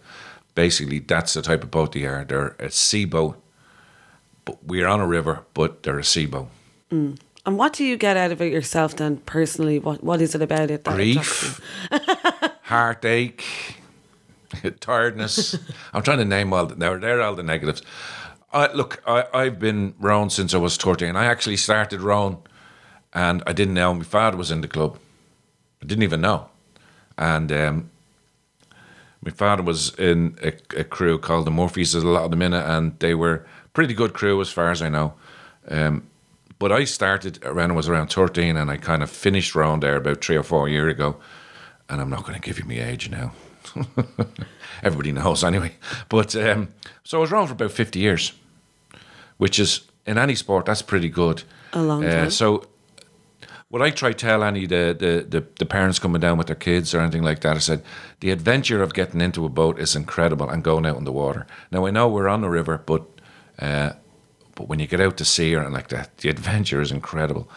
basically, 0.55 0.99
that's 0.99 1.35
the 1.35 1.43
type 1.43 1.63
of 1.63 1.71
boat 1.71 1.93
they 1.93 2.05
are. 2.05 2.25
They're 2.25 2.57
a 2.59 2.71
sea 2.71 3.05
boat, 3.05 3.41
but 4.45 4.63
we're 4.65 4.87
on 4.87 5.01
a 5.01 5.07
river, 5.07 5.45
but 5.55 5.83
they're 5.83 5.99
a 5.99 6.05
sea 6.05 6.27
boat. 6.27 6.49
And 6.91 7.57
what 7.57 7.73
do 7.73 7.85
you 7.85 7.97
get 7.97 8.17
out 8.17 8.33
of 8.33 8.43
it 8.43 8.53
yourself 8.53 8.97
then, 8.97 9.19
personally? 9.19 9.79
What 9.79 10.05
What 10.05 10.21
is 10.21 10.35
it 10.35 10.43
about 10.43 10.71
it? 10.71 10.85
That? 10.85 10.95
Grief, 10.95 11.61
heartache, 12.63 13.45
tiredness. 14.81 15.57
I'm 15.93 16.03
trying 16.03 16.19
to 16.19 16.25
name 16.25 16.53
all 16.53 16.67
the, 16.67 16.77
now 16.77 16.99
they're 16.99 17.23
all 17.23 17.35
the 17.35 17.43
negatives. 17.43 17.83
I, 18.53 18.73
look, 18.73 19.03
I, 19.07 19.27
I've 19.33 19.59
been 19.59 19.95
rowing 19.99 20.31
since 20.31 20.55
I 20.55 20.59
was 20.59 20.77
13. 20.77 21.17
I 21.17 21.27
actually 21.27 21.57
started 21.57 22.01
rowing 22.01 22.39
and 23.13 23.43
I 23.47 23.53
didn't 23.53 23.75
know 23.75 23.95
my 23.95 24.05
father 24.05 24.37
was 24.37 24.51
in 24.51 24.61
the 24.61 24.69
club. 24.69 24.99
I 25.83 25.87
didn't 25.87 26.03
even 26.03 26.21
know. 26.21 26.49
And 27.17 27.53
um, 27.53 27.91
my 29.23 29.31
father 29.31 29.63
was 29.63 29.95
in 29.97 30.39
a, 30.43 30.53
a 30.79 30.85
crew 30.85 31.19
called 31.19 31.47
the 31.47 31.51
there's 31.51 31.95
a 31.95 32.07
lot 32.07 32.25
of 32.25 32.31
them 32.31 32.43
in 32.43 32.55
it, 32.55 32.65
and 32.65 32.99
they 32.99 33.15
were 33.15 33.47
pretty 33.73 33.95
good 33.95 34.15
crew 34.15 34.41
as 34.41 34.49
far 34.49 34.71
as 34.71 34.81
I 34.83 34.89
know. 34.89 35.15
Um, 35.69 36.07
but 36.59 36.73
I 36.73 36.85
started 36.85 37.43
around 37.45 37.71
I 37.71 37.75
was 37.75 37.89
around 37.89 38.09
13 38.09 38.57
and 38.57 38.71
I 38.71 38.77
kind 38.77 39.03
of 39.03 39.11
finished 39.11 39.55
rowing 39.55 39.81
there 39.81 39.97
about 39.97 40.23
three 40.23 40.37
or 40.37 40.43
four 40.43 40.69
years 40.69 40.93
ago. 40.93 41.17
And 41.89 42.01
I'm 42.01 42.11
not 42.11 42.23
going 42.23 42.35
to 42.35 42.41
give 42.41 42.59
you 42.59 42.67
my 42.67 42.81
age 42.81 43.11
now. 43.11 43.33
Everybody 44.83 45.13
knows 45.13 45.45
anyway. 45.45 45.73
But 46.09 46.35
um, 46.37 46.69
so 47.05 47.19
I 47.19 47.21
was 47.21 47.31
rowing 47.31 47.47
for 47.47 47.53
about 47.55 47.73
50 47.73 47.99
years, 47.99 48.33
which 49.39 49.59
is 49.59 49.83
in 50.07 50.19
any 50.19 50.35
sport, 50.35 50.67
that's 50.67 50.83
pretty 50.83 51.09
good. 51.09 51.43
A 51.73 51.83
long 51.83 52.05
Uh, 52.05 52.11
time. 52.11 52.31
so 52.31 52.65
what 53.69 53.83
I 53.83 53.91
try 53.91 54.11
to 54.11 54.17
tell 54.17 54.43
any 54.43 54.67
the, 54.67 54.97
the, 54.99 55.27
the, 55.41 55.47
the 55.59 55.67
parents 55.67 55.99
coming 55.99 56.21
down 56.21 56.39
with 56.39 56.49
their 56.49 56.57
kids 56.57 56.95
or 56.95 57.01
anything 57.01 57.23
like 57.23 57.41
that, 57.41 57.57
I 57.57 57.61
said, 57.61 57.83
the 58.21 58.31
adventure 58.31 58.83
of 58.83 58.95
getting 58.95 59.21
into 59.21 59.45
a 59.45 59.49
boat 59.49 59.79
is 59.79 59.95
incredible 59.95 60.49
and 60.49 60.65
going 60.65 60.87
out 60.87 60.97
in 60.97 61.05
the 61.05 61.13
water. 61.13 61.47
Now 61.71 61.87
I 61.87 61.91
know 61.91 62.09
we're 62.09 62.29
on 62.29 62.41
the 62.41 62.51
river, 62.51 62.83
but 62.85 63.03
uh, 63.59 63.93
but 64.55 64.69
when 64.69 64.79
you 64.81 64.87
get 64.87 65.01
out 65.01 65.17
to 65.19 65.25
sea 65.25 65.55
or 65.55 65.69
like 65.71 65.89
that, 65.89 66.19
the 66.19 66.29
adventure 66.31 66.81
is 66.81 66.91
incredible. 66.91 67.49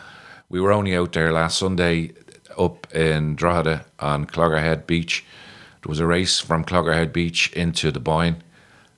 We 0.50 0.60
were 0.62 0.72
only 0.74 0.96
out 0.96 1.14
there 1.14 1.32
last 1.34 1.58
Sunday 1.58 2.12
up 2.58 2.94
in 2.94 3.36
Drogheda 3.36 3.86
on 4.00 4.26
Cloggerhead 4.26 4.86
Beach. 4.86 5.26
There 5.84 5.90
was 5.90 6.00
a 6.00 6.08
race 6.08 6.40
from 6.40 6.64
Cloggerhead 6.64 7.12
Beach 7.12 7.52
into 7.52 7.92
the 7.92 8.00
Boyne, 8.00 8.42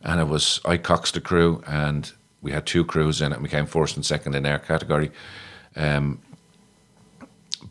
and 0.03 0.19
it 0.19 0.27
was 0.27 0.61
I 0.63 0.77
coxed 0.77 1.15
the 1.15 1.21
crew, 1.21 1.63
and 1.65 2.11
we 2.43 2.51
had 2.51 2.67
two 2.67 2.85
crews 2.85 3.21
in 3.21 3.31
it. 3.31 3.35
and 3.35 3.43
We 3.43 3.49
came 3.49 3.65
first 3.65 3.95
and 3.95 4.05
second 4.05 4.35
in 4.35 4.45
our 4.45 4.59
category. 4.59 5.11
Um, 5.75 6.19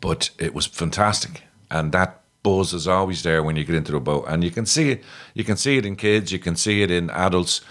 but 0.01 0.31
it 0.37 0.53
was 0.53 0.65
fantastic, 0.65 1.43
and 1.71 1.93
that 1.93 2.21
buzz 2.43 2.73
is 2.73 2.87
always 2.89 3.23
there 3.23 3.41
when 3.41 3.55
you 3.55 3.63
get 3.63 3.75
into 3.75 3.93
the 3.93 4.01
boat, 4.01 4.25
and 4.27 4.43
you 4.43 4.51
can 4.51 4.65
see 4.65 4.91
it. 4.91 5.03
You 5.33 5.45
can 5.45 5.55
see 5.55 5.77
it 5.77 5.85
in 5.85 5.95
kids. 5.95 6.33
You 6.33 6.39
can 6.39 6.57
see 6.57 6.81
it 6.81 6.91
in 6.91 7.09
adults. 7.11 7.61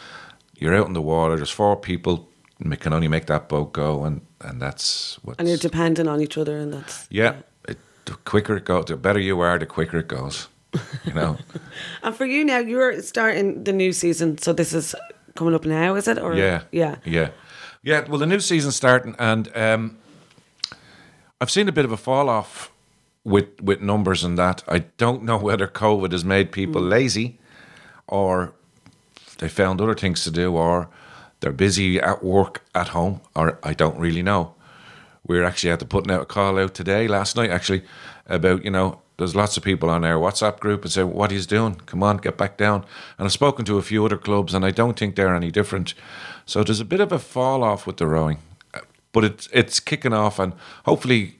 You're 0.56 0.74
out 0.74 0.86
in 0.86 0.94
the 0.94 1.02
water. 1.02 1.36
There's 1.36 1.50
four 1.50 1.76
people. 1.76 2.26
and 2.58 2.70
We 2.70 2.76
can 2.78 2.94
only 2.94 3.08
make 3.08 3.26
that 3.26 3.50
boat 3.50 3.74
go, 3.74 4.04
and 4.04 4.22
and 4.40 4.62
that's 4.62 5.16
what. 5.22 5.36
And 5.38 5.46
you're 5.46 5.58
dependent 5.58 6.08
on 6.08 6.22
each 6.22 6.38
other, 6.38 6.56
and 6.58 6.72
that's 6.72 7.06
yeah. 7.10 7.34
It, 7.68 7.76
the 8.06 8.14
quicker 8.24 8.56
it 8.56 8.64
goes, 8.64 8.86
the 8.86 8.96
better 8.96 9.20
you 9.20 9.40
are, 9.40 9.58
the 9.58 9.66
quicker 9.66 9.98
it 9.98 10.08
goes. 10.08 10.48
You 11.04 11.12
know. 11.12 11.36
And 12.02 12.14
for 12.16 12.24
you 12.24 12.44
now, 12.44 12.58
you're 12.58 13.00
starting 13.02 13.64
the 13.64 13.72
new 13.72 13.92
season, 13.92 14.38
so 14.38 14.52
this 14.52 14.72
is 14.72 14.94
coming 15.34 15.54
up 15.54 15.64
now, 15.66 15.94
is 15.96 16.08
it? 16.08 16.18
Or 16.18 16.34
Yeah. 16.34 16.62
yeah. 16.72 16.96
Yeah. 17.04 17.30
Yeah. 17.82 18.08
Well, 18.08 18.18
the 18.18 18.26
new 18.26 18.40
season's 18.40 18.74
starting, 18.76 19.14
and 19.18 19.54
um, 19.56 19.98
I've 21.40 21.50
seen 21.50 21.68
a 21.68 21.72
bit 21.72 21.84
of 21.84 21.92
a 21.92 21.96
fall 21.96 22.28
off 22.28 22.72
with 23.24 23.60
with 23.60 23.80
numbers 23.80 24.24
and 24.24 24.38
that. 24.38 24.62
I 24.66 24.80
don't 24.96 25.22
know 25.24 25.36
whether 25.36 25.66
COVID 25.66 26.12
has 26.12 26.24
made 26.24 26.52
people 26.52 26.80
lazy, 26.82 27.38
or 28.06 28.54
they 29.38 29.48
found 29.48 29.80
other 29.80 29.94
things 29.94 30.24
to 30.24 30.30
do, 30.30 30.54
or 30.56 30.88
they're 31.40 31.52
busy 31.52 32.00
at 32.00 32.24
work 32.24 32.62
at 32.74 32.88
home, 32.88 33.20
or 33.36 33.58
I 33.62 33.74
don't 33.74 33.98
really 33.98 34.22
know. 34.22 34.54
We're 35.26 35.44
actually 35.44 35.70
at 35.72 35.78
the 35.78 35.86
putting 35.86 36.10
out 36.12 36.22
a 36.22 36.26
call 36.26 36.58
out 36.58 36.74
today, 36.74 37.08
last 37.08 37.36
night 37.36 37.50
actually, 37.50 37.82
about 38.26 38.64
you 38.64 38.70
know. 38.70 39.00
There's 39.16 39.36
lots 39.36 39.56
of 39.56 39.62
people 39.62 39.90
on 39.90 40.04
our 40.04 40.16
WhatsApp 40.18 40.58
group 40.58 40.82
and 40.82 40.92
say, 40.92 41.04
"What 41.04 41.30
he's 41.30 41.46
doing? 41.46 41.76
Come 41.86 42.02
on, 42.02 42.16
get 42.16 42.36
back 42.36 42.56
down." 42.56 42.84
And 43.18 43.26
I've 43.26 43.32
spoken 43.32 43.64
to 43.66 43.78
a 43.78 43.82
few 43.82 44.04
other 44.04 44.16
clubs, 44.18 44.54
and 44.54 44.64
I 44.64 44.70
don't 44.72 44.98
think 44.98 45.14
they're 45.14 45.34
any 45.36 45.50
different. 45.50 45.94
So 46.46 46.64
there's 46.64 46.80
a 46.80 46.84
bit 46.84 47.00
of 47.00 47.12
a 47.12 47.18
fall 47.18 47.62
off 47.62 47.86
with 47.86 47.96
the 47.98 48.06
rowing, 48.06 48.38
but 49.12 49.24
it's 49.24 49.48
it's 49.52 49.78
kicking 49.80 50.12
off, 50.12 50.38
and 50.40 50.52
hopefully, 50.84 51.36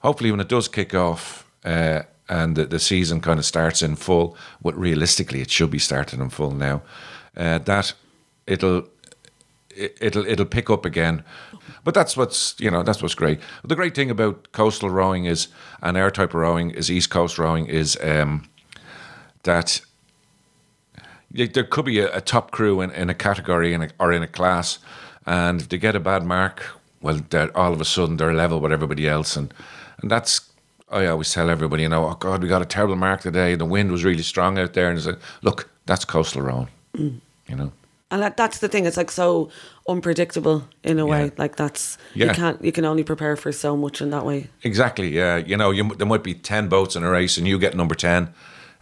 hopefully 0.00 0.30
when 0.30 0.40
it 0.40 0.48
does 0.48 0.68
kick 0.68 0.94
off 0.94 1.46
uh, 1.64 2.02
and 2.28 2.54
the, 2.56 2.66
the 2.66 2.78
season 2.78 3.20
kind 3.20 3.38
of 3.38 3.44
starts 3.46 3.82
in 3.82 3.96
full, 3.96 4.36
what 4.60 4.78
realistically 4.78 5.40
it 5.40 5.50
should 5.50 5.70
be 5.70 5.78
starting 5.78 6.20
in 6.20 6.28
full 6.30 6.50
now, 6.52 6.82
uh, 7.36 7.58
that 7.58 7.94
it'll 8.46 8.84
it- 9.74 9.96
it'll 10.00 10.26
it'll 10.26 10.44
pick 10.46 10.68
up 10.68 10.84
again. 10.84 11.24
But 11.84 11.94
that's 11.94 12.16
what's 12.16 12.54
you 12.60 12.70
know 12.70 12.82
that's 12.82 13.02
what's 13.02 13.14
great. 13.14 13.40
The 13.64 13.76
great 13.76 13.94
thing 13.94 14.10
about 14.10 14.52
coastal 14.52 14.90
rowing 14.90 15.24
is 15.24 15.48
and 15.82 15.96
air 15.96 16.10
type 16.10 16.30
of 16.30 16.34
rowing 16.40 16.70
is 16.70 16.90
East 16.90 17.10
Coast 17.10 17.38
rowing 17.38 17.66
is 17.66 17.96
um, 18.02 18.48
that 19.42 19.80
there 21.30 21.64
could 21.64 21.84
be 21.84 22.00
a, 22.00 22.16
a 22.16 22.20
top 22.20 22.50
crew 22.50 22.80
in, 22.80 22.90
in 22.90 23.08
a 23.08 23.14
category 23.14 23.72
in 23.72 23.82
a, 23.82 23.88
or 23.98 24.12
in 24.12 24.22
a 24.22 24.26
class, 24.26 24.78
and 25.26 25.60
if 25.60 25.68
they 25.68 25.78
get 25.78 25.94
a 25.94 26.00
bad 26.00 26.24
mark, 26.24 26.64
well, 27.00 27.20
they're 27.30 27.56
all 27.56 27.72
of 27.72 27.80
a 27.80 27.84
sudden 27.84 28.16
they're 28.16 28.34
level 28.34 28.60
with 28.60 28.72
everybody 28.72 29.08
else, 29.08 29.36
and 29.36 29.54
and 30.02 30.10
that's 30.10 30.50
I 30.90 31.06
always 31.06 31.32
tell 31.32 31.48
everybody, 31.48 31.84
you 31.84 31.88
know, 31.88 32.06
oh 32.08 32.14
God, 32.14 32.42
we 32.42 32.48
got 32.48 32.62
a 32.62 32.66
terrible 32.66 32.96
mark 32.96 33.20
today. 33.20 33.54
The 33.54 33.64
wind 33.64 33.92
was 33.92 34.04
really 34.04 34.22
strong 34.24 34.58
out 34.58 34.72
there, 34.72 34.90
and 34.90 34.98
I 34.98 35.02
said, 35.02 35.18
look, 35.42 35.70
that's 35.86 36.04
coastal 36.04 36.42
rowing, 36.42 36.68
Mm. 36.96 37.20
you 37.46 37.54
know. 37.56 37.72
And 38.10 38.22
that, 38.22 38.36
that's 38.36 38.58
the 38.58 38.68
thing. 38.68 38.86
It's 38.86 38.96
like 38.96 39.10
so 39.10 39.50
unpredictable 39.88 40.64
in 40.82 40.98
a 40.98 41.06
way. 41.06 41.24
Yeah. 41.26 41.30
Like 41.38 41.56
that's 41.56 41.96
Yeah. 42.14 42.26
you 42.26 42.32
can't 42.32 42.64
you 42.64 42.72
can 42.72 42.84
only 42.84 43.04
prepare 43.04 43.36
for 43.36 43.52
so 43.52 43.76
much 43.76 44.00
in 44.02 44.10
that 44.10 44.24
way. 44.26 44.48
Exactly. 44.62 45.08
Yeah. 45.08 45.36
You 45.36 45.56
know, 45.56 45.70
you, 45.70 45.94
there 45.94 46.06
might 46.06 46.24
be 46.24 46.34
ten 46.34 46.68
boats 46.68 46.96
in 46.96 47.02
a 47.04 47.10
race, 47.10 47.38
and 47.38 47.46
you 47.46 47.58
get 47.58 47.74
number 47.76 47.94
ten, 47.94 48.32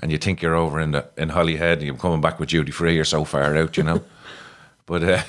and 0.01 0.11
you 0.11 0.19
think 0.19 0.41
you're 0.43 0.55
over 0.57 0.81
in 0.81 0.93
the 0.93 1.05
in 1.17 1.29
Holyhead, 1.31 1.79
and 1.79 1.87
you're 1.87 1.97
coming 1.97 2.21
back 2.21 2.39
with 2.41 2.49
duty 2.51 2.73
free. 2.73 2.95
You're 2.95 3.05
so 3.05 3.25
far 3.25 3.57
out, 3.57 3.77
you 3.77 3.83
know. 3.85 4.01
but 4.87 5.03
uh, 5.03 5.23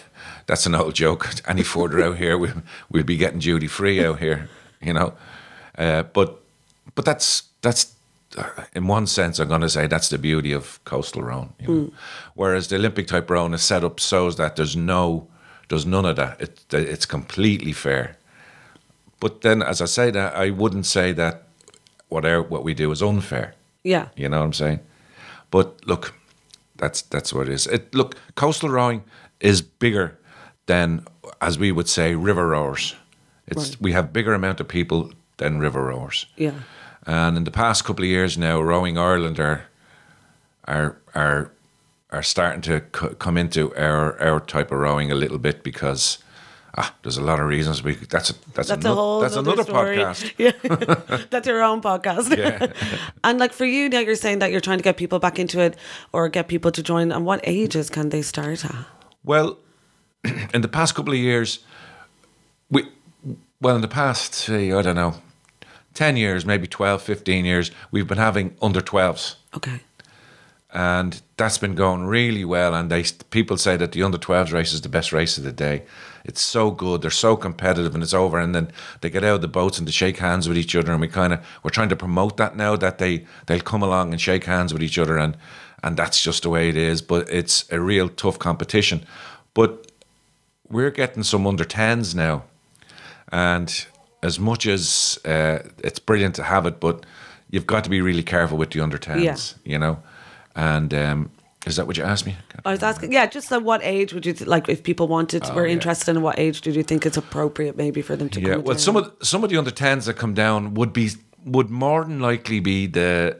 that's 0.45 0.65
an 0.65 0.75
old 0.75 0.95
joke. 0.95 1.29
Any 1.47 1.63
further 1.63 2.01
out 2.03 2.17
here, 2.17 2.37
we 2.37 2.49
we'll 2.89 3.03
be 3.03 3.17
getting 3.17 3.39
duty 3.39 3.67
free 3.67 4.05
out 4.05 4.19
here, 4.19 4.47
you 4.81 4.93
know. 4.93 5.13
Uh, 5.77 6.03
but 6.03 6.39
but 6.95 7.05
that's 7.05 7.43
that's 7.61 7.93
Uh, 8.37 8.63
in 8.73 8.87
one 8.87 9.07
sense, 9.07 9.39
I'm 9.39 9.47
going 9.47 9.61
to 9.61 9.69
say 9.69 9.87
that's 9.87 10.09
the 10.09 10.17
beauty 10.17 10.51
of 10.53 10.79
coastal 10.85 11.23
rowing. 11.23 11.53
You 11.59 11.67
know? 11.67 11.81
Mm. 11.87 11.93
Whereas 12.35 12.67
the 12.67 12.75
Olympic 12.75 13.07
type 13.07 13.29
rowing 13.29 13.53
is 13.53 13.63
set 13.63 13.83
up 13.83 13.99
so 13.99 14.29
that 14.31 14.55
there's 14.55 14.75
no, 14.75 15.27
there's 15.69 15.85
none 15.85 16.05
of 16.05 16.15
that. 16.17 16.39
It, 16.39 16.73
it's 16.73 17.05
completely 17.07 17.73
fair. 17.73 18.17
But 19.19 19.41
then, 19.41 19.61
as 19.63 19.81
I 19.81 19.85
say 19.85 20.11
that, 20.11 20.35
I 20.35 20.51
wouldn't 20.51 20.85
say 20.85 21.11
that 21.13 21.47
whatever 22.09 22.43
what 22.43 22.63
we 22.63 22.73
do 22.73 22.91
is 22.91 23.01
unfair. 23.01 23.55
Yeah. 23.83 24.09
You 24.15 24.29
know 24.29 24.39
what 24.39 24.45
I'm 24.45 24.53
saying? 24.53 24.79
But 25.51 25.85
look, 25.87 26.13
that's 26.77 27.01
that's 27.01 27.33
what 27.33 27.47
it 27.47 27.53
is. 27.53 27.67
It 27.67 27.93
look 27.95 28.15
coastal 28.35 28.69
rowing 28.69 29.03
is 29.39 29.61
bigger 29.61 30.17
than, 30.67 31.05
as 31.41 31.57
we 31.57 31.71
would 31.71 31.89
say, 31.89 32.15
river 32.15 32.47
rowers. 32.47 32.95
It's 33.47 33.69
Right. 33.69 33.81
we 33.81 33.91
have 33.93 34.13
bigger 34.13 34.33
amount 34.33 34.59
of 34.59 34.67
people 34.67 35.11
than 35.37 35.59
river 35.59 35.83
rowers. 35.85 36.27
Yeah. 36.37 36.53
And 37.09 37.37
in 37.37 37.43
the 37.43 37.51
past 37.51 37.85
couple 37.85 38.03
of 38.05 38.09
years 38.09 38.37
now, 38.37 38.61
rowing 38.61 38.95
Ireland 38.97 39.39
are 39.39 39.63
are 40.65 40.95
are 41.15 41.51
are 42.11 42.21
starting 42.23 42.61
to 42.61 42.81
co- 42.91 43.15
come 43.15 43.35
into 43.35 43.73
our 43.75 44.21
our 44.21 44.39
type 44.39 44.71
of 44.71 44.77
rowing 44.77 45.11
a 45.11 45.15
little 45.15 45.39
bit 45.39 45.63
because 45.63 46.19
ah, 46.77 46.93
there's 47.01 47.17
a 47.17 47.23
lot 47.23 47.39
of 47.39 47.47
reasons. 47.47 47.81
We 47.81 47.95
that's 47.95 48.29
a, 48.29 48.33
that's, 48.53 48.69
That's 48.69 48.85
a 48.85 48.93
whole 48.93 49.21
that's 49.21 49.35
another 49.35 49.63
story. 49.63 49.97
podcast. 49.97 50.33
Yeah. 50.37 51.25
that's 51.31 51.47
your 51.47 51.63
own 51.63 51.81
podcast. 51.81 52.37
Yeah. 52.37 52.71
and 53.23 53.39
like 53.39 53.53
for 53.53 53.65
you 53.65 53.89
now 53.89 54.01
you're 54.01 54.13
saying 54.15 54.39
that 54.39 54.51
you're 54.51 54.61
trying 54.61 54.77
to 54.77 54.83
get 54.83 54.95
people 54.97 55.17
back 55.17 55.39
into 55.39 55.59
it 55.61 55.77
or 56.13 56.29
get 56.29 56.47
people 56.47 56.71
to 56.71 56.83
join 56.83 57.11
and 57.11 57.25
what 57.25 57.39
ages 57.43 57.89
can 57.89 58.09
they 58.09 58.21
start 58.21 58.63
at? 58.65 58.85
Well, 59.23 59.57
in 60.53 60.61
the 60.61 60.67
past 60.67 60.93
couple 60.93 61.13
of 61.13 61.19
years, 61.19 61.59
we 62.69 62.83
well 63.61 63.75
in 63.75 63.81
the 63.81 63.87
past 63.87 64.35
say 64.35 64.71
I 64.71 64.81
don't 64.83 64.95
know, 64.95 65.15
ten 65.93 66.17
years, 66.17 66.45
maybe 66.45 66.67
12, 66.67 67.01
15 67.01 67.45
years, 67.45 67.71
we've 67.91 68.07
been 68.07 68.17
having 68.17 68.55
under 68.61 68.81
twelves. 68.81 69.37
Okay. 69.55 69.81
and 70.71 71.21
that's 71.37 71.57
been 71.57 71.73
going 71.75 72.05
really 72.05 72.45
well. 72.45 72.75
And 72.75 72.91
they 72.91 73.03
people 73.31 73.57
say 73.57 73.75
that 73.77 73.91
the 73.91 74.03
under 74.03 74.17
12s 74.19 74.53
race 74.53 74.73
is 74.73 74.81
the 74.81 74.89
best 74.89 75.11
race 75.11 75.37
of 75.37 75.43
the 75.43 75.51
day. 75.51 75.83
It's 76.25 76.41
so 76.41 76.69
good. 76.69 77.01
They're 77.01 77.09
so 77.11 77.35
competitive, 77.35 77.95
and 77.95 78.03
it's 78.03 78.13
over. 78.13 78.37
And 78.39 78.53
then 78.53 78.71
they 79.01 79.09
get 79.09 79.23
out 79.23 79.35
of 79.35 79.41
the 79.41 79.47
boats 79.47 79.79
and 79.79 79.87
they 79.87 79.91
shake 79.91 80.17
hands 80.17 80.47
with 80.47 80.57
each 80.57 80.75
other. 80.75 80.91
And 80.91 81.01
we 81.01 81.07
kind 81.07 81.33
of 81.33 81.39
we're 81.63 81.71
trying 81.71 81.89
to 81.89 81.95
promote 81.95 82.37
that 82.37 82.55
now 82.55 82.75
that 82.75 82.97
they 82.99 83.25
they'll 83.47 83.61
come 83.61 83.81
along 83.81 84.11
and 84.11 84.21
shake 84.21 84.43
hands 84.45 84.71
with 84.73 84.83
each 84.83 84.99
other, 84.99 85.17
and 85.17 85.35
and 85.83 85.97
that's 85.97 86.21
just 86.21 86.43
the 86.43 86.49
way 86.49 86.69
it 86.69 86.77
is. 86.77 87.01
But 87.01 87.29
it's 87.29 87.65
a 87.71 87.79
real 87.79 88.09
tough 88.09 88.37
competition. 88.37 89.05
But 89.55 89.91
we're 90.69 90.91
getting 90.91 91.23
some 91.23 91.47
under 91.47 91.63
10s 91.65 92.13
now, 92.13 92.43
and 93.31 93.87
as 94.21 94.39
much 94.39 94.65
as 94.67 95.19
uh, 95.25 95.59
it's 95.83 95.99
brilliant 95.99 96.35
to 96.35 96.43
have 96.43 96.65
it, 96.65 96.79
but 96.79 97.05
you've 97.49 97.65
got 97.67 97.83
to 97.83 97.89
be 97.89 98.01
really 98.01 98.23
careful 98.23 98.57
with 98.57 98.71
the 98.71 98.81
under 98.81 98.97
10s, 98.97 99.23
Yeah. 99.23 99.35
you 99.63 99.79
know. 99.79 99.97
And 100.55 100.93
um, 100.93 101.29
is 101.65 101.75
that 101.75 101.87
what 101.87 101.97
you 101.97 102.03
asked 102.03 102.25
me? 102.25 102.35
I 102.65 102.71
was 102.71 102.83
asking, 102.83 103.13
yeah, 103.13 103.25
just 103.27 103.51
at 103.51 103.63
what 103.63 103.81
age 103.83 104.13
would 104.13 104.25
you 104.25 104.33
th- 104.33 104.47
like 104.47 104.67
if 104.69 104.83
people 104.83 105.07
wanted, 105.07 105.43
were 105.55 105.61
Oh, 105.61 105.65
yeah. 105.65 105.71
interested 105.73 106.15
in 106.15 106.21
what 106.21 106.37
age 106.37 106.61
did 106.61 106.75
you 106.75 106.83
think 106.83 107.05
it's 107.05 107.17
appropriate 107.17 107.77
maybe 107.77 108.01
for 108.01 108.15
them 108.17 108.29
to 108.29 108.39
Yeah, 108.41 108.53
come? 108.55 108.63
well, 108.63 108.73
down? 108.73 108.79
some 108.79 108.95
of 108.97 109.11
some 109.21 109.43
of 109.43 109.49
the 109.49 109.57
under 109.57 109.71
10s 109.71 110.05
that 110.05 110.15
come 110.15 110.33
down 110.33 110.73
would 110.73 110.91
be 110.93 111.09
would 111.45 111.69
more 111.69 112.03
than 112.03 112.19
likely 112.19 112.59
be 112.59 112.87
the 112.87 113.37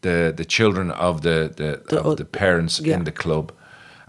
the 0.00 0.32
the 0.36 0.44
children 0.44 0.90
of 0.90 1.20
the 1.20 1.52
the, 1.56 1.82
The 1.88 2.00
of 2.02 2.16
the 2.16 2.24
parents 2.24 2.80
yeah. 2.80 2.96
in 2.96 3.04
the 3.04 3.12
club, 3.12 3.52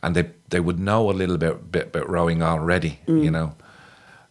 and 0.02 0.16
they 0.16 0.30
they 0.50 0.60
would 0.62 0.80
know 0.80 1.10
a 1.10 1.14
little 1.14 1.38
bit 1.38 1.72
bit 1.72 1.88
about 1.96 2.10
rowing 2.10 2.42
already, 2.42 3.00
Mm. 3.08 3.24
you 3.24 3.32
know. 3.32 3.54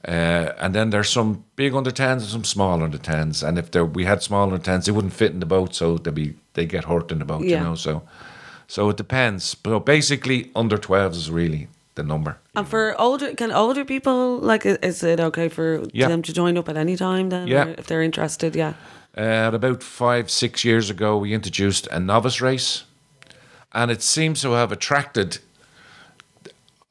Uh, 0.07 0.53
and 0.59 0.75
then 0.75 0.91
there's 0.91 1.09
some 1.11 1.45
big 1.55 1.75
under 1.75 1.93
tens 1.93 2.23
and 2.23 2.31
some 2.33 2.45
small 2.45 2.83
under 2.83 2.99
tens, 2.99 3.43
and 3.43 3.57
if 3.59 3.71
there 3.71 3.85
we 3.85 4.05
had 4.05 4.23
small 4.23 4.43
under 4.45 4.59
tens, 4.59 4.87
they 4.87 4.93
wouldn't 4.93 5.13
fit 5.13 5.31
in 5.33 5.39
the 5.41 5.47
boat, 5.47 5.75
so 5.75 5.97
they 5.99 6.11
be 6.11 6.35
they 6.55 6.67
get 6.67 6.85
hurt 6.85 7.13
in 7.13 7.19
the 7.21 7.25
boat, 7.25 7.43
Yeah. 7.45 7.59
you 7.59 7.65
know. 7.65 7.75
So, 7.77 8.03
so 8.67 8.89
it 8.91 8.97
depends. 8.97 9.55
But 9.55 9.81
basically, 9.87 10.51
under 10.57 10.77
twelves 10.77 11.17
is 11.19 11.31
really 11.31 11.69
the 11.95 12.03
number. 12.03 12.37
And 12.57 12.67
for 12.67 12.95
older, 13.01 13.33
can 13.35 13.53
older 13.53 13.85
people 13.85 14.39
like? 14.39 14.67
Is 14.67 15.03
it 15.05 15.21
okay 15.21 15.49
for 15.49 15.85
Yeah. 15.93 16.09
them 16.09 16.23
to 16.23 16.33
join 16.33 16.59
up 16.59 16.69
at 16.69 16.77
any 16.77 16.97
time 16.97 17.29
then? 17.29 17.47
Yeah. 17.47 17.67
if 17.79 17.87
they're 17.87 18.03
interested, 18.03 18.57
yeah. 18.57 18.73
Uh, 19.17 19.51
about 19.55 19.83
five, 19.83 20.31
six 20.31 20.65
years 20.65 20.91
ago, 20.91 21.19
we 21.19 21.33
introduced 21.35 21.87
a 21.93 22.01
novice 22.01 22.41
race, 22.41 22.85
and 23.73 23.91
it 23.91 24.03
seems 24.03 24.41
to 24.41 24.53
have 24.53 24.73
attracted 24.73 25.39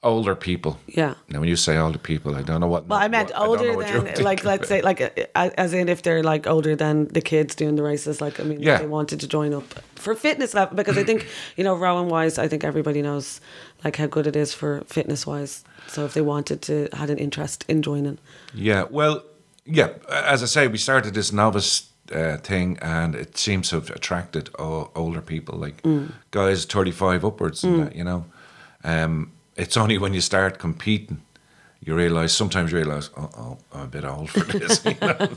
older 0.03 0.35
people. 0.35 0.79
Yeah. 0.87 1.13
Now, 1.29 1.39
when 1.39 1.49
you 1.49 1.55
say 1.55 1.77
older 1.77 1.99
people, 1.99 2.35
I 2.35 2.41
don't 2.41 2.59
know 2.59 2.67
what. 2.67 2.87
Well, 2.87 2.99
I 2.99 3.07
meant 3.07 3.29
what- 3.31 3.47
older 3.47 3.65
you're 3.65 4.01
than, 4.01 4.23
like, 4.29 4.43
let's 4.43 4.67
say, 4.67 4.81
like, 4.81 4.99
uh, 5.35 5.49
as 5.57 5.73
in 5.73 5.89
if 5.89 6.01
they're 6.01 6.23
like 6.23 6.47
older 6.47 6.75
than 6.75 7.07
the 7.09 7.21
kids 7.21 7.53
doing 7.55 7.75
the 7.75 7.83
races. 7.83 8.19
Like, 8.21 8.39
I 8.39 8.43
mean, 8.43 8.61
Yeah. 8.61 8.77
they 8.79 8.87
wanted 8.87 9.19
to 9.19 9.27
join 9.27 9.53
up 9.53 9.63
for 9.95 10.15
fitness 10.15 10.53
level, 10.55 10.75
because 10.75 10.97
I 10.97 11.03
think, 11.03 11.27
you 11.57 11.63
know, 11.63 11.75
rowing 11.75 12.09
wise, 12.09 12.39
I 12.39 12.47
think 12.47 12.63
everybody 12.63 13.01
knows 13.01 13.39
like 13.83 13.95
how 13.97 14.07
good 14.07 14.25
it 14.27 14.35
is 14.35 14.53
for 14.53 14.81
fitness 14.87 15.27
wise. 15.27 15.63
So 15.87 16.05
if 16.05 16.13
they 16.13 16.21
wanted 16.21 16.61
to, 16.63 16.87
had 16.93 17.09
an 17.11 17.17
interest 17.19 17.65
in 17.67 17.81
joining. 17.83 18.17
Yeah, 18.55 18.85
well, 18.89 19.23
yeah. 19.65 19.89
As 20.09 20.41
I 20.41 20.47
say, 20.47 20.67
we 20.67 20.77
started 20.79 21.13
this 21.13 21.31
novice 21.31 21.89
uh, 22.11 22.37
thing, 22.37 22.77
and 22.81 23.13
it 23.15 23.37
seems 23.37 23.69
to 23.69 23.75
have 23.75 23.89
attracted 23.91 24.49
o- 24.57 24.89
older 24.95 25.21
people, 25.21 25.59
like 25.59 25.83
guys 26.31 26.65
thirty-five 26.65 27.23
upwards, 27.23 27.63
and 27.63 27.83
that, 27.83 27.95
you 27.95 28.03
know. 28.03 28.25
Um, 28.83 29.31
it's 29.61 29.77
only 29.77 29.97
when 29.97 30.13
you 30.13 30.21
start 30.21 30.59
competing 30.59 31.21
you 31.83 31.95
realize 31.95 32.31
sometimes 32.31 32.71
you 32.71 32.77
realize, 32.77 33.09
oh, 33.17 33.29
oh 33.37 33.57
I'm 33.73 33.85
a 33.85 33.87
bit 33.87 34.05
old 34.05 34.29
for 34.29 34.41
this. 34.41 34.85
you 34.85 34.95
know? 35.01 35.27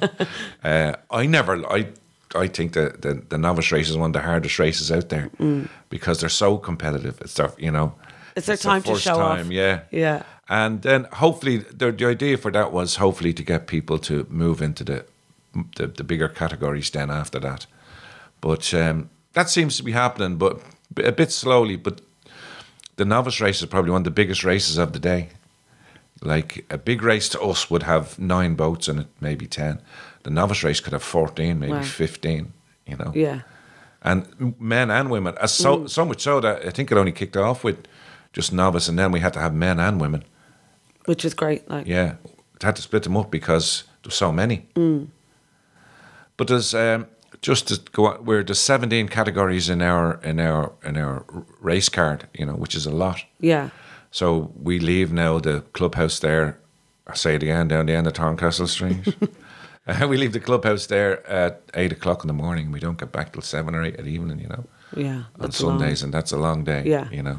uh, 0.62 0.94
I 1.10 1.26
never, 1.26 1.64
I, 1.66 1.88
I 2.34 2.48
think 2.48 2.74
that 2.74 3.02
the, 3.02 3.14
the 3.28 3.38
novice 3.38 3.72
race 3.72 3.88
is 3.88 3.96
one 3.96 4.10
of 4.10 4.12
the 4.12 4.20
hardest 4.20 4.58
races 4.58 4.92
out 4.92 5.08
there 5.08 5.30
because 5.88 6.20
they're 6.20 6.28
so 6.28 6.58
competitive. 6.58 7.18
It's 7.22 7.34
their, 7.34 7.52
you 7.56 7.70
know, 7.70 7.94
It's 8.36 8.46
their 8.46 8.58
time 8.58 8.82
to 8.82 8.98
show 8.98 9.18
off. 9.20 9.46
Yeah, 9.46 9.80
Yeah. 9.90 10.24
and 10.48 10.82
then 10.82 11.04
hopefully 11.12 11.58
the, 11.58 11.92
the 11.92 12.06
idea 12.06 12.36
for 12.36 12.50
that 12.50 12.72
was 12.72 12.96
hopefully 12.96 13.32
to 13.32 13.42
get 13.42 13.66
people 13.66 13.98
to 14.00 14.26
move 14.28 14.60
into 14.60 14.84
the 14.84 15.04
the, 15.76 15.86
the 15.86 16.02
bigger 16.02 16.28
categories 16.28 16.90
then 16.90 17.10
after 17.10 17.38
that. 17.38 17.66
But 18.40 18.74
um, 18.74 19.08
that 19.34 19.48
seems 19.48 19.76
to 19.76 19.84
be 19.84 19.92
happening, 19.92 20.36
but 20.36 20.60
a 20.96 21.12
bit 21.12 21.30
slowly. 21.30 21.76
But 21.76 22.00
the 22.96 23.04
novice 23.04 23.40
race 23.40 23.60
is 23.62 23.68
probably 23.68 23.90
one 23.90 24.00
of 24.00 24.04
the 24.04 24.10
biggest 24.22 24.44
races 24.44 24.78
of 24.78 24.92
the 24.92 24.98
day. 24.98 25.28
Like 26.22 26.64
a 26.70 26.78
big 26.78 27.02
race 27.02 27.28
to 27.30 27.40
us 27.40 27.70
would 27.70 27.82
have 27.82 28.18
nine 28.18 28.54
boats 28.54 28.88
in 28.88 28.98
it, 29.00 29.06
maybe 29.20 29.46
ten. 29.46 29.80
The 30.22 30.30
novice 30.30 30.62
race 30.64 30.80
could 30.80 30.92
have 30.92 31.02
fourteen, 31.02 31.58
maybe 31.58 31.72
Wow. 31.72 31.82
fifteen. 31.82 32.52
You 32.86 32.96
know, 32.96 33.12
Yeah. 33.14 33.40
and 34.02 34.54
men 34.60 34.90
and 34.90 35.10
women. 35.10 35.34
As 35.40 35.52
so 35.52 35.78
mm. 35.78 35.90
so 35.90 36.04
much 36.04 36.20
so 36.22 36.40
that 36.40 36.64
I 36.66 36.70
think 36.70 36.90
it 36.92 36.98
only 36.98 37.12
kicked 37.12 37.36
off 37.36 37.64
with 37.64 37.76
just 38.32 38.52
novice, 38.52 38.88
and 38.88 38.98
then 38.98 39.12
we 39.12 39.20
had 39.20 39.32
to 39.34 39.40
have 39.40 39.54
men 39.54 39.80
and 39.80 40.00
women. 40.00 40.24
Which 41.06 41.24
is 41.24 41.34
great. 41.34 41.68
Like, 41.68 41.86
Yeah, 41.86 42.14
had 42.62 42.76
to 42.76 42.82
split 42.82 43.02
them 43.02 43.16
up 43.16 43.30
because 43.30 43.84
there's 44.02 44.14
so 44.14 44.32
many. 44.32 44.66
Mm. 44.74 45.08
But 46.36 46.48
there's 46.48 46.74
um, 46.74 47.06
just 47.46 47.68
to 47.68 47.76
go 47.92 48.18
we're 48.24 48.42
there's 48.44 48.58
17 48.60 49.08
categories 49.08 49.68
in 49.68 49.82
our 49.82 50.20
in 50.24 50.38
our 50.40 50.72
in 50.84 50.96
our 50.96 51.24
race 51.60 51.90
card, 51.90 52.26
you 52.38 52.46
know, 52.46 52.54
which 52.56 52.74
is 52.74 52.86
a 52.86 52.90
lot. 52.90 53.18
yeah. 53.40 53.68
So 54.10 54.52
we 54.62 54.78
leave 54.78 55.12
now 55.12 55.40
the 55.40 55.60
clubhouse 55.72 56.20
there. 56.20 56.56
I 57.12 57.14
say 57.16 57.34
it 57.34 57.42
again 57.42 57.68
down 57.68 57.86
the 57.86 57.96
end 57.96 58.06
of 58.06 58.12
Thorncastle 58.12 58.68
Street. 58.68 59.16
uh, 59.88 60.06
we 60.10 60.16
leave 60.16 60.32
the 60.32 60.40
clubhouse 60.40 60.86
there 60.86 61.26
at 61.26 61.60
eight 61.74 61.92
o'clock 61.92 62.24
in 62.24 62.28
the 62.28 62.42
morning. 62.44 62.72
We 62.72 62.80
don't 62.80 62.98
get 62.98 63.10
back 63.12 63.32
till 63.32 63.42
seven 63.42 63.74
or 63.74 63.82
eight 63.82 63.96
at 64.00 64.06
evening, 64.06 64.38
you 64.40 64.48
know, 64.48 64.64
Yeah. 64.96 65.16
on 65.16 65.40
that's 65.40 65.60
long. 65.62 65.78
Sundays, 65.78 66.02
and 66.04 66.14
that's 66.14 66.32
a 66.32 66.38
long 66.38 66.64
day. 66.64 66.82
Yeah. 66.86 67.08
you 67.10 67.22
know. 67.22 67.38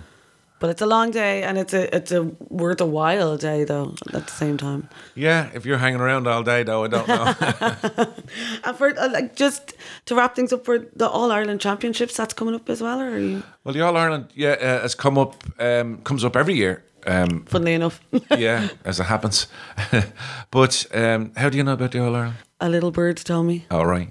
But 0.66 0.72
it's 0.72 0.82
a 0.82 0.88
long 0.88 1.12
day 1.12 1.44
and 1.44 1.60
it's 1.60 1.76
a 1.76 1.96
it's 1.96 2.12
a 2.12 2.24
worth 2.50 2.82
a 2.82 2.88
while 2.88 3.38
day 3.38 3.66
though 3.66 3.94
at 4.16 4.26
the 4.26 4.32
same 4.32 4.58
time. 4.58 4.90
Yeah, 5.14 5.52
if 5.54 5.64
you're 5.64 5.78
hanging 5.78 6.02
around 6.02 6.26
all 6.26 6.42
day, 6.42 6.64
though, 6.64 6.86
I 6.86 6.88
don't 6.88 7.08
know. 7.08 7.36
And 8.64 8.76
for 8.76 8.88
uh, 9.00 9.10
like 9.12 9.36
just 9.36 9.76
to 10.06 10.16
wrap 10.16 10.36
things 10.36 10.52
up 10.52 10.66
for 10.66 10.80
the 10.80 11.08
All 11.08 11.32
Ireland 11.32 11.62
Championships, 11.62 12.18
that's 12.18 12.34
coming 12.34 12.56
up 12.56 12.68
as 12.68 12.82
well, 12.82 13.00
or 13.00 13.12
are 13.12 13.20
you? 13.20 13.44
Well, 13.64 13.74
the 13.76 13.82
All 13.82 13.96
Ireland, 13.96 14.30
yeah, 14.34 14.54
uh, 14.54 14.82
has 14.82 14.96
come 14.96 15.20
up, 15.20 15.36
um, 15.60 16.00
comes 16.02 16.24
up 16.24 16.36
every 16.36 16.56
year. 16.56 16.84
Um, 17.06 17.46
Funnily 17.46 17.76
enough, 17.76 18.02
yeah, 18.36 18.70
as 18.84 19.00
it 19.00 19.04
happens. 19.04 19.48
but 20.50 20.88
um, 20.96 21.32
how 21.38 21.50
do 21.50 21.58
you 21.60 21.64
know 21.64 21.74
about 21.74 21.92
the 21.92 22.04
All 22.04 22.16
Ireland? 22.16 22.38
A 22.60 22.70
little 22.70 22.92
bird 22.92 23.18
told 23.18 23.46
me. 23.48 23.66
All 23.70 23.86
right. 23.86 24.10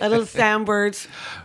A 0.00 0.08
little 0.08 0.26
sound 0.40 0.66
bird 0.66 0.96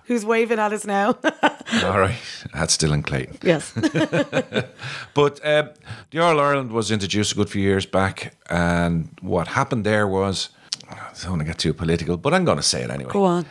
who's 0.06 0.26
waving 0.26 0.60
at 0.60 0.72
us 0.74 0.86
now. 0.86 1.18
All 1.84 2.00
right. 2.00 2.18
That's 2.54 2.74
still 2.74 2.94
in 2.94 3.04
Clayton. 3.04 3.38
yes. 3.44 3.74
But 5.14 5.46
um, 5.46 5.70
the 6.12 6.20
All 6.20 6.40
Ireland 6.40 6.72
was 6.72 6.92
introduced 6.92 7.32
a 7.34 7.36
good 7.36 7.50
few 7.50 7.62
years 7.62 7.86
back, 7.86 8.36
and 8.50 9.10
what 9.22 9.48
happened 9.48 9.84
there 9.86 10.08
was. 10.08 10.50
I 10.90 10.96
don't 11.22 11.32
want 11.32 11.42
to 11.42 11.46
get 11.46 11.58
too 11.58 11.74
political, 11.74 12.16
but 12.16 12.34
I'm 12.34 12.46
going 12.46 12.58
to 12.58 12.64
say 12.64 12.82
it 12.82 12.90
anyway. 12.90 13.12
Go 13.12 13.26
on. 13.26 13.46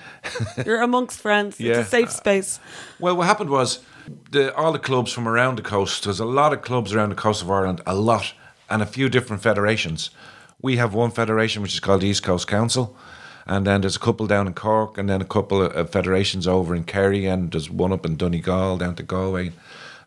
You're 0.64 0.80
amongst 0.80 1.20
friends. 1.20 1.60
Yeah. 1.60 1.80
It's 1.80 1.88
a 1.88 1.90
safe 1.90 2.10
space. 2.10 2.60
Well, 2.98 3.14
what 3.14 3.26
happened 3.26 3.50
was 3.50 3.80
the, 4.30 4.54
all 4.56 4.72
the 4.72 4.78
clubs 4.78 5.12
from 5.12 5.28
around 5.28 5.56
the 5.58 5.62
coast, 5.62 6.04
there's 6.04 6.20
a 6.20 6.24
lot 6.24 6.54
of 6.54 6.62
clubs 6.62 6.94
around 6.94 7.10
the 7.10 7.14
coast 7.14 7.42
of 7.42 7.50
Ireland, 7.50 7.82
a 7.86 7.94
lot, 7.94 8.32
and 8.70 8.80
a 8.80 8.86
few 8.86 9.10
different 9.10 9.42
federations. 9.42 10.08
We 10.66 10.78
have 10.78 10.94
one 10.94 11.12
federation 11.12 11.62
which 11.62 11.74
is 11.74 11.78
called 11.78 12.02
East 12.02 12.24
Coast 12.24 12.48
Council, 12.48 12.96
and 13.46 13.64
then 13.64 13.82
there's 13.82 13.94
a 13.94 14.00
couple 14.00 14.26
down 14.26 14.48
in 14.48 14.54
Cork, 14.54 14.98
and 14.98 15.08
then 15.08 15.22
a 15.22 15.24
couple 15.24 15.62
of, 15.62 15.90
federations 15.90 16.48
over 16.48 16.74
in 16.74 16.82
Kerry, 16.82 17.24
and 17.24 17.52
there's 17.52 17.70
one 17.70 17.92
up 17.92 18.04
in 18.04 18.16
Donegal 18.16 18.76
down 18.76 18.96
to 18.96 19.04
Galway. 19.04 19.52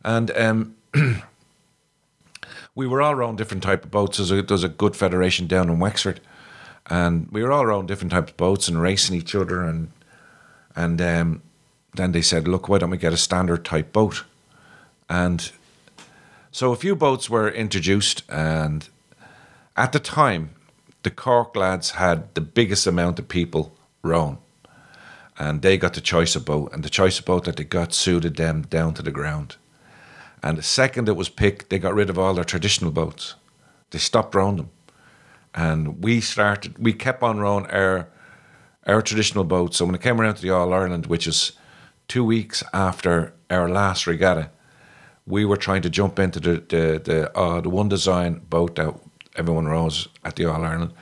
And 0.04 0.30
um, 0.32 0.76
we 2.76 2.86
were 2.86 3.02
all 3.02 3.14
around 3.14 3.38
different 3.38 3.64
type 3.64 3.86
of 3.86 3.92
boats. 3.92 4.18
There's 4.18 4.32
a, 4.32 4.42
there's 4.42 4.66
a 4.66 4.68
good 4.68 4.98
federation 4.98 5.48
down 5.48 5.70
in 5.70 5.80
Wexford, 5.80 6.20
and 6.88 7.30
we 7.32 7.42
were 7.42 7.54
all 7.54 7.64
around 7.64 7.88
different 7.88 8.12
types 8.12 8.32
of 8.32 8.36
boats 8.36 8.68
and 8.68 8.82
racing 8.82 9.16
each 9.16 9.34
other 9.34 9.62
and 9.62 9.94
and 10.76 11.02
um, 11.02 11.42
then 11.96 12.12
they 12.12 12.22
said, 12.22 12.50
look, 12.50 12.68
why 12.68 12.80
don't 12.80 12.90
we 12.90 12.98
get 12.98 13.14
a 13.14 13.18
standard 13.18 13.64
type 13.64 13.94
boat? 13.94 14.26
And 15.10 15.52
so 16.52 16.74
a 16.74 16.76
few 16.76 16.98
boats 16.98 17.30
were 17.30 17.50
introduced, 17.50 18.24
and 18.30 18.90
at 19.80 19.94
the 19.94 20.00
time, 20.00 20.50
the 21.04 21.10
Cork 21.10 21.56
lads 21.56 21.92
had 21.92 22.36
the 22.36 22.42
biggest 22.42 22.86
amount 22.86 23.18
of 23.18 23.30
people 23.30 23.78
rowing. 24.04 24.38
And 25.38 25.62
they 25.62 25.78
got 25.78 25.94
the 25.94 26.02
choice 26.02 26.36
of 26.36 26.44
boat, 26.44 26.74
and 26.74 26.84
the 26.84 26.90
choice 26.90 27.18
of 27.18 27.24
boat 27.26 27.46
that 27.46 27.56
they 27.56 27.64
got 27.64 27.94
suited 27.94 28.36
them 28.36 28.64
down 28.64 28.94
to 28.96 29.02
the 29.02 29.12
ground. 29.12 29.56
And 30.44 30.58
the 30.58 30.64
second 30.64 31.08
it 31.08 31.16
was 31.16 31.30
picked, 31.30 31.70
they 31.70 31.80
got 31.80 31.96
rid 31.96 32.10
of 32.10 32.20
all 32.20 32.34
their 32.34 32.44
traditional 32.44 32.92
boats. 32.92 33.36
They 33.92 34.00
stopped 34.00 34.36
rowing 34.36 34.58
them. 34.58 34.70
And 35.56 36.04
we 36.04 36.20
started, 36.20 36.78
we 36.78 36.92
kept 36.92 37.24
on 37.24 37.40
rowing 37.40 37.66
our 37.68 38.10
our 38.86 39.02
traditional 39.02 39.44
boats. 39.44 39.78
So 39.78 39.86
when 39.86 39.96
it 39.96 40.02
came 40.02 40.20
around 40.20 40.36
to 40.36 40.42
the 40.42 40.50
All 40.50 40.74
Ireland, 40.74 41.06
which 41.06 41.28
is 41.28 41.54
two 42.08 42.24
weeks 42.24 42.64
after 42.74 43.34
our 43.50 43.70
last 43.70 44.08
regatta, 44.08 44.50
we 45.28 45.46
were 45.46 45.58
trying 45.58 45.84
to 45.84 45.90
jump 45.90 46.20
into 46.20 46.40
the 46.40 46.54
the 46.68 47.02
the, 47.04 47.38
uh, 47.38 47.62
the 47.62 47.70
one 47.70 47.90
design 47.90 48.42
boat 48.50 48.76
that 48.76 48.94
everyone 49.36 49.68
rows 49.68 50.08
at 50.24 50.36
the 50.36 50.46
All 50.46 50.64
Ireland, 50.64 50.94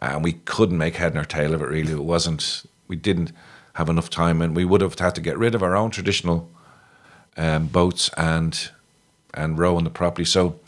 and 0.00 0.24
we 0.24 0.32
couldn't 0.32 0.78
make 0.78 0.96
head 0.96 1.14
nor 1.14 1.24
tail 1.24 1.54
of 1.54 1.62
it. 1.62 1.68
Really, 1.68 1.92
it 1.92 2.04
wasn't. 2.04 2.64
We 2.88 2.96
didn't 2.96 3.32
have 3.74 3.88
enough 3.88 4.10
time, 4.10 4.42
and 4.42 4.56
we 4.56 4.64
would 4.64 4.80
have 4.80 4.98
had 4.98 5.14
to 5.14 5.20
get 5.20 5.38
rid 5.38 5.54
of 5.54 5.62
our 5.62 5.76
own 5.76 5.90
traditional 5.90 6.50
um, 7.36 7.66
boats 7.66 8.10
and 8.16 8.70
and 9.34 9.58
row 9.58 9.76
on 9.76 9.84
the 9.84 9.90
property. 9.90 10.24
So 10.24 10.58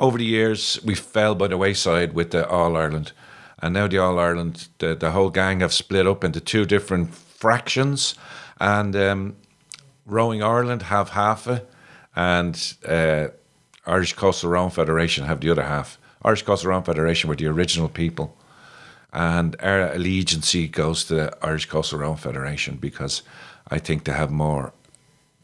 over 0.00 0.18
the 0.18 0.24
years, 0.24 0.78
we 0.84 0.94
fell 0.94 1.34
by 1.34 1.48
the 1.48 1.56
wayside 1.56 2.14
with 2.14 2.30
the 2.30 2.48
All 2.48 2.76
Ireland. 2.76 3.12
And 3.58 3.74
now 3.74 3.86
the 3.86 3.98
All 3.98 4.18
Ireland, 4.18 4.68
the, 4.78 4.94
the 4.94 5.10
whole 5.10 5.30
gang 5.30 5.60
have 5.60 5.72
split 5.72 6.06
up 6.06 6.24
into 6.24 6.40
two 6.40 6.64
different 6.64 7.14
fractions. 7.14 8.14
And 8.60 8.96
um, 8.96 9.36
Rowing 10.06 10.42
Ireland 10.42 10.82
have 10.82 11.10
half 11.10 11.46
it, 11.48 11.68
and 12.14 12.74
uh, 12.86 13.28
Irish 13.86 14.12
Coastal 14.14 14.50
Rowing 14.50 14.70
Federation 14.70 15.24
have 15.24 15.40
the 15.40 15.50
other 15.50 15.64
half. 15.64 15.98
Irish 16.26 16.42
Coastal 16.42 16.70
Rowing 16.70 16.82
Federation 16.82 17.28
were 17.28 17.36
the 17.36 17.46
original 17.46 17.88
people. 17.88 18.36
And 19.12 19.56
our 19.62 19.92
allegiance 19.92 20.54
goes 20.72 21.04
to 21.04 21.14
the 21.14 21.38
Irish 21.40 21.66
Coastal 21.66 22.00
Rowing 22.00 22.16
Federation 22.16 22.76
because 22.76 23.22
I 23.68 23.78
think 23.78 24.04
they 24.04 24.12
have 24.12 24.30
more 24.30 24.72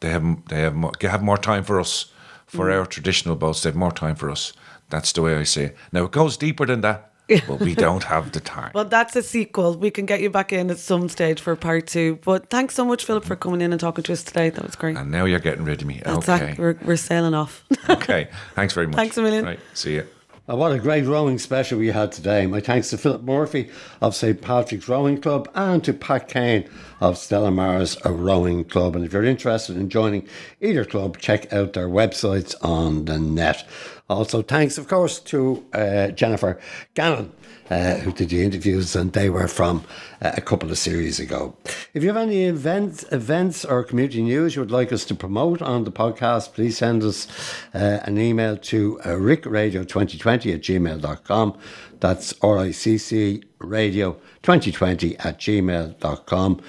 they 0.01 0.11
have 0.11 0.49
they 0.49 0.61
have 0.61 0.75
more, 0.75 0.93
they 1.01 1.09
have 1.09 1.23
more 1.23 1.39
time 1.39 1.65
for 1.65 1.81
us 1.81 2.13
for 2.47 2.67
mm. 2.67 2.79
our 2.79 2.87
traditional 2.87 3.37
boats. 3.37 3.63
They 3.63 3.69
have 3.69 3.77
more 3.77 3.93
time 3.93 4.17
for 4.17 4.31
us. 4.31 4.53
That's 4.91 5.13
the 5.13 5.23
way 5.23 5.37
I 5.37 5.45
see 5.45 5.63
it. 5.63 5.77
Now 5.93 6.05
it 6.05 6.11
goes 6.11 6.37
deeper 6.37 6.67
than 6.67 6.81
that, 6.83 7.13
but 7.49 7.61
we 7.61 7.75
don't 7.75 8.05
have 8.05 8.33
the 8.33 8.41
time. 8.41 8.73
Well, 8.75 8.85
that's 8.85 9.17
a 9.17 9.23
sequel. 9.23 9.79
We 9.79 9.91
can 9.91 10.05
get 10.05 10.21
you 10.21 10.29
back 10.29 10.53
in 10.53 10.71
at 10.71 10.79
some 10.79 11.09
stage 11.09 11.41
for 11.41 11.57
part 11.57 11.87
two. 11.87 12.19
But 12.25 12.51
thanks 12.51 12.75
so 12.75 12.85
much, 12.85 13.05
Philip, 13.05 13.25
for 13.25 13.37
mm-hmm. 13.37 13.43
coming 13.43 13.61
in 13.63 13.73
and 13.73 13.81
talking 13.81 14.05
to 14.05 14.13
us 14.13 14.23
today. 14.23 14.51
That 14.51 14.65
was 14.65 14.75
great. 14.75 14.97
and 14.97 15.11
now 15.11 15.25
you're 15.25 15.39
getting 15.39 15.65
rid 15.65 15.81
of 15.81 15.87
me. 15.87 16.03
That's 16.05 16.29
okay. 16.29 16.57
We're, 16.59 16.77
we're 16.83 16.97
sailing 16.97 17.33
off. 17.33 17.65
okay. 17.89 18.29
Thanks 18.55 18.75
very 18.75 18.89
much. 18.89 18.97
Thanks 18.97 19.17
a 19.17 19.23
million. 19.23 19.45
Right. 19.45 19.61
See 19.73 19.95
you. 19.95 20.07
What 20.53 20.71
a 20.71 20.79
great 20.79 21.07
rowing 21.07 21.39
special 21.39 21.79
we 21.79 21.93
had 21.93 22.13
today. 22.13 22.47
My 22.47 22.61
thanks 22.61 22.91
to 22.91 22.99
Philip 22.99 23.23
Murphy 23.23 23.71
of 24.03 24.15
St. 24.15 24.39
Patrick's 24.39 24.87
Rowing 24.87 25.19
Club 25.19 25.51
and 25.55 25.83
to 25.83 25.95
Pat 25.95 26.29
Kane 26.29 26.69
of 27.01 27.17
Stella 27.17 27.51
Maris 27.51 27.97
Rowing 28.05 28.65
Club. 28.65 28.95
And 28.95 29.03
if 29.03 29.15
you're 29.15 29.25
interested 29.25 29.79
in 29.79 29.89
joining 29.89 30.29
either 30.61 30.85
club, 30.85 31.17
check 31.17 31.51
out 31.55 31.73
their 31.73 31.89
websites 31.89 32.55
on 32.61 33.07
the 33.07 33.19
net. 33.19 33.67
Also, 34.11 34.43
thanks, 34.43 34.77
of 34.77 34.89
course, 34.89 35.21
to 35.21 35.65
uh, 35.73 36.09
Jennifer 36.09 36.61
Gannon. 36.93 37.33
Uh, 37.71 37.95
who 37.99 38.13
did 38.13 38.29
the 38.29 38.43
interviews, 38.43 38.95
and 38.95 39.13
they 39.13 39.31
were 39.31 39.49
from 39.49 39.83
uh, 40.21 40.33
a 40.37 40.41
couple 40.43 40.71
of 40.71 40.77
series 40.77 41.19
ago. 41.19 41.57
If 41.95 42.03
you 42.03 42.09
have 42.09 42.19
any 42.19 42.45
events, 42.45 43.05
events 43.13 43.65
or 43.65 43.83
community 43.83 44.21
news 44.21 44.57
you 44.57 44.61
would 44.61 44.71
like 44.71 44.93
us 44.93 45.07
to 45.07 45.15
promote 45.15 45.63
on 45.63 45.85
the 45.85 45.93
podcast, 45.93 46.53
please 46.53 46.77
send 46.77 47.03
us 47.03 47.29
uh, 47.73 48.01
an 48.05 48.19
email 48.19 48.59
to 48.59 49.01
uh, 49.01 49.11
riccradio2020 49.11 50.55
at 50.55 50.61
gmail.com. 50.61 51.59
That's 52.01 52.35
R-I-C-C 52.43 53.45
radio 53.59 54.13
2020 54.43 55.17
at 55.21 55.39
gmail.com 55.39 56.61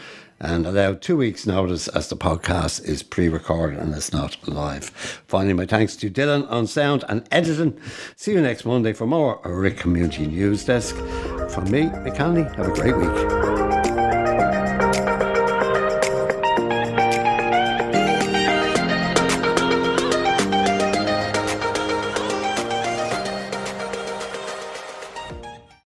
and 0.44 0.68
allow 0.68 0.94
two 0.94 1.18
weeks' 1.18 1.48
notice 1.48 1.88
as 1.88 2.10
the 2.10 2.18
podcast 2.18 2.84
is 2.86 3.02
pre 3.02 3.30
recorded 3.30 3.80
and 3.80 3.96
it's 3.96 4.12
not 4.14 4.38
live. 4.48 4.90
Finally, 5.28 5.54
my 5.54 5.66
thanks 5.66 5.96
to 5.96 6.10
Dylan 6.10 6.50
on 6.52 6.68
sound 6.68 7.04
and 7.08 7.28
editing. 7.32 7.80
See 8.16 8.34
you 8.34 8.42
next 8.42 8.66
Monday 8.66 8.94
for 8.94 9.08
more 9.08 9.42
RICC 9.44 9.78
Community 9.78 10.28
News 10.28 10.66
Desk. 10.66 10.96
From 10.96 11.72
me, 11.72 11.84
McCanley, 11.84 12.54
have 12.56 12.68
a 12.68 12.74
great 12.74 12.98
week. 12.98 13.63